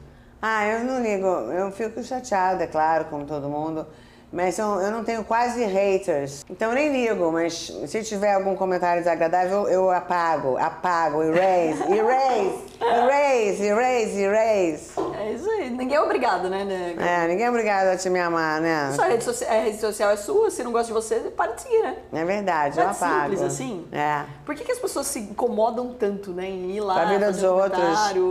Ah, 0.40 0.66
eu 0.66 0.84
não 0.84 1.02
ligo. 1.02 1.26
Eu 1.26 1.70
fico 1.70 2.02
chateada, 2.02 2.64
é 2.64 2.66
claro, 2.66 3.04
como 3.10 3.26
todo 3.26 3.46
mundo. 3.46 3.86
Mas 4.32 4.58
eu, 4.60 4.66
eu 4.80 4.92
não 4.92 5.02
tenho 5.02 5.24
quase 5.24 5.64
haters. 5.64 6.44
Então 6.48 6.68
eu 6.68 6.74
nem 6.76 6.92
ligo, 6.92 7.32
mas 7.32 7.72
se 7.88 8.02
tiver 8.04 8.34
algum 8.34 8.54
comentário 8.54 9.02
desagradável, 9.02 9.68
eu 9.68 9.90
apago, 9.90 10.56
apago, 10.56 11.20
erase, 11.22 11.82
erase, 11.92 12.64
erase, 12.80 13.62
erase, 13.64 14.20
erase. 14.20 14.90
É 15.18 15.32
isso 15.32 15.50
aí. 15.50 15.70
Ninguém 15.70 15.96
é 15.96 16.00
obrigado, 16.00 16.48
né? 16.48 16.64
né? 16.64 16.94
É, 16.96 17.26
ninguém 17.26 17.46
é 17.46 17.50
obrigado 17.50 17.88
a 17.88 17.96
te 17.96 18.08
me 18.08 18.20
amar, 18.20 18.60
né? 18.60 18.92
Sua 18.94 19.06
rede, 19.06 19.24
socia- 19.24 19.50
rede 19.50 19.80
social 19.80 20.10
é 20.12 20.16
sua, 20.16 20.48
se 20.48 20.62
não 20.62 20.70
gosta 20.70 20.86
de 20.86 20.92
você, 20.92 21.16
para 21.36 21.52
de 21.52 21.62
seguir, 21.62 21.82
né? 21.82 21.96
É 22.12 22.24
verdade, 22.24 22.78
eu 22.78 22.84
É 22.84 22.86
apago. 22.90 23.20
simples 23.22 23.42
assim? 23.42 23.84
É. 23.90 24.22
Por 24.46 24.54
que, 24.54 24.62
que 24.64 24.70
as 24.72 24.78
pessoas 24.78 25.08
se 25.08 25.18
incomodam 25.18 25.92
tanto, 25.98 26.30
né? 26.30 26.46
Em 26.48 26.70
ir 26.76 26.80
lá, 26.80 26.94
Com 26.94 27.00
a 27.00 27.04
vida 27.06 27.32
dos 27.32 27.42
outros. 27.42 27.82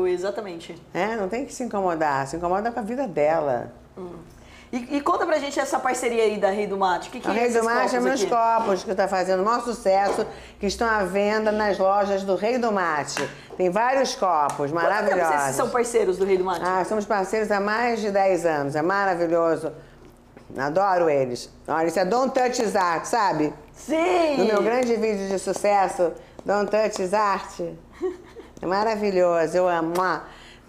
Exatamente. 0.07 0.81
É, 0.93 1.15
não 1.17 1.27
tem 1.27 1.45
que 1.45 1.53
se 1.53 1.63
incomodar. 1.63 2.25
Se 2.25 2.37
incomoda 2.37 2.71
com 2.71 2.79
a 2.79 2.83
vida 2.83 3.05
dela. 3.05 3.71
E, 4.71 4.97
e 4.97 5.01
conta 5.01 5.25
pra 5.25 5.39
gente 5.39 5.59
essa 5.59 5.79
parceria 5.79 6.23
aí 6.23 6.37
da 6.37 6.49
Rei 6.51 6.67
do 6.67 6.77
Mate. 6.77 7.09
O 7.09 7.11
que, 7.11 7.19
que 7.19 7.27
A 7.27 7.31
é 7.31 7.33
Rei 7.33 7.49
do 7.49 7.57
esses 7.57 7.63
Mate 7.63 7.95
é 7.95 7.99
meus 7.99 8.21
aqui? 8.21 8.29
copos 8.29 8.83
que 8.83 8.91
está 8.91 9.07
fazendo 9.07 9.41
o 9.41 9.45
maior 9.45 9.63
sucesso, 9.63 10.25
que 10.59 10.67
estão 10.67 10.87
à 10.87 11.03
venda 11.03 11.51
nas 11.51 11.79
lojas 11.79 12.23
do 12.23 12.35
Rei 12.35 12.59
do 12.59 12.71
Mate. 12.71 13.27
Tem 13.57 13.69
vários 13.71 14.13
copos 14.15 14.71
Quanto 14.71 14.85
tempo 14.87 15.05
vocês 15.05 15.09
maravilhosos. 15.19 15.55
são 15.55 15.69
parceiros 15.69 16.17
do 16.17 16.25
Rei 16.25 16.37
do 16.37 16.43
Mate? 16.43 16.61
Ah, 16.63 16.85
somos 16.85 17.05
parceiros 17.05 17.49
há 17.49 17.59
mais 17.59 17.99
de 17.99 18.11
10 18.11 18.45
anos. 18.45 18.75
É 18.75 18.81
maravilhoso. 18.81 19.71
Adoro 20.57 21.09
eles. 21.09 21.49
Olha, 21.67 21.87
isso 21.87 21.99
é 21.99 22.05
Don't 22.05 22.33
Touch 22.33 22.61
Is 22.61 22.75
Art, 22.75 23.05
sabe? 23.05 23.53
Sim! 23.73 24.37
No 24.37 24.45
meu 24.45 24.61
grande 24.63 24.95
vídeo 24.95 25.27
de 25.29 25.39
sucesso, 25.39 26.11
Don't 26.45 26.69
Touch 26.69 27.01
Is 27.01 27.13
Art. 27.13 27.59
É 28.61 28.65
maravilhoso, 28.65 29.57
eu 29.57 29.67
amo. 29.67 29.93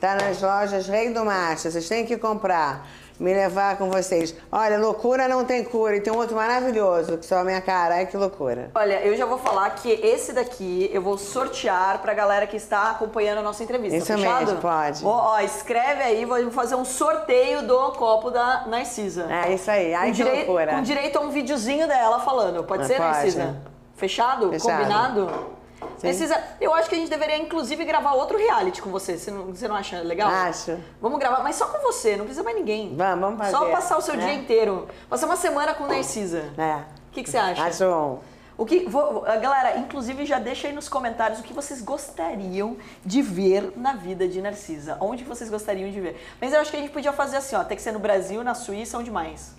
Tá 0.01 0.15
nas 0.15 0.41
lojas 0.41 0.87
Rei 0.87 1.11
do 1.11 1.25
Mate, 1.25 1.71
vocês 1.71 1.89
têm 1.89 2.07
que 2.07 2.17
comprar. 2.17 2.87
Me 3.21 3.35
levar 3.35 3.77
com 3.77 3.91
vocês. 3.91 4.35
Olha, 4.51 4.79
loucura 4.79 5.29
não 5.29 5.45
tem 5.45 5.63
cura. 5.63 5.95
E 5.97 6.01
tem 6.01 6.11
um 6.11 6.17
outro 6.17 6.35
maravilhoso, 6.35 7.19
que 7.19 7.27
só 7.27 7.37
a 7.41 7.45
minha 7.45 7.61
cara. 7.61 7.97
Ai, 7.97 8.07
que 8.07 8.17
loucura. 8.17 8.71
Olha, 8.75 9.03
eu 9.03 9.15
já 9.15 9.27
vou 9.27 9.37
falar 9.37 9.69
que 9.71 9.91
esse 9.91 10.33
daqui 10.33 10.89
eu 10.91 11.03
vou 11.03 11.19
sortear 11.19 11.99
pra 12.01 12.15
galera 12.15 12.47
que 12.47 12.57
está 12.57 12.91
acompanhando 12.93 13.39
a 13.39 13.43
nossa 13.43 13.63
entrevista. 13.63 13.97
Isso 13.99 14.07
fechado? 14.07 14.47
mesmo, 14.47 14.61
pode. 14.63 15.03
Vou, 15.03 15.13
ó, 15.13 15.39
escreve 15.41 16.03
aí, 16.03 16.25
vou 16.25 16.51
fazer 16.51 16.77
um 16.77 16.85
sorteio 16.87 17.61
do 17.67 17.93
copo 17.93 18.31
da 18.31 18.65
Narcisa. 18.67 19.27
É 19.31 19.53
isso 19.53 19.71
aí. 19.71 19.93
Ai, 19.93 20.09
com, 20.11 20.17
que 20.17 20.25
loucura. 20.25 20.73
com 20.77 20.83
direito 20.83 21.19
a 21.19 21.21
um 21.21 21.29
videozinho 21.31 21.87
dela 21.87 22.21
falando. 22.21 22.65
Pode 22.65 22.85
Ah, 22.85 22.87
ser, 22.87 22.97
pode. 22.97 23.09
Narcisa? 23.11 23.57
Fechado? 23.97 24.49
Fechado. 24.51 24.79
Combinado? 24.79 25.60
Narcisa, 26.03 26.43
eu 26.61 26.73
acho 26.75 26.89
que 26.89 26.95
a 26.95 26.99
gente 26.99 27.11
deveria, 27.11 27.37
inclusive, 27.37 27.85
gravar 27.85 28.13
outro 28.13 28.39
reality 28.39 28.81
com 28.81 28.91
você. 28.91 29.19
Você 29.19 29.31
não, 29.31 29.47
você 29.47 29.69
não 29.69 29.77
acha 29.77 30.01
legal? 30.01 30.31
Acho. 30.31 30.79
Vamos 31.01 31.19
gravar, 31.19 31.43
mas 31.43 31.57
só 31.57 31.67
com 31.67 31.79
você, 31.83 32.17
não 32.17 32.25
precisa 32.25 32.43
mais 32.43 32.57
ninguém. 32.57 32.95
Vamos, 32.97 33.21
vamos 33.21 33.39
fazer. 33.39 33.51
Só 33.51 33.71
passar 33.71 33.99
o 33.99 34.01
seu 34.01 34.17
né? 34.17 34.25
dia 34.25 34.35
inteiro. 34.35 34.89
Passar 35.09 35.27
uma 35.27 35.37
semana 35.37 35.75
com 35.75 35.87
Narcisa. 35.87 36.45
É. 36.57 36.77
O 36.77 37.13
que, 37.13 37.23
que 37.23 37.31
você 37.31 37.39
acha? 37.39 37.63
Acho 37.63 37.85
bom. 37.85 38.23
O 38.57 38.67
que, 38.67 38.87
vou- 38.87 39.23
galera, 39.23 39.79
inclusive 39.79 40.27
já 40.27 40.39
deixa 40.39 40.69
aí 40.69 40.75
nos 40.75 40.87
comentários 40.87 41.41
o 41.41 41.43
que 41.43 41.55
vocês 41.55 41.81
gostariam 41.81 42.77
de 43.03 43.23
ver 43.23 43.73
na 43.75 43.95
vida 43.95 44.29
de 44.29 44.41
Narcisa. 44.43 44.99
Onde 45.01 45.25
vocês 45.25 45.49
gostariam 45.49 45.91
de 45.91 45.99
ver. 45.99 46.23
Mas 46.39 46.53
eu 46.53 46.61
acho 46.61 46.71
que 46.71 46.77
a 46.77 46.81
gente 46.81 46.93
podia 46.93 47.13
fazer 47.13 47.39
assim, 47.39 47.57
ó. 47.57 47.65
Tem 47.65 47.75
que 47.75 47.83
ser 47.83 47.93
no 47.93 47.99
Brasil, 47.99 48.45
na 48.45 48.55
Suíça, 48.55 48.99
onde 48.99 49.11
mais? 49.11 49.59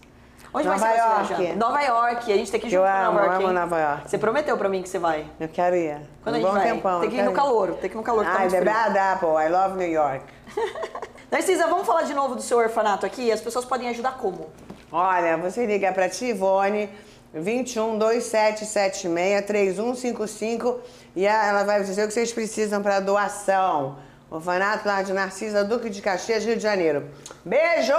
Onde 0.53 0.67
Nova 0.67 0.87
de 0.87 0.97
York. 0.97 1.53
Nova 1.55 1.81
York. 1.81 2.33
A 2.33 2.35
gente 2.37 2.51
tem 2.51 2.59
que 2.59 2.67
ir 2.67 2.73
Eu 2.73 2.81
junto 2.85 2.91
amo, 2.93 3.11
Nova 3.13 3.25
York. 3.25 3.35
amo 3.35 3.47
hein? 3.47 3.53
Nova 3.53 3.79
York. 3.79 4.09
Você 4.09 4.17
prometeu 4.17 4.57
pra 4.57 4.67
mim 4.67 4.81
que 4.81 4.89
você 4.89 4.99
vai. 4.99 5.25
Eu 5.39 5.47
quero 5.47 5.75
ir. 5.77 5.97
Quando 6.23 6.35
um 6.35 6.37
a 6.37 6.41
gente 6.41 6.47
bom 6.49 6.53
vai? 6.57 6.67
tempão. 6.71 6.99
tem 6.99 7.09
eu 7.09 7.15
que 7.15 7.21
ir 7.21 7.23
no 7.23 7.31
calor. 7.33 7.71
Tem 7.75 7.89
que 7.89 7.95
ir 7.95 7.97
no 7.97 8.03
calor. 8.03 8.25
tá 8.25 8.35
Ai, 8.37 8.49
the 8.49 8.59
frio. 8.59 8.65
bad 8.73 8.97
apple. 8.97 9.29
I 9.29 9.47
love 9.49 9.77
New 9.77 9.87
York. 9.89 10.25
Narcisa, 11.31 11.67
vamos 11.67 11.87
falar 11.87 12.03
de 12.03 12.13
novo 12.13 12.35
do 12.35 12.41
seu 12.41 12.57
orfanato 12.57 13.05
aqui? 13.05 13.31
As 13.31 13.39
pessoas 13.39 13.63
podem 13.63 13.87
ajudar 13.89 14.17
como? 14.17 14.49
Olha, 14.91 15.37
você 15.37 15.65
liga 15.65 15.93
pra 15.93 16.09
Tivone 16.09 16.89
21 17.33 17.97
2776 17.97 19.45
3155 19.45 20.81
e 21.15 21.25
ela 21.25 21.63
vai 21.63 21.81
dizer 21.81 22.03
o 22.03 22.07
que 22.07 22.13
vocês 22.13 22.33
precisam 22.33 22.81
para 22.83 22.99
doação. 22.99 23.97
Orfanato 24.29 24.85
lá 24.87 25.01
de 25.01 25.13
Narcisa 25.13 25.63
Duque 25.63 25.89
de 25.89 26.01
Caxias, 26.01 26.43
Rio 26.43 26.57
de 26.57 26.61
Janeiro. 26.63 27.09
Beijo! 27.45 27.93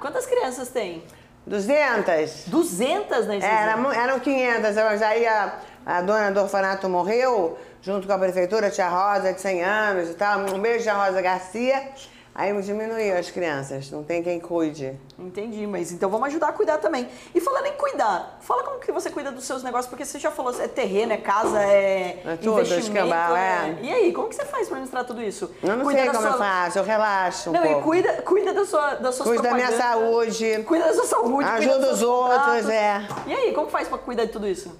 Quantas 0.00 0.26
crianças 0.26 0.68
tem? 0.68 1.02
200. 1.46 2.44
200, 2.48 3.26
Narcisa? 3.26 3.46
É, 3.46 3.62
Era 3.62 3.94
eram 3.94 4.18
500, 4.18 4.74
mas 4.74 5.02
aí 5.02 5.26
a, 5.26 5.54
a 5.84 6.02
dona 6.02 6.30
do 6.32 6.40
orfanato 6.40 6.88
morreu, 6.88 7.56
junto 7.80 8.06
com 8.06 8.12
a 8.12 8.18
prefeitura, 8.18 8.70
tia 8.70 8.88
Rosa, 8.88 9.32
de 9.32 9.40
100 9.40 9.62
anos 9.62 10.10
e 10.10 10.14
tal. 10.14 10.40
Um 10.40 10.58
beijo, 10.60 10.82
tia 10.82 10.94
Rosa 10.94 11.22
Garcia. 11.22 11.88
Aí 12.38 12.52
diminuiu 12.60 13.16
as 13.16 13.30
crianças, 13.30 13.90
não 13.90 14.04
tem 14.04 14.22
quem 14.22 14.38
cuide. 14.38 14.92
Entendi, 15.18 15.66
mas 15.66 15.90
então 15.90 16.10
vamos 16.10 16.26
ajudar 16.28 16.48
a 16.48 16.52
cuidar 16.52 16.76
também. 16.76 17.08
E 17.34 17.40
falando 17.40 17.64
em 17.64 17.72
cuidar, 17.72 18.36
fala 18.42 18.62
como 18.62 18.78
que 18.78 18.92
você 18.92 19.08
cuida 19.08 19.32
dos 19.32 19.44
seus 19.46 19.62
negócios, 19.62 19.88
porque 19.88 20.04
você 20.04 20.18
já 20.18 20.30
falou, 20.30 20.54
é 20.60 20.68
terreno, 20.68 21.14
é 21.14 21.16
casa, 21.16 21.58
é, 21.62 22.20
É 22.26 22.36
tudo, 22.36 22.60
investimento. 22.60 22.88
escambau, 23.06 23.34
é. 23.34 23.78
E 23.80 23.90
aí, 23.90 24.12
como 24.12 24.28
que 24.28 24.34
você 24.34 24.44
faz 24.44 24.68
pra 24.68 24.76
administrar 24.76 25.04
tudo 25.06 25.22
isso? 25.22 25.50
Eu 25.62 25.76
não 25.78 25.84
Cuida 25.86 26.00
sei 26.02 26.10
como 26.10 26.26
eu 26.26 26.30
sua- 26.32 26.38
faço, 26.38 26.78
eu 26.78 26.84
relaxo 26.84 27.48
um 27.48 27.52
Não, 27.54 27.62
pouco. 27.62 27.78
e 27.78 27.82
cuida, 27.82 28.12
cuida 28.22 28.52
da 28.52 28.66
sua, 28.66 28.94
das 28.96 29.14
suas 29.14 29.28
Cuido 29.30 29.42
da 29.42 29.54
minha 29.54 29.72
saúde. 29.72 30.62
Cuida 30.66 30.84
da 30.84 30.92
sua 30.94 31.06
saúde, 31.06 31.32
cuida 31.32 31.52
Ajuda 31.52 31.90
os 31.90 32.02
outros, 32.02 32.68
é. 32.68 33.00
E 33.26 33.32
aí, 33.32 33.52
como 33.54 33.70
faz 33.70 33.88
pra 33.88 33.96
cuidar 33.96 34.26
de 34.26 34.32
tudo 34.32 34.46
isso? 34.46 34.70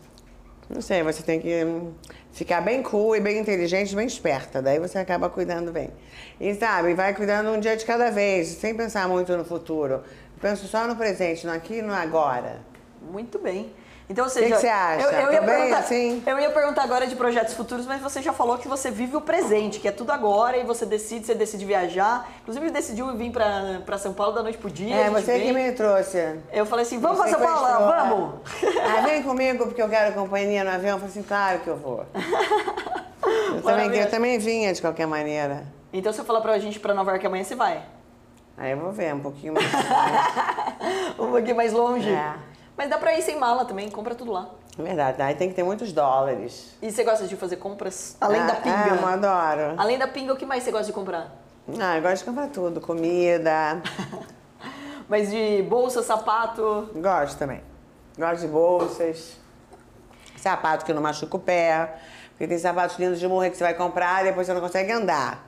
Não 0.69 0.81
sei, 0.81 1.03
você 1.03 1.23
tem 1.23 1.41
que 1.41 1.65
ficar 2.33 2.61
bem 2.61 2.83
cool 2.83 3.15
e 3.15 3.21
bem 3.21 3.39
inteligente, 3.39 3.95
bem 3.95 4.07
esperta. 4.07 4.61
Daí 4.61 4.81
você 4.81 4.99
acaba 4.99 5.31
cuidando 5.31 5.71
bem. 5.71 5.91
E 6.41 6.55
sabe, 6.55 6.93
vai 6.95 7.15
cuidando 7.15 7.51
um 7.51 7.61
dia 7.61 7.77
de 7.77 7.85
cada 7.85 8.11
vez, 8.11 8.49
sem 8.49 8.75
pensar 8.75 9.09
muito 9.09 9.37
no 9.37 9.45
futuro. 9.45 10.03
Penso 10.41 10.67
só 10.67 10.87
no 10.87 10.97
presente, 10.97 11.47
no 11.47 11.53
aqui 11.53 11.75
e 11.77 11.83
no 11.83 11.93
agora. 11.93 12.61
Muito 13.01 13.39
bem. 13.39 13.73
Então, 14.09 14.25
ou 14.25 14.31
seja, 14.31 14.55
que 14.55 14.61
você 14.61 14.69
acha? 14.69 15.03
Eu, 15.03 15.11
eu 15.11 15.33
ia 15.33 15.41
Tô 15.41 15.47
bem 15.47 15.57
perguntar, 15.57 15.79
assim? 15.79 16.23
eu 16.25 16.39
ia 16.39 16.51
perguntar 16.51 16.83
agora 16.85 17.09
de 17.09 17.17
projetos 17.17 17.55
futuros, 17.55 17.87
mas 17.87 18.01
você 18.01 18.23
já 18.23 18.33
falou 18.33 18.57
que 18.57 18.69
você 18.69 18.89
vive 18.89 19.17
o 19.17 19.21
presente, 19.21 19.81
que 19.81 19.89
é 19.89 19.91
tudo 19.91 20.13
agora 20.13 20.57
e 20.57 20.63
você 20.63 20.87
decide, 20.87 21.27
você 21.27 21.35
decide 21.35 21.65
viajar. 21.65 22.29
Inclusive 22.43 22.71
decidiu 22.71 23.17
vir 23.17 23.33
pra, 23.33 23.81
pra 23.85 23.99
São 23.99 24.13
Paulo 24.13 24.33
da 24.33 24.45
noite 24.45 24.59
pro 24.59 24.71
dia. 24.71 24.95
É, 24.95 25.11
você 25.11 25.41
que 25.41 25.53
vem. 25.53 25.71
me 25.71 25.73
trouxe. 25.73 26.39
Eu 26.53 26.65
falei 26.67 26.85
assim, 26.85 27.01
vamos 27.01 27.19
pra 27.19 27.27
Você 27.27 27.35
São 27.35 27.41
que 27.41 27.47
Paulo, 27.47 27.87
vamos! 27.87 28.35
Ah, 28.87 29.01
vem 29.03 29.23
comigo 29.25 29.67
porque 29.67 29.83
eu 29.83 29.89
quero 29.89 30.15
companhia 30.15 30.63
no 30.63 30.71
avião. 30.71 30.93
Eu 30.93 30.99
falei 30.99 31.11
assim, 31.11 31.23
claro 31.25 31.59
que 31.61 31.69
eu 31.69 31.77
vou. 31.77 32.07
Eu 33.57 33.63
também, 33.63 33.99
eu 33.99 34.11
também 34.11 34.39
vinha 34.39 34.73
de 34.73 34.81
qualquer 34.81 35.07
maneira. 35.07 35.67
Então 35.93 36.13
se 36.13 36.21
eu 36.21 36.25
falar 36.25 36.41
pra 36.41 36.57
gente 36.61 36.77
ir 36.77 36.79
pra 36.79 36.95
Nova 36.95 37.11
York 37.11 37.27
amanhã, 37.27 37.43
você 37.43 37.57
vai. 37.57 37.83
Aí 38.57 38.71
eu 38.71 38.79
vou 38.79 38.93
ver 38.93 39.13
um 39.15 39.21
pouquinho 39.21 39.55
mais. 39.55 39.67
Um 41.19 41.31
pouquinho 41.31 41.57
mais 41.57 41.73
longe. 41.73 42.09
É. 42.11 42.35
Mas 42.77 42.91
dá 42.91 42.99
pra 42.99 43.17
ir 43.19 43.23
sem 43.23 43.39
mala 43.39 43.65
também, 43.65 43.91
compra 43.91 44.15
tudo 44.15 44.33
lá. 44.33 44.51
É 44.79 44.83
Verdade, 44.83 45.23
aí 45.23 45.35
tem 45.35 45.49
que 45.49 45.55
ter 45.55 45.63
muitos 45.63 45.93
dólares. 45.93 46.77
E 46.83 46.91
você 46.93 47.03
gosta 47.03 47.27
de 47.27 47.35
fazer 47.37 47.57
compras? 47.57 48.17
Além 48.21 48.45
da 48.45 48.53
Ah, 48.53 48.57
pinga. 48.57 48.77
Ah, 48.77 48.97
eu 49.01 49.07
adoro. 49.09 49.75
Além 49.79 49.99
da 49.99 50.07
pinga, 50.07 50.35
o 50.35 50.37
que 50.37 50.45
mais 50.45 50.63
você 50.63 50.71
gosta 50.71 50.87
de 50.87 50.93
comprar? 50.93 51.33
Ah, 51.81 51.97
eu 51.97 52.03
gosto 52.03 52.19
de 52.19 52.25
comprar 52.25 52.49
tudo. 52.49 52.81
Comida. 52.81 53.81
Mas 55.09 55.31
de 55.31 55.63
bolsa, 55.63 56.03
sapato. 56.03 56.91
Gosto 56.95 57.39
também. 57.39 57.63
Gosto 58.19 58.43
de 58.43 58.49
bolsas. 58.49 59.37
Sapato 60.37 60.85
que 60.85 60.93
não 60.93 61.01
machuca 61.01 61.37
o 61.37 61.41
pé. 61.41 61.95
Porque 62.31 62.47
tem 62.47 62.59
sapatos 62.59 62.99
lindos 62.99 63.19
de 63.19 63.27
morrer 63.27 63.51
que 63.51 63.57
você 63.57 63.65
vai 63.65 63.75
comprar 63.75 64.23
e 64.23 64.29
depois 64.29 64.47
você 64.47 64.53
não 64.53 64.61
consegue 64.61 64.93
andar. 64.93 65.47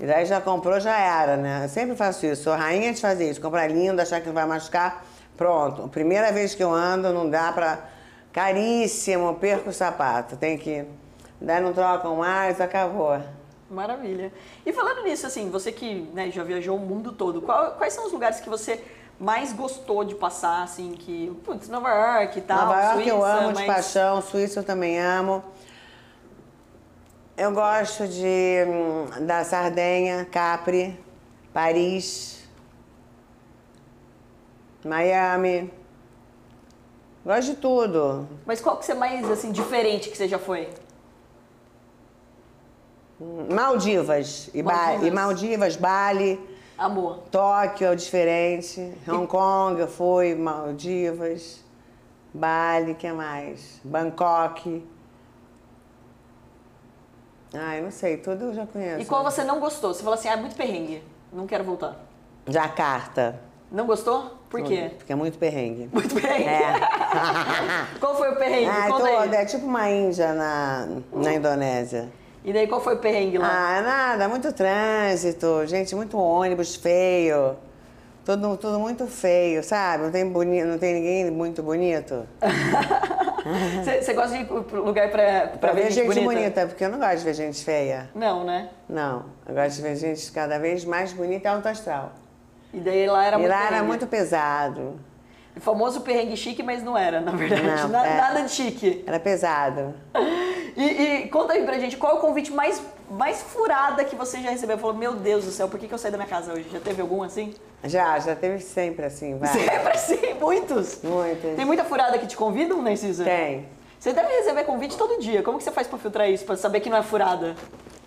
E 0.00 0.06
daí 0.06 0.24
já 0.24 0.40
comprou, 0.40 0.80
já 0.80 0.96
era, 0.96 1.36
né? 1.36 1.64
Eu 1.64 1.68
sempre 1.68 1.94
faço 1.94 2.24
isso. 2.24 2.44
Sou 2.44 2.54
rainha 2.56 2.92
de 2.92 3.00
fazer 3.00 3.30
isso. 3.30 3.40
Comprar 3.40 3.66
lindo, 3.68 4.00
achar 4.00 4.20
que 4.20 4.26
não 4.26 4.34
vai 4.34 4.46
machucar. 4.46 5.04
Pronto. 5.36 5.88
Primeira 5.88 6.30
vez 6.32 6.54
que 6.54 6.62
eu 6.62 6.72
ando, 6.72 7.12
não 7.12 7.28
dá 7.28 7.52
pra. 7.52 7.78
Caríssimo, 8.32 9.34
perco 9.34 9.70
o 9.70 9.72
sapato. 9.72 10.36
Tem 10.36 10.56
que. 10.56 10.84
Daí 11.40 11.60
não 11.60 11.72
trocam 11.72 12.16
mais, 12.16 12.60
acabou. 12.60 13.20
Maravilha. 13.70 14.32
E 14.64 14.72
falando 14.72 15.02
nisso, 15.04 15.26
assim, 15.26 15.50
você 15.50 15.72
que 15.72 16.08
né, 16.14 16.30
já 16.30 16.42
viajou 16.44 16.76
o 16.76 16.80
mundo 16.80 17.12
todo, 17.12 17.40
qual- 17.42 17.72
quais 17.72 17.92
são 17.94 18.06
os 18.06 18.12
lugares 18.12 18.38
que 18.40 18.48
você 18.48 18.82
mais 19.18 19.52
gostou 19.52 20.04
de 20.04 20.14
passar, 20.14 20.62
assim, 20.62 20.92
que, 20.92 21.30
putz, 21.44 21.68
Nova 21.68 21.88
York 21.88 22.38
e 22.38 22.42
tal, 22.42 22.66
Nova 22.66 22.80
York 22.80 22.94
Suíça, 22.96 23.10
eu 23.10 23.24
amo 23.24 23.48
de 23.48 23.54
mas- 23.54 23.66
paixão, 23.66 24.20
Suíça 24.22 24.60
eu 24.60 24.64
também 24.64 24.98
amo. 24.98 25.42
Eu 27.36 27.50
gosto 27.52 28.06
de 28.06 28.64
hum, 28.68 29.26
da 29.26 29.42
Sardenha, 29.44 30.26
Capri, 30.30 30.98
Paris, 31.52 32.41
Miami. 34.84 35.72
Gosto 37.24 37.52
de 37.52 37.56
tudo. 37.56 38.28
Mas 38.44 38.60
qual 38.60 38.76
que 38.76 38.84
você 38.84 38.94
mais, 38.94 39.30
assim, 39.30 39.52
diferente 39.52 40.10
que 40.10 40.16
você 40.16 40.26
já 40.26 40.38
foi? 40.38 40.68
Maldivas 43.48 44.50
e, 44.52 44.62
ba 44.62 44.72
Maldivas. 44.72 45.06
e 45.06 45.10
Maldivas, 45.10 45.76
Bali, 45.76 46.52
Amor. 46.76 47.18
Tóquio 47.30 47.88
é 47.88 47.94
diferente, 47.94 48.92
Hong 49.06 49.26
Kong 49.28 49.80
eu 49.80 49.86
fui, 49.86 50.34
Maldivas, 50.34 51.62
Bali, 52.34 52.94
que 52.94 53.12
mais? 53.12 53.80
Bangkok. 53.84 54.84
Ai, 57.54 57.80
não 57.82 57.90
sei, 57.92 58.16
tudo 58.16 58.46
eu 58.46 58.54
já 58.54 58.66
conheço. 58.66 59.02
E 59.02 59.04
qual 59.04 59.22
você 59.22 59.44
não 59.44 59.60
gostou? 59.60 59.94
Você 59.94 60.02
falou 60.02 60.18
assim, 60.18 60.28
ah, 60.28 60.32
é 60.32 60.36
muito 60.36 60.56
perrengue, 60.56 61.04
não 61.32 61.46
quero 61.46 61.62
voltar. 61.62 62.00
Jacarta. 62.48 63.51
Não 63.72 63.86
gostou? 63.86 64.38
Por 64.50 64.62
quê? 64.62 64.90
Porque 64.98 65.12
é 65.12 65.16
muito 65.16 65.38
perrengue. 65.38 65.88
Muito 65.92 66.14
perrengue. 66.14 66.44
É. 66.44 66.74
Qual 67.98 68.14
foi 68.16 68.30
o 68.30 68.36
perrengue? 68.36 68.66
ah, 68.70 68.86
Conta 68.88 69.08
toda, 69.08 69.36
é 69.36 69.44
tipo 69.46 69.64
uma 69.66 69.88
Índia 69.90 70.32
na, 70.34 70.88
na 71.12 71.32
Indonésia. 71.32 72.08
E 72.44 72.52
daí 72.52 72.66
qual 72.66 72.80
foi 72.80 72.96
o 72.96 72.98
perrengue 72.98 73.38
lá? 73.38 73.48
Ah, 73.78 73.80
nada, 73.82 74.28
muito 74.28 74.52
trânsito, 74.52 75.64
gente, 75.66 75.94
muito 75.94 76.18
ônibus 76.18 76.74
feio. 76.74 77.54
Tudo, 78.24 78.56
tudo 78.56 78.78
muito 78.80 79.06
feio, 79.06 79.62
sabe? 79.62 80.02
Não 80.04 80.10
tem, 80.10 80.28
boni 80.28 80.62
não 80.64 80.76
tem 80.76 80.94
ninguém 80.94 81.30
muito 81.30 81.62
bonito. 81.62 82.26
Você 84.02 84.12
gosta 84.14 84.36
de 84.36 84.42
ir 84.42 84.46
pro 84.46 84.84
lugar 84.84 85.10
pra, 85.10 85.48
pra, 85.48 85.58
Pra 85.58 85.72
ver 85.72 85.90
gente, 85.90 86.06
bonita? 86.06 86.24
bonita, 86.26 86.66
porque 86.66 86.84
eu 86.84 86.88
não 86.90 86.98
gosto 86.98 87.18
de 87.18 87.24
ver 87.24 87.34
gente 87.34 87.64
feia. 87.64 88.08
Não, 88.14 88.44
né? 88.44 88.68
Não, 88.88 89.24
eu 89.48 89.54
gosto 89.54 89.76
de 89.76 89.82
ver 89.82 89.96
gente 89.96 90.30
cada 90.32 90.58
vez 90.58 90.84
mais 90.84 91.12
bonita 91.12 91.48
e 91.48 91.50
alto 91.50 91.66
astral. 91.66 92.12
E 92.72 92.78
daí 92.80 93.06
lá 93.06 93.24
era 93.24 93.36
e 93.36 93.38
muito 93.40 93.50
lá 93.50 93.66
era 93.66 93.82
muito 93.82 94.06
pesado. 94.06 94.98
O 95.54 95.60
famoso 95.60 96.00
perrengue 96.00 96.34
chique, 96.36 96.62
mas 96.62 96.82
não 96.82 96.96
era, 96.96 97.20
na 97.20 97.32
verdade. 97.32 97.62
Não, 97.82 97.88
Na- 97.88 98.06
é. 98.06 98.16
Nada 98.16 98.42
de 98.42 98.50
chique. 98.50 99.04
Era 99.06 99.20
pesado. 99.20 99.94
E, 100.74 100.84
e 101.24 101.28
conta 101.28 101.52
aí 101.52 101.62
pra 101.66 101.78
gente, 101.78 101.98
qual 101.98 102.12
é 102.12 102.18
o 102.18 102.18
convite 102.18 102.50
mais, 102.50 102.80
mais 103.10 103.42
furada 103.42 104.02
que 104.06 104.16
você 104.16 104.40
já 104.40 104.48
recebeu? 104.48 104.78
Falou, 104.78 104.96
meu 104.96 105.12
Deus 105.12 105.44
do 105.44 105.50
céu, 105.50 105.68
por 105.68 105.78
que, 105.78 105.86
que 105.86 105.92
eu 105.92 105.98
saí 105.98 106.10
da 106.10 106.16
minha 106.16 106.28
casa 106.28 106.50
hoje? 106.50 106.66
Já 106.72 106.80
teve 106.80 107.02
algum 107.02 107.22
assim? 107.22 107.52
Já, 107.84 108.18
já 108.18 108.34
teve 108.34 108.58
sempre 108.60 109.04
assim, 109.04 109.36
vai. 109.36 109.50
Sempre 109.50 109.92
assim, 109.92 110.32
muitos. 110.40 111.02
Muitas. 111.02 111.56
Tem 111.56 111.66
muita 111.66 111.84
furada 111.84 112.16
que 112.18 112.26
te 112.26 112.38
convidam, 112.38 112.80
Narcisa? 112.80 113.22
Tem. 113.22 113.66
Você 114.00 114.14
deve 114.14 114.34
receber 114.34 114.64
convite 114.64 114.96
todo 114.96 115.20
dia. 115.20 115.42
Como 115.42 115.58
que 115.58 115.64
você 115.64 115.70
faz 115.70 115.86
pra 115.86 115.98
filtrar 115.98 116.30
isso, 116.30 116.46
pra 116.46 116.56
saber 116.56 116.80
que 116.80 116.88
não 116.88 116.96
é 116.96 117.02
furada? 117.02 117.54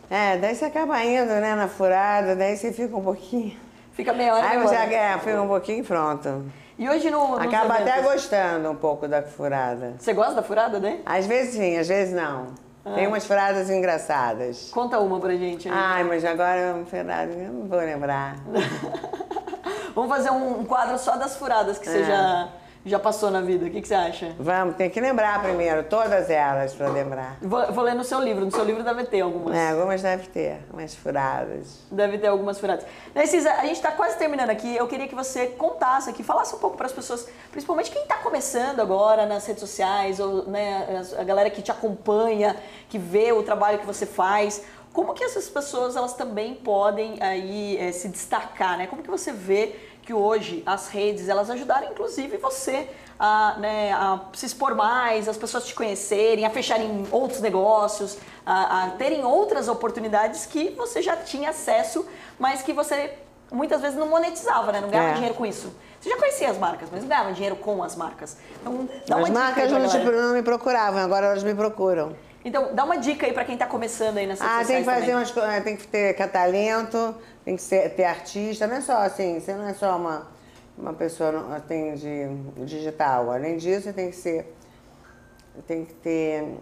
É, 0.09 0.35
daí 0.37 0.55
você 0.55 0.65
acaba 0.65 1.03
indo, 1.05 1.33
né, 1.33 1.53
na 1.53 1.67
furada, 1.67 2.35
daí 2.35 2.57
você 2.57 2.73
fica 2.73 2.97
um 2.97 3.03
pouquinho. 3.03 3.55
Fica 3.95 4.11
meia 4.11 4.33
hora 4.35 4.49
Aí 4.49 4.59
você 4.59 4.75
é, 4.75 5.17
fica 5.17 5.41
um 5.41 5.47
pouquinho 5.47 5.79
e 5.79 5.83
pronto. 5.83 6.43
E 6.77 6.89
hoje 6.89 7.09
no, 7.09 7.29
nos 7.29 7.39
Acaba 7.39 7.75
até 7.75 8.01
gostando 8.01 8.69
um 8.69 8.75
pouco 8.75 9.07
da 9.07 9.23
furada. 9.23 9.95
Você 9.97 10.13
gosta 10.13 10.35
da 10.35 10.43
furada, 10.43 10.79
né? 10.79 10.99
Às 11.05 11.25
vezes 11.25 11.55
sim, 11.55 11.77
às 11.77 11.87
vezes 11.87 12.13
não. 12.13 12.47
Ah. 12.83 12.91
Tem 12.93 13.07
umas 13.07 13.25
furadas 13.25 13.69
engraçadas. 13.69 14.69
Conta 14.71 14.99
uma 14.99 15.17
pra 15.19 15.33
gente. 15.35 15.69
aí. 15.69 15.73
Ai, 15.75 16.03
mas 16.03 16.25
agora 16.25 16.59
é 16.59 16.73
uma 16.73 16.85
furada, 16.85 17.31
eu 17.31 17.53
não 17.53 17.67
vou 17.67 17.79
lembrar. 17.79 18.35
Vamos 19.95 20.09
fazer 20.09 20.29
um, 20.29 20.65
quadro 20.65 20.99
só 20.99 21.15
das 21.15 21.37
furadas 21.37 21.77
que 21.77 21.87
você 21.87 22.01
É. 22.01 22.03
já, 22.03 22.49
já 22.85 22.99
passou 22.99 23.31
na 23.31 23.41
vida. 23.41 23.65
O 23.65 23.69
que, 23.69 23.81
que 23.81 23.87
você 23.87 23.95
acha? 23.95 24.35
Vamos, 24.37 24.75
tem 24.75 24.89
que 24.89 25.01
lembrar 25.01 25.41
primeiro, 25.41 25.83
todas 25.83 26.29
elas 26.29 26.73
pra 26.73 26.87
lembrar. 26.89 27.37
Vou, 27.41 27.71
vou 27.73 27.83
ler 27.83 27.95
no 27.95 28.03
seu 28.03 28.19
livro. 28.19 28.45
No 28.45 28.51
seu 28.51 28.63
livro 28.63 28.83
deve 28.83 29.05
ter 29.05 29.21
algumas. 29.21 29.55
É, 29.57 29.71
algumas 29.71 30.01
deve 30.03 30.27
ter, 30.27 30.59
umas 30.71 30.93
furadas. 30.93 31.79
Deve 31.89 32.19
ter 32.19 32.27
algumas 32.27 32.59
furadas. 32.59 32.85
Narcisa, 33.13 33.51
a 33.53 33.65
gente 33.65 33.77
está 33.77 33.91
quase 33.91 34.17
terminando 34.17 34.51
aqui. 34.51 34.75
Eu 34.75 34.87
queria 34.87 35.07
que 35.07 35.15
você 35.15 35.47
contasse 35.47 36.11
aqui, 36.11 36.21
falasse 36.21 36.53
um 36.55 36.59
pouco 36.59 36.77
para 36.77 36.85
as 36.85 36.93
pessoas, 36.93 37.27
principalmente 37.51 37.89
quem 37.89 38.03
está 38.03 38.17
começando 38.17 38.79
agora 38.79 39.25
nas 39.25 39.45
redes 39.47 39.61
sociais, 39.61 40.19
ou 40.19 40.43
né, 40.45 41.03
a 41.17 41.23
galera 41.23 41.49
que 41.49 41.63
te 41.63 41.71
acompanha, 41.71 42.55
que 42.87 42.99
vê 42.99 43.31
o 43.31 43.41
trabalho 43.41 43.79
que 43.79 43.85
você 43.85 44.05
faz. 44.05 44.63
Como 44.93 45.13
que 45.13 45.25
essas 45.25 45.49
pessoas 45.49 45.97
elas 45.97 46.13
também 46.13 46.53
podem 46.53 47.21
aí 47.21 47.77
eh, 47.77 47.91
se 47.91 48.07
destacar, 48.07 48.77
né? 48.77 48.87
Como 48.87 49.03
que 49.03 49.11
você 49.11 49.33
vê 49.33 49.75
que 50.05 50.13
hoje 50.13 50.61
as 50.65 50.87
redes 50.89 51.27
elas 51.27 51.49
ajudaram 51.49 51.91
inclusive 51.91 52.37
você 52.37 52.87
a, 53.19 53.55
né, 53.57 53.91
a 53.93 54.19
se 54.33 54.45
expor 54.45 54.75
mais, 54.75 55.27
as 55.27 55.37
pessoas 55.37 55.65
te 55.65 55.73
conhecerem, 55.73 56.45
a 56.45 56.49
fecharem 56.49 57.07
outros 57.11 57.41
negócios, 57.41 58.17
a, 58.45 58.85
a 58.85 58.89
terem 58.91 59.23
outras 59.23 59.67
oportunidades 59.67 60.45
que 60.45 60.69
você 60.71 61.01
já 61.01 61.15
tinha 61.15 61.49
acesso, 61.49 62.05
mas 62.37 62.61
que 62.61 62.73
você 62.73 63.13
muitas 63.51 63.81
vezes 63.81 63.97
não 63.97 64.07
monetizava, 64.07 64.71
né? 64.71 64.81
Não 64.81 64.89
ganhava 64.89 65.11
É. 65.11 65.13
dinheiro 65.13 65.35
com 65.35 65.45
isso. 65.45 65.73
Você 65.99 66.09
já 66.09 66.17
conhecia 66.17 66.49
as 66.51 66.57
marcas, 66.57 66.89
mas 66.91 67.01
não 67.01 67.07
ganhava 67.09 67.31
dinheiro 67.31 67.55
com 67.55 67.81
as 67.81 67.95
marcas. 67.95 68.37
Então, 68.61 68.87
dá 69.07 69.15
uma 69.15 69.23
As 69.27 69.29
marcas 69.29 69.71
não, 69.71 69.79
não 70.11 70.33
me 70.33 70.43
procuravam, 70.43 70.99
agora 71.01 71.27
elas 71.27 71.43
me 71.43 71.55
procuram. 71.55 72.13
Então, 72.45 72.75
dá 72.75 72.83
uma 72.83 72.97
dica 72.97 73.25
aí 73.25 73.33
pra 73.33 73.43
quem 73.43 73.57
tá 73.57 73.65
começando 73.65 74.17
aí 74.17 74.27
nessas 74.27 74.45
Ah, 74.47 74.63
tem 74.63 74.77
que 74.77 74.83
fazer 74.83 74.99
também. 74.99 75.15
umas 75.15 75.31
coisas, 75.31 75.63
tem 75.63 75.75
que 75.75 75.87
ter 75.87 76.13
talento, 76.29 77.15
tem 77.43 77.55
que 77.55 77.61
ser, 77.63 77.89
ter 77.95 78.03
artista, 78.05 78.67
não 78.67 78.75
é 78.75 78.81
só 78.81 78.97
assim, 78.99 79.39
você 79.39 79.51
não 79.55 79.67
é 79.67 79.73
só 79.73 79.97
uma, 79.97 80.27
uma 80.77 80.93
pessoa 80.93 81.31
não- 81.31 81.59
tem 81.61 81.95
de 81.95 82.27
digital. 82.63 83.31
Além 83.31 83.57
disso, 83.57 83.85
você 83.85 83.93
tem 83.93 84.11
que 84.11 84.15
ser. 84.15 84.55
Tem 85.65 85.85
que 85.85 85.93
ter. 85.95 86.53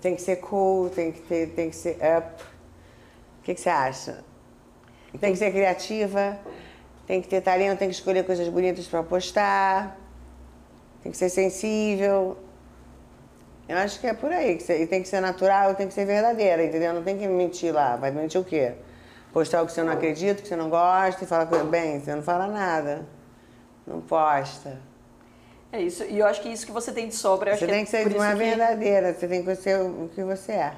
Tem 0.00 0.14
que 0.14 0.22
ser 0.22 0.36
cool, 0.36 0.88
tem 0.90 1.10
que, 1.10 1.20
ter, 1.22 1.48
tem 1.50 1.68
que 1.70 1.76
ser 1.76 1.96
up. 2.18 2.42
O 3.40 3.42
que, 3.42 3.54
que 3.54 3.60
você 3.60 3.70
acha? 3.70 4.24
Tem 5.20 5.32
que 5.32 5.38
ser 5.38 5.50
criativa, 5.52 6.38
tem 7.06 7.20
que 7.22 7.28
ter 7.28 7.40
talento, 7.40 7.78
tem 7.78 7.88
que 7.88 7.94
escolher 7.94 8.24
coisas 8.24 8.48
bonitas 8.48 8.86
para 8.86 9.02
postar, 9.02 9.96
tem 11.02 11.10
que 11.12 11.18
ser 11.18 11.28
sensível. 11.28 12.36
Eu 13.68 13.78
acho 13.78 13.98
que 14.00 14.06
é 14.06 14.12
por 14.14 14.30
aí. 14.30 14.56
Que 14.56 14.72
e 14.72 14.86
tem 14.86 15.02
que 15.02 15.08
ser 15.08 15.20
natural, 15.20 15.74
tem 15.74 15.88
que 15.88 15.94
ser 15.94 16.04
verdadeira, 16.04 16.64
entendeu? 16.64 16.92
Não 16.92 17.02
tem 17.02 17.16
que 17.18 17.26
mentir 17.26 17.72
lá. 17.74 17.96
Vai 17.96 18.10
mentir 18.10 18.40
o 18.40 18.44
quê? 18.44 18.72
Postar 19.32 19.62
o 19.62 19.66
que 19.66 19.72
você 19.72 19.82
não 19.82 19.92
acredita, 19.92 20.40
o 20.40 20.42
que 20.42 20.48
você 20.48 20.56
não 20.56 20.68
gosta 20.70 21.24
e 21.24 21.26
falar 21.26 21.46
coisa. 21.46 21.64
Bem, 21.64 21.98
você 22.00 22.14
não 22.14 22.22
fala 22.22 22.46
nada. 22.46 23.06
Não 23.86 24.00
posta. 24.00 24.78
É 25.72 25.80
isso, 25.80 26.04
e 26.04 26.20
eu 26.20 26.26
acho 26.26 26.40
que 26.40 26.48
isso 26.48 26.64
que 26.64 26.70
você 26.70 26.92
tem 26.92 27.08
de 27.08 27.16
sobra, 27.16 27.50
Você 27.56 27.64
acho 27.64 27.72
tem 27.72 27.82
é 27.82 27.84
que 27.84 27.90
ser 27.90 28.06
isso 28.06 28.16
uma 28.16 28.30
que- 28.30 28.36
verdadeira, 28.38 29.12
você 29.12 29.26
tem 29.26 29.44
que 29.44 29.56
ser 29.56 29.80
o 29.80 30.08
que 30.14 30.22
você 30.22 30.52
é. 30.52 30.74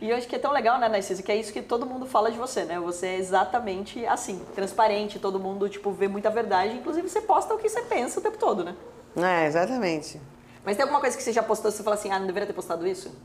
E 0.00 0.10
eu 0.10 0.16
acho 0.16 0.26
que 0.26 0.34
é 0.34 0.38
tão 0.38 0.50
legal, 0.50 0.80
né, 0.80 0.88
Narcisa, 0.88 1.22
que 1.22 1.30
é 1.30 1.36
isso 1.36 1.52
que 1.52 1.62
todo 1.62 1.86
mundo 1.86 2.04
fala 2.06 2.30
de 2.30 2.36
você, 2.36 2.64
né? 2.64 2.78
Você 2.80 3.06
é 3.06 3.16
exatamente 3.18 4.04
assim, 4.04 4.42
transparente, 4.54 5.20
todo 5.20 5.38
mundo, 5.38 5.68
tipo, 5.68 5.92
vê 5.92 6.08
muita 6.08 6.28
verdade, 6.28 6.74
inclusive 6.74 7.08
você 7.08 7.20
posta 7.20 7.54
o 7.54 7.58
que 7.58 7.68
você 7.68 7.82
pensa 7.82 8.18
o 8.18 8.22
tempo 8.22 8.36
todo, 8.36 8.64
né? 8.64 8.74
É, 9.16 9.46
exatamente. 9.46 10.20
Mas 10.66 10.76
tem 10.76 10.82
alguma 10.82 10.98
coisa 10.98 11.16
que 11.16 11.22
você 11.22 11.32
já 11.32 11.44
postou 11.44 11.70
e 11.70 11.72
você 11.72 11.84
fala 11.84 11.94
assim, 11.94 12.10
ah, 12.10 12.18
não 12.18 12.26
deveria 12.26 12.44
ter 12.48 12.52
postado 12.52 12.84
isso? 12.88 13.16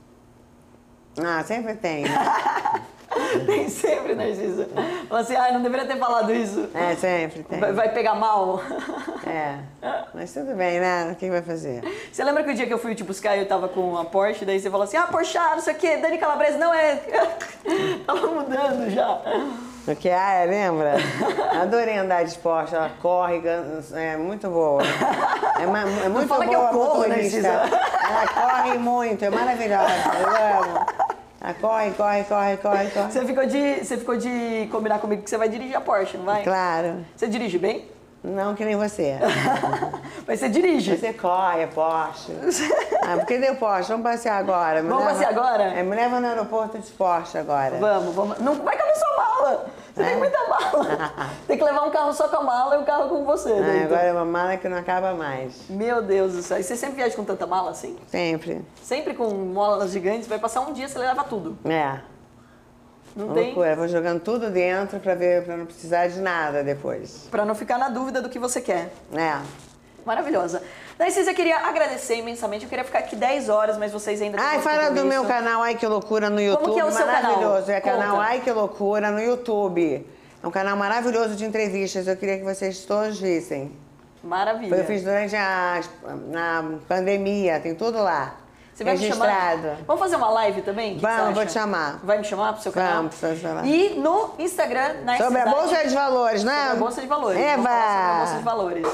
Ah, 1.19 1.43
sempre 1.43 1.73
tem. 1.73 2.05
Tem 3.45 3.69
sempre, 3.69 4.15
Narcisa. 4.15 4.69
Fala 5.09 5.21
assim, 5.21 5.35
ah, 5.35 5.51
não 5.51 5.61
deveria 5.61 5.85
ter 5.85 5.97
falado 5.97 6.33
isso. 6.33 6.69
É, 6.73 6.95
sempre 6.95 7.43
tem. 7.43 7.59
Vai, 7.59 7.73
vai 7.73 7.93
pegar 7.93 8.15
mal. 8.15 8.61
É. 9.27 9.59
Mas 10.13 10.33
tudo 10.33 10.55
bem, 10.55 10.79
né? 10.79 11.11
O 11.11 11.15
que 11.15 11.29
vai 11.29 11.41
fazer? 11.41 11.81
Você 12.11 12.23
lembra 12.23 12.43
que 12.43 12.51
o 12.51 12.53
dia 12.53 12.65
que 12.65 12.73
eu 12.73 12.79
fui 12.79 12.95
te 12.95 13.03
buscar 13.03 13.37
eu 13.37 13.47
tava 13.47 13.67
com 13.67 13.97
a 13.97 14.05
Porsche, 14.05 14.45
daí 14.45 14.59
você 14.59 14.69
falou 14.69 14.85
assim, 14.85 14.97
ah, 14.97 15.07
Porsche, 15.07 15.37
não 15.37 15.59
sei 15.59 15.73
o 15.73 15.77
quê, 15.77 15.97
Dani 15.97 16.17
Calabresa, 16.17 16.57
não 16.57 16.73
é. 16.73 16.95
tava 18.05 18.27
mudando 18.27 18.89
já. 18.89 19.21
O 19.87 19.95
que 19.95 20.07
é, 20.09 20.45
lembra? 20.47 20.95
Adorei 21.61 21.97
andar 21.97 22.23
de 22.23 22.29
esporte, 22.29 22.73
ela 22.75 22.91
corre, 23.01 23.41
é 23.95 24.15
muito 24.15 24.47
boa. 24.49 24.81
É, 25.59 25.65
ma- 25.65 25.81
é 26.05 26.07
muito 26.09 26.27
fala 26.27 26.45
boa 26.45 26.57
que 26.69 26.75
eu 26.75 26.79
corro. 26.79 27.07
Narcisa. 27.07 27.47
Ela 27.47 28.27
corre 28.27 28.77
muito, 28.77 29.25
é 29.25 29.29
maravilhosa, 29.29 29.91
eu 30.19 30.27
amo. 30.61 30.85
Ela 31.43 31.53
corre, 31.55 31.91
corre, 31.91 32.23
corre, 32.25 32.57
corre, 32.57 32.87
corre. 32.91 33.11
Você 33.11 33.25
ficou 33.25 33.45
de, 33.47 33.83
você 33.83 33.97
ficou 33.97 34.15
de 34.17 34.69
combinar 34.71 34.99
comigo 34.99 35.23
que 35.23 35.29
você 35.29 35.37
vai 35.37 35.49
dirigir 35.49 35.75
a 35.75 35.81
Porsche, 35.81 36.15
não 36.17 36.25
vai? 36.25 36.43
Claro. 36.43 37.03
Você 37.15 37.27
dirige 37.27 37.57
bem? 37.57 37.87
Não 38.23 38.53
que 38.53 38.63
nem 38.63 38.75
você. 38.75 39.17
Mas 40.27 40.39
você 40.39 40.47
dirige. 40.49 40.95
Você 40.95 41.11
corre, 41.13 41.67
Porsche. 41.67 42.31
Ah, 43.03 43.17
por 43.17 43.25
que 43.25 43.39
deu 43.39 43.55
Porsche? 43.55 43.89
Vamos 43.89 44.03
passear 44.03 44.37
agora. 44.37 44.83
Me 44.83 44.87
Vamos 44.87 45.03
leva- 45.05 45.17
passear 45.17 45.31
agora? 45.35 45.63
É, 45.73 45.81
me 45.81 45.95
leva 45.95 46.19
no 46.19 46.27
aeroporto 46.27 46.77
de 46.77 46.91
Porsche 46.91 47.39
agora. 47.39 47.77
Vamos, 47.79 48.13
vamos. 48.13 48.37
Não 48.37 48.53
vai 48.63 48.77
caber 48.77 48.95
sua 48.95 49.17
mala. 49.17 49.65
Você 49.91 50.03
É? 50.03 50.05
tem 50.05 50.17
muita 50.17 50.37
mala. 50.47 51.11
tem 51.47 51.57
que 51.57 51.63
levar 51.63 51.81
um 51.83 51.89
carro 51.89 52.13
só 52.13 52.27
com 52.29 52.37
a 52.37 52.43
mala 52.43 52.75
e 52.75 52.77
um 52.77 52.85
carro 52.85 53.09
com 53.09 53.25
você. 53.25 53.51
Ah, 53.51 53.59
né? 53.59 53.83
agora 53.85 54.03
é 54.03 54.13
uma 54.13 54.23
mala 54.23 54.55
que 54.55 54.69
não 54.69 54.77
acaba 54.77 55.15
mais. 55.15 55.67
Meu 55.67 56.03
Deus 56.03 56.33
do 56.33 56.43
céu. 56.43 56.59
E 56.59 56.63
você 56.63 56.75
sempre 56.75 56.97
viaja 56.97 57.15
com 57.15 57.23
tanta 57.23 57.47
mala 57.47 57.71
assim? 57.71 57.97
Sempre. 58.07 58.63
Sempre 58.83 59.15
com 59.15 59.29
molas 59.33 59.89
gigantes? 59.91 60.27
Vai 60.27 60.37
passar 60.37 60.61
um 60.61 60.71
dia, 60.71 60.87
você 60.87 60.99
leva 60.99 61.23
tudo. 61.23 61.57
É. 61.67 61.97
Não 63.15 63.25
Uma 63.25 63.33
tem? 63.35 63.45
loucura. 63.45 63.75
Vou 63.75 63.87
jogando 63.87 64.21
tudo 64.21 64.49
dentro 64.49 64.99
pra 64.99 65.15
ver, 65.15 65.43
para 65.43 65.57
não 65.57 65.65
precisar 65.65 66.07
de 66.07 66.19
nada 66.19 66.63
depois. 66.63 67.27
Pra 67.29 67.43
não 67.45 67.53
ficar 67.55 67.77
na 67.77 67.89
dúvida 67.89 68.21
do 68.21 68.29
que 68.29 68.39
você 68.39 68.61
quer. 68.61 68.89
É. 69.13 69.37
Maravilhosa. 70.05 70.63
Narcisa, 70.97 71.31
eu 71.31 71.35
queria 71.35 71.57
agradecer 71.57 72.15
imensamente. 72.15 72.63
Eu 72.63 72.69
queria 72.69 72.83
ficar 72.85 72.99
aqui 72.99 73.15
10 73.15 73.49
horas, 73.49 73.77
mas 73.77 73.91
vocês 73.91 74.21
ainda 74.21 74.37
Ai, 74.41 74.59
fala 74.59 74.83
do 74.83 74.87
compromisso. 74.89 75.07
meu 75.07 75.25
canal 75.25 75.61
Ai 75.61 75.75
Que 75.75 75.85
Loucura 75.85 76.29
no 76.29 76.41
YouTube. 76.41 76.73
que 76.73 76.79
é 76.79 76.85
o 76.85 76.91
seu 76.91 77.05
canal? 77.05 77.21
maravilhoso. 77.23 77.71
É 77.71 77.81
canal 77.81 78.11
Conta. 78.17 78.23
Ai 78.23 78.39
Que 78.41 78.51
Loucura 78.51 79.11
no 79.11 79.19
YouTube. 79.21 80.07
É 80.43 80.47
um 80.47 80.51
canal 80.51 80.75
maravilhoso 80.75 81.35
de 81.35 81.45
entrevistas. 81.45 82.07
Eu 82.07 82.15
queria 82.17 82.37
que 82.37 82.43
vocês 82.43 82.83
todos 82.85 83.19
vissem. 83.19 83.71
Maravilha. 84.23 84.75
Eu 84.75 84.85
fiz 84.85 85.03
durante 85.03 85.35
a 85.35 85.81
na 86.29 86.63
pandemia, 86.87 87.59
tem 87.59 87.73
tudo 87.75 87.99
lá. 87.99 88.35
Você 88.73 88.83
vai 88.83 88.93
me 88.95 88.99
registrado. 88.99 89.61
chamar? 89.61 89.77
Vamos 89.85 89.99
fazer 90.01 90.15
uma 90.15 90.29
live 90.29 90.61
também? 90.61 90.95
Que 90.95 91.01
Vamos, 91.01 91.15
você 91.17 91.21
acha? 91.23 91.31
vou 91.33 91.45
te 91.45 91.51
chamar. 91.51 91.99
Vai 92.03 92.17
me 92.17 92.23
chamar 92.23 92.53
pro 92.53 92.61
seu 92.61 92.71
canal? 92.71 92.95
Vamos, 92.95 93.15
te 93.19 93.35
chamar. 93.37 93.65
E 93.65 93.89
no 93.99 94.31
Instagram, 94.39 95.01
na 95.03 95.17
Sobre 95.17 95.39
a 95.41 95.45
Bolsa 95.45 95.87
de 95.87 95.93
Valores, 95.93 96.43
né? 96.43 96.53
Sobre 96.61 96.71
a 96.71 96.75
Bolsa 96.79 97.01
de 97.01 97.07
Valores. 97.07 97.39
Falar 97.39 97.55
sobre 97.55 97.69
a 97.69 98.17
Bolsa 98.17 98.31
de 98.33 98.39
Eva! 98.39 98.43
Valores. 98.43 98.87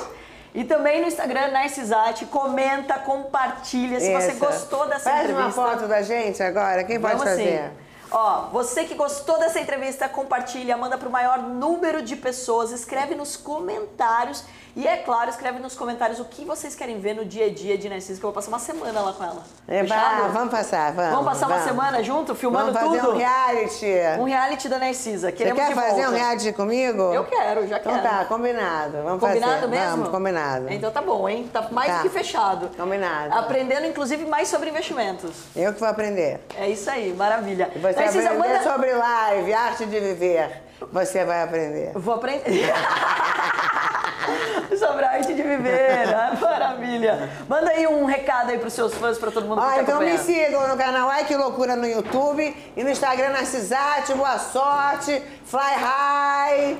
E 0.55 0.63
também 0.63 1.01
no 1.01 1.07
Instagram, 1.07 1.51
Narcisate, 1.51 2.25
comenta, 2.25 2.95
compartilha 2.95 3.99
se 3.99 4.11
você 4.11 4.32
Isso. 4.32 4.39
gostou 4.39 4.88
dessa 4.88 5.09
Faz 5.11 5.30
entrevista. 5.30 5.61
uma 5.61 5.69
foto 5.69 5.88
da 5.88 6.01
gente 6.01 6.41
agora, 6.41 6.84
quem 6.84 6.99
pode 6.99 7.13
Vamos 7.15 7.30
fazer? 7.30 7.69
sim. 7.69 7.88
Ó, 8.09 8.43
você 8.53 8.86
que 8.86 8.95
gostou 8.95 9.38
dessa 9.38 9.59
entrevista, 9.59 10.07
compartilha, 10.07 10.78
manda 10.78 10.97
para 10.97 11.09
o 11.09 11.11
maior 11.11 11.39
número 11.39 12.01
de 12.01 12.15
pessoas, 12.15 12.71
escreve 12.71 13.13
nos 13.15 13.36
comentários 13.36 14.45
e, 14.78 14.88
é 14.88 14.97
claro, 14.97 15.30
escreve 15.30 15.59
nos 15.59 15.75
comentários 15.75 16.19
o 16.19 16.25
que 16.25 16.45
vocês 16.45 16.75
querem 16.75 16.99
ver 16.99 17.15
no 17.15 17.25
dia 17.25 17.47
a 17.47 17.53
dia 17.53 17.78
de 17.78 17.89
Narcisa, 17.89 18.19
que 18.19 18.25
eu 18.25 18.30
vou 18.30 18.34
passar 18.34 18.49
uma 18.49 18.59
semana 18.59 19.01
lá 19.01 19.11
com 19.11 19.23
ela. 19.23 19.43
Eva, 19.67 19.88
Fechado? 19.88 20.32
vamos 20.34 20.51
passar, 20.51 20.91
vamos. 20.93 21.11
Vamos 21.11 21.25
passar 21.25 21.47
uma 21.47 21.55
vamos. 21.57 21.69
semana 21.71 22.03
junto, 22.03 22.36
filmando 22.36 22.71
Vamos 22.71 22.89
fazer 22.89 23.01
tudo? 23.01 23.13
um 23.13 23.17
reality. 23.17 23.86
Um 24.19 24.23
reality 24.25 24.69
da 24.69 24.78
Narcisa. 24.78 25.28
Você 25.30 25.36
Queremos 25.36 25.59
quer 25.59 25.69
de 25.69 25.75
fazer 25.75 25.89
volta. 26.03 26.09
um 26.09 26.13
reality 26.13 26.53
comigo? 26.53 27.01
Eu 27.13 27.23
quero, 27.25 27.67
já 27.67 27.78
Então 27.78 27.91
quero. 27.91 28.03
tá, 28.07 28.25
combinado. 28.25 28.97
Vamos 29.03 29.19
Combinado 29.19 29.53
fazer. 29.53 29.67
mesmo? 29.67 29.89
Vamos, 29.89 30.09
combinado. 30.09 30.65
Então 30.71 30.91
tá 30.91 31.01
bom, 31.01 31.28
hein? 31.28 31.49
Tá 31.51 31.67
mais 31.71 31.91
Tá. 31.91 31.97
do 31.97 32.03
que 32.03 32.09
fechado. 32.09 32.69
Combinado. 32.78 33.34
Aprendendo, 33.36 33.86
inclusive, 33.88 34.25
mais 34.25 34.47
sobre 34.47 34.69
investimentos. 34.69 35.32
Eu 35.55 35.73
que 35.73 35.80
vou 35.80 35.89
aprender. 35.89 36.39
É 36.55 36.69
isso 36.69 36.88
aí, 36.89 37.13
maravilha. 37.13 37.71
E 37.75 37.80
você 37.80 37.99
Narcisa, 37.99 38.30
aprender 38.30 38.47
manda... 38.59 38.63
sobre 38.63 38.93
live, 38.93 39.53
arte 39.53 39.86
de 39.88 39.99
viver. 39.99 40.61
Você 40.91 41.25
vai 41.25 41.41
aprender. 41.41 41.93
Vou 41.95 42.13
aprender. 42.13 42.71
sobre 44.78 45.05
a 45.05 45.11
arte 45.11 45.34
de 45.34 45.41
viver, 45.41 46.07
né? 46.07 46.38
maravilha. 46.41 47.30
Manda 47.47 47.70
aí 47.72 47.88
um 47.88 48.05
recado 48.05 48.51
aí 48.51 48.57
pros 48.57 48.74
seus 48.74 48.93
fãs, 48.93 49.18
pra 49.18 49.32
todo 49.32 49.45
mundo 49.45 49.61
que 49.61 49.68
Ó, 49.68 49.70
tá 49.70 49.82
então 49.82 49.99
me 49.99 50.18
sigam 50.18 50.68
no 50.68 50.78
canal 50.78 51.09
Ai 51.09 51.26
Que 51.26 51.36
Loucura 51.36 51.76
no 51.76 51.88
YouTube 51.88 52.55
e 52.76 52.84
no 52.84 52.89
Instagram 52.89 53.30
Narcisate, 53.30 54.13
boa 54.13 54.39
sorte, 54.39 55.22
fly 55.45 55.74
high, 55.76 56.78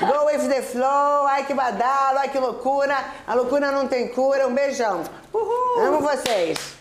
go 0.00 0.26
with 0.26 0.48
the 0.48 0.62
flow, 0.62 1.26
ai 1.26 1.44
que 1.44 1.54
badalo, 1.54 2.18
ai 2.18 2.28
que 2.28 2.38
loucura, 2.38 2.96
a 3.26 3.34
loucura 3.34 3.70
não 3.70 3.86
tem 3.86 4.08
cura, 4.08 4.46
um 4.46 4.54
beijão. 4.54 5.02
Uhul. 5.32 5.86
Amo 5.86 6.00
vocês. 6.00 6.77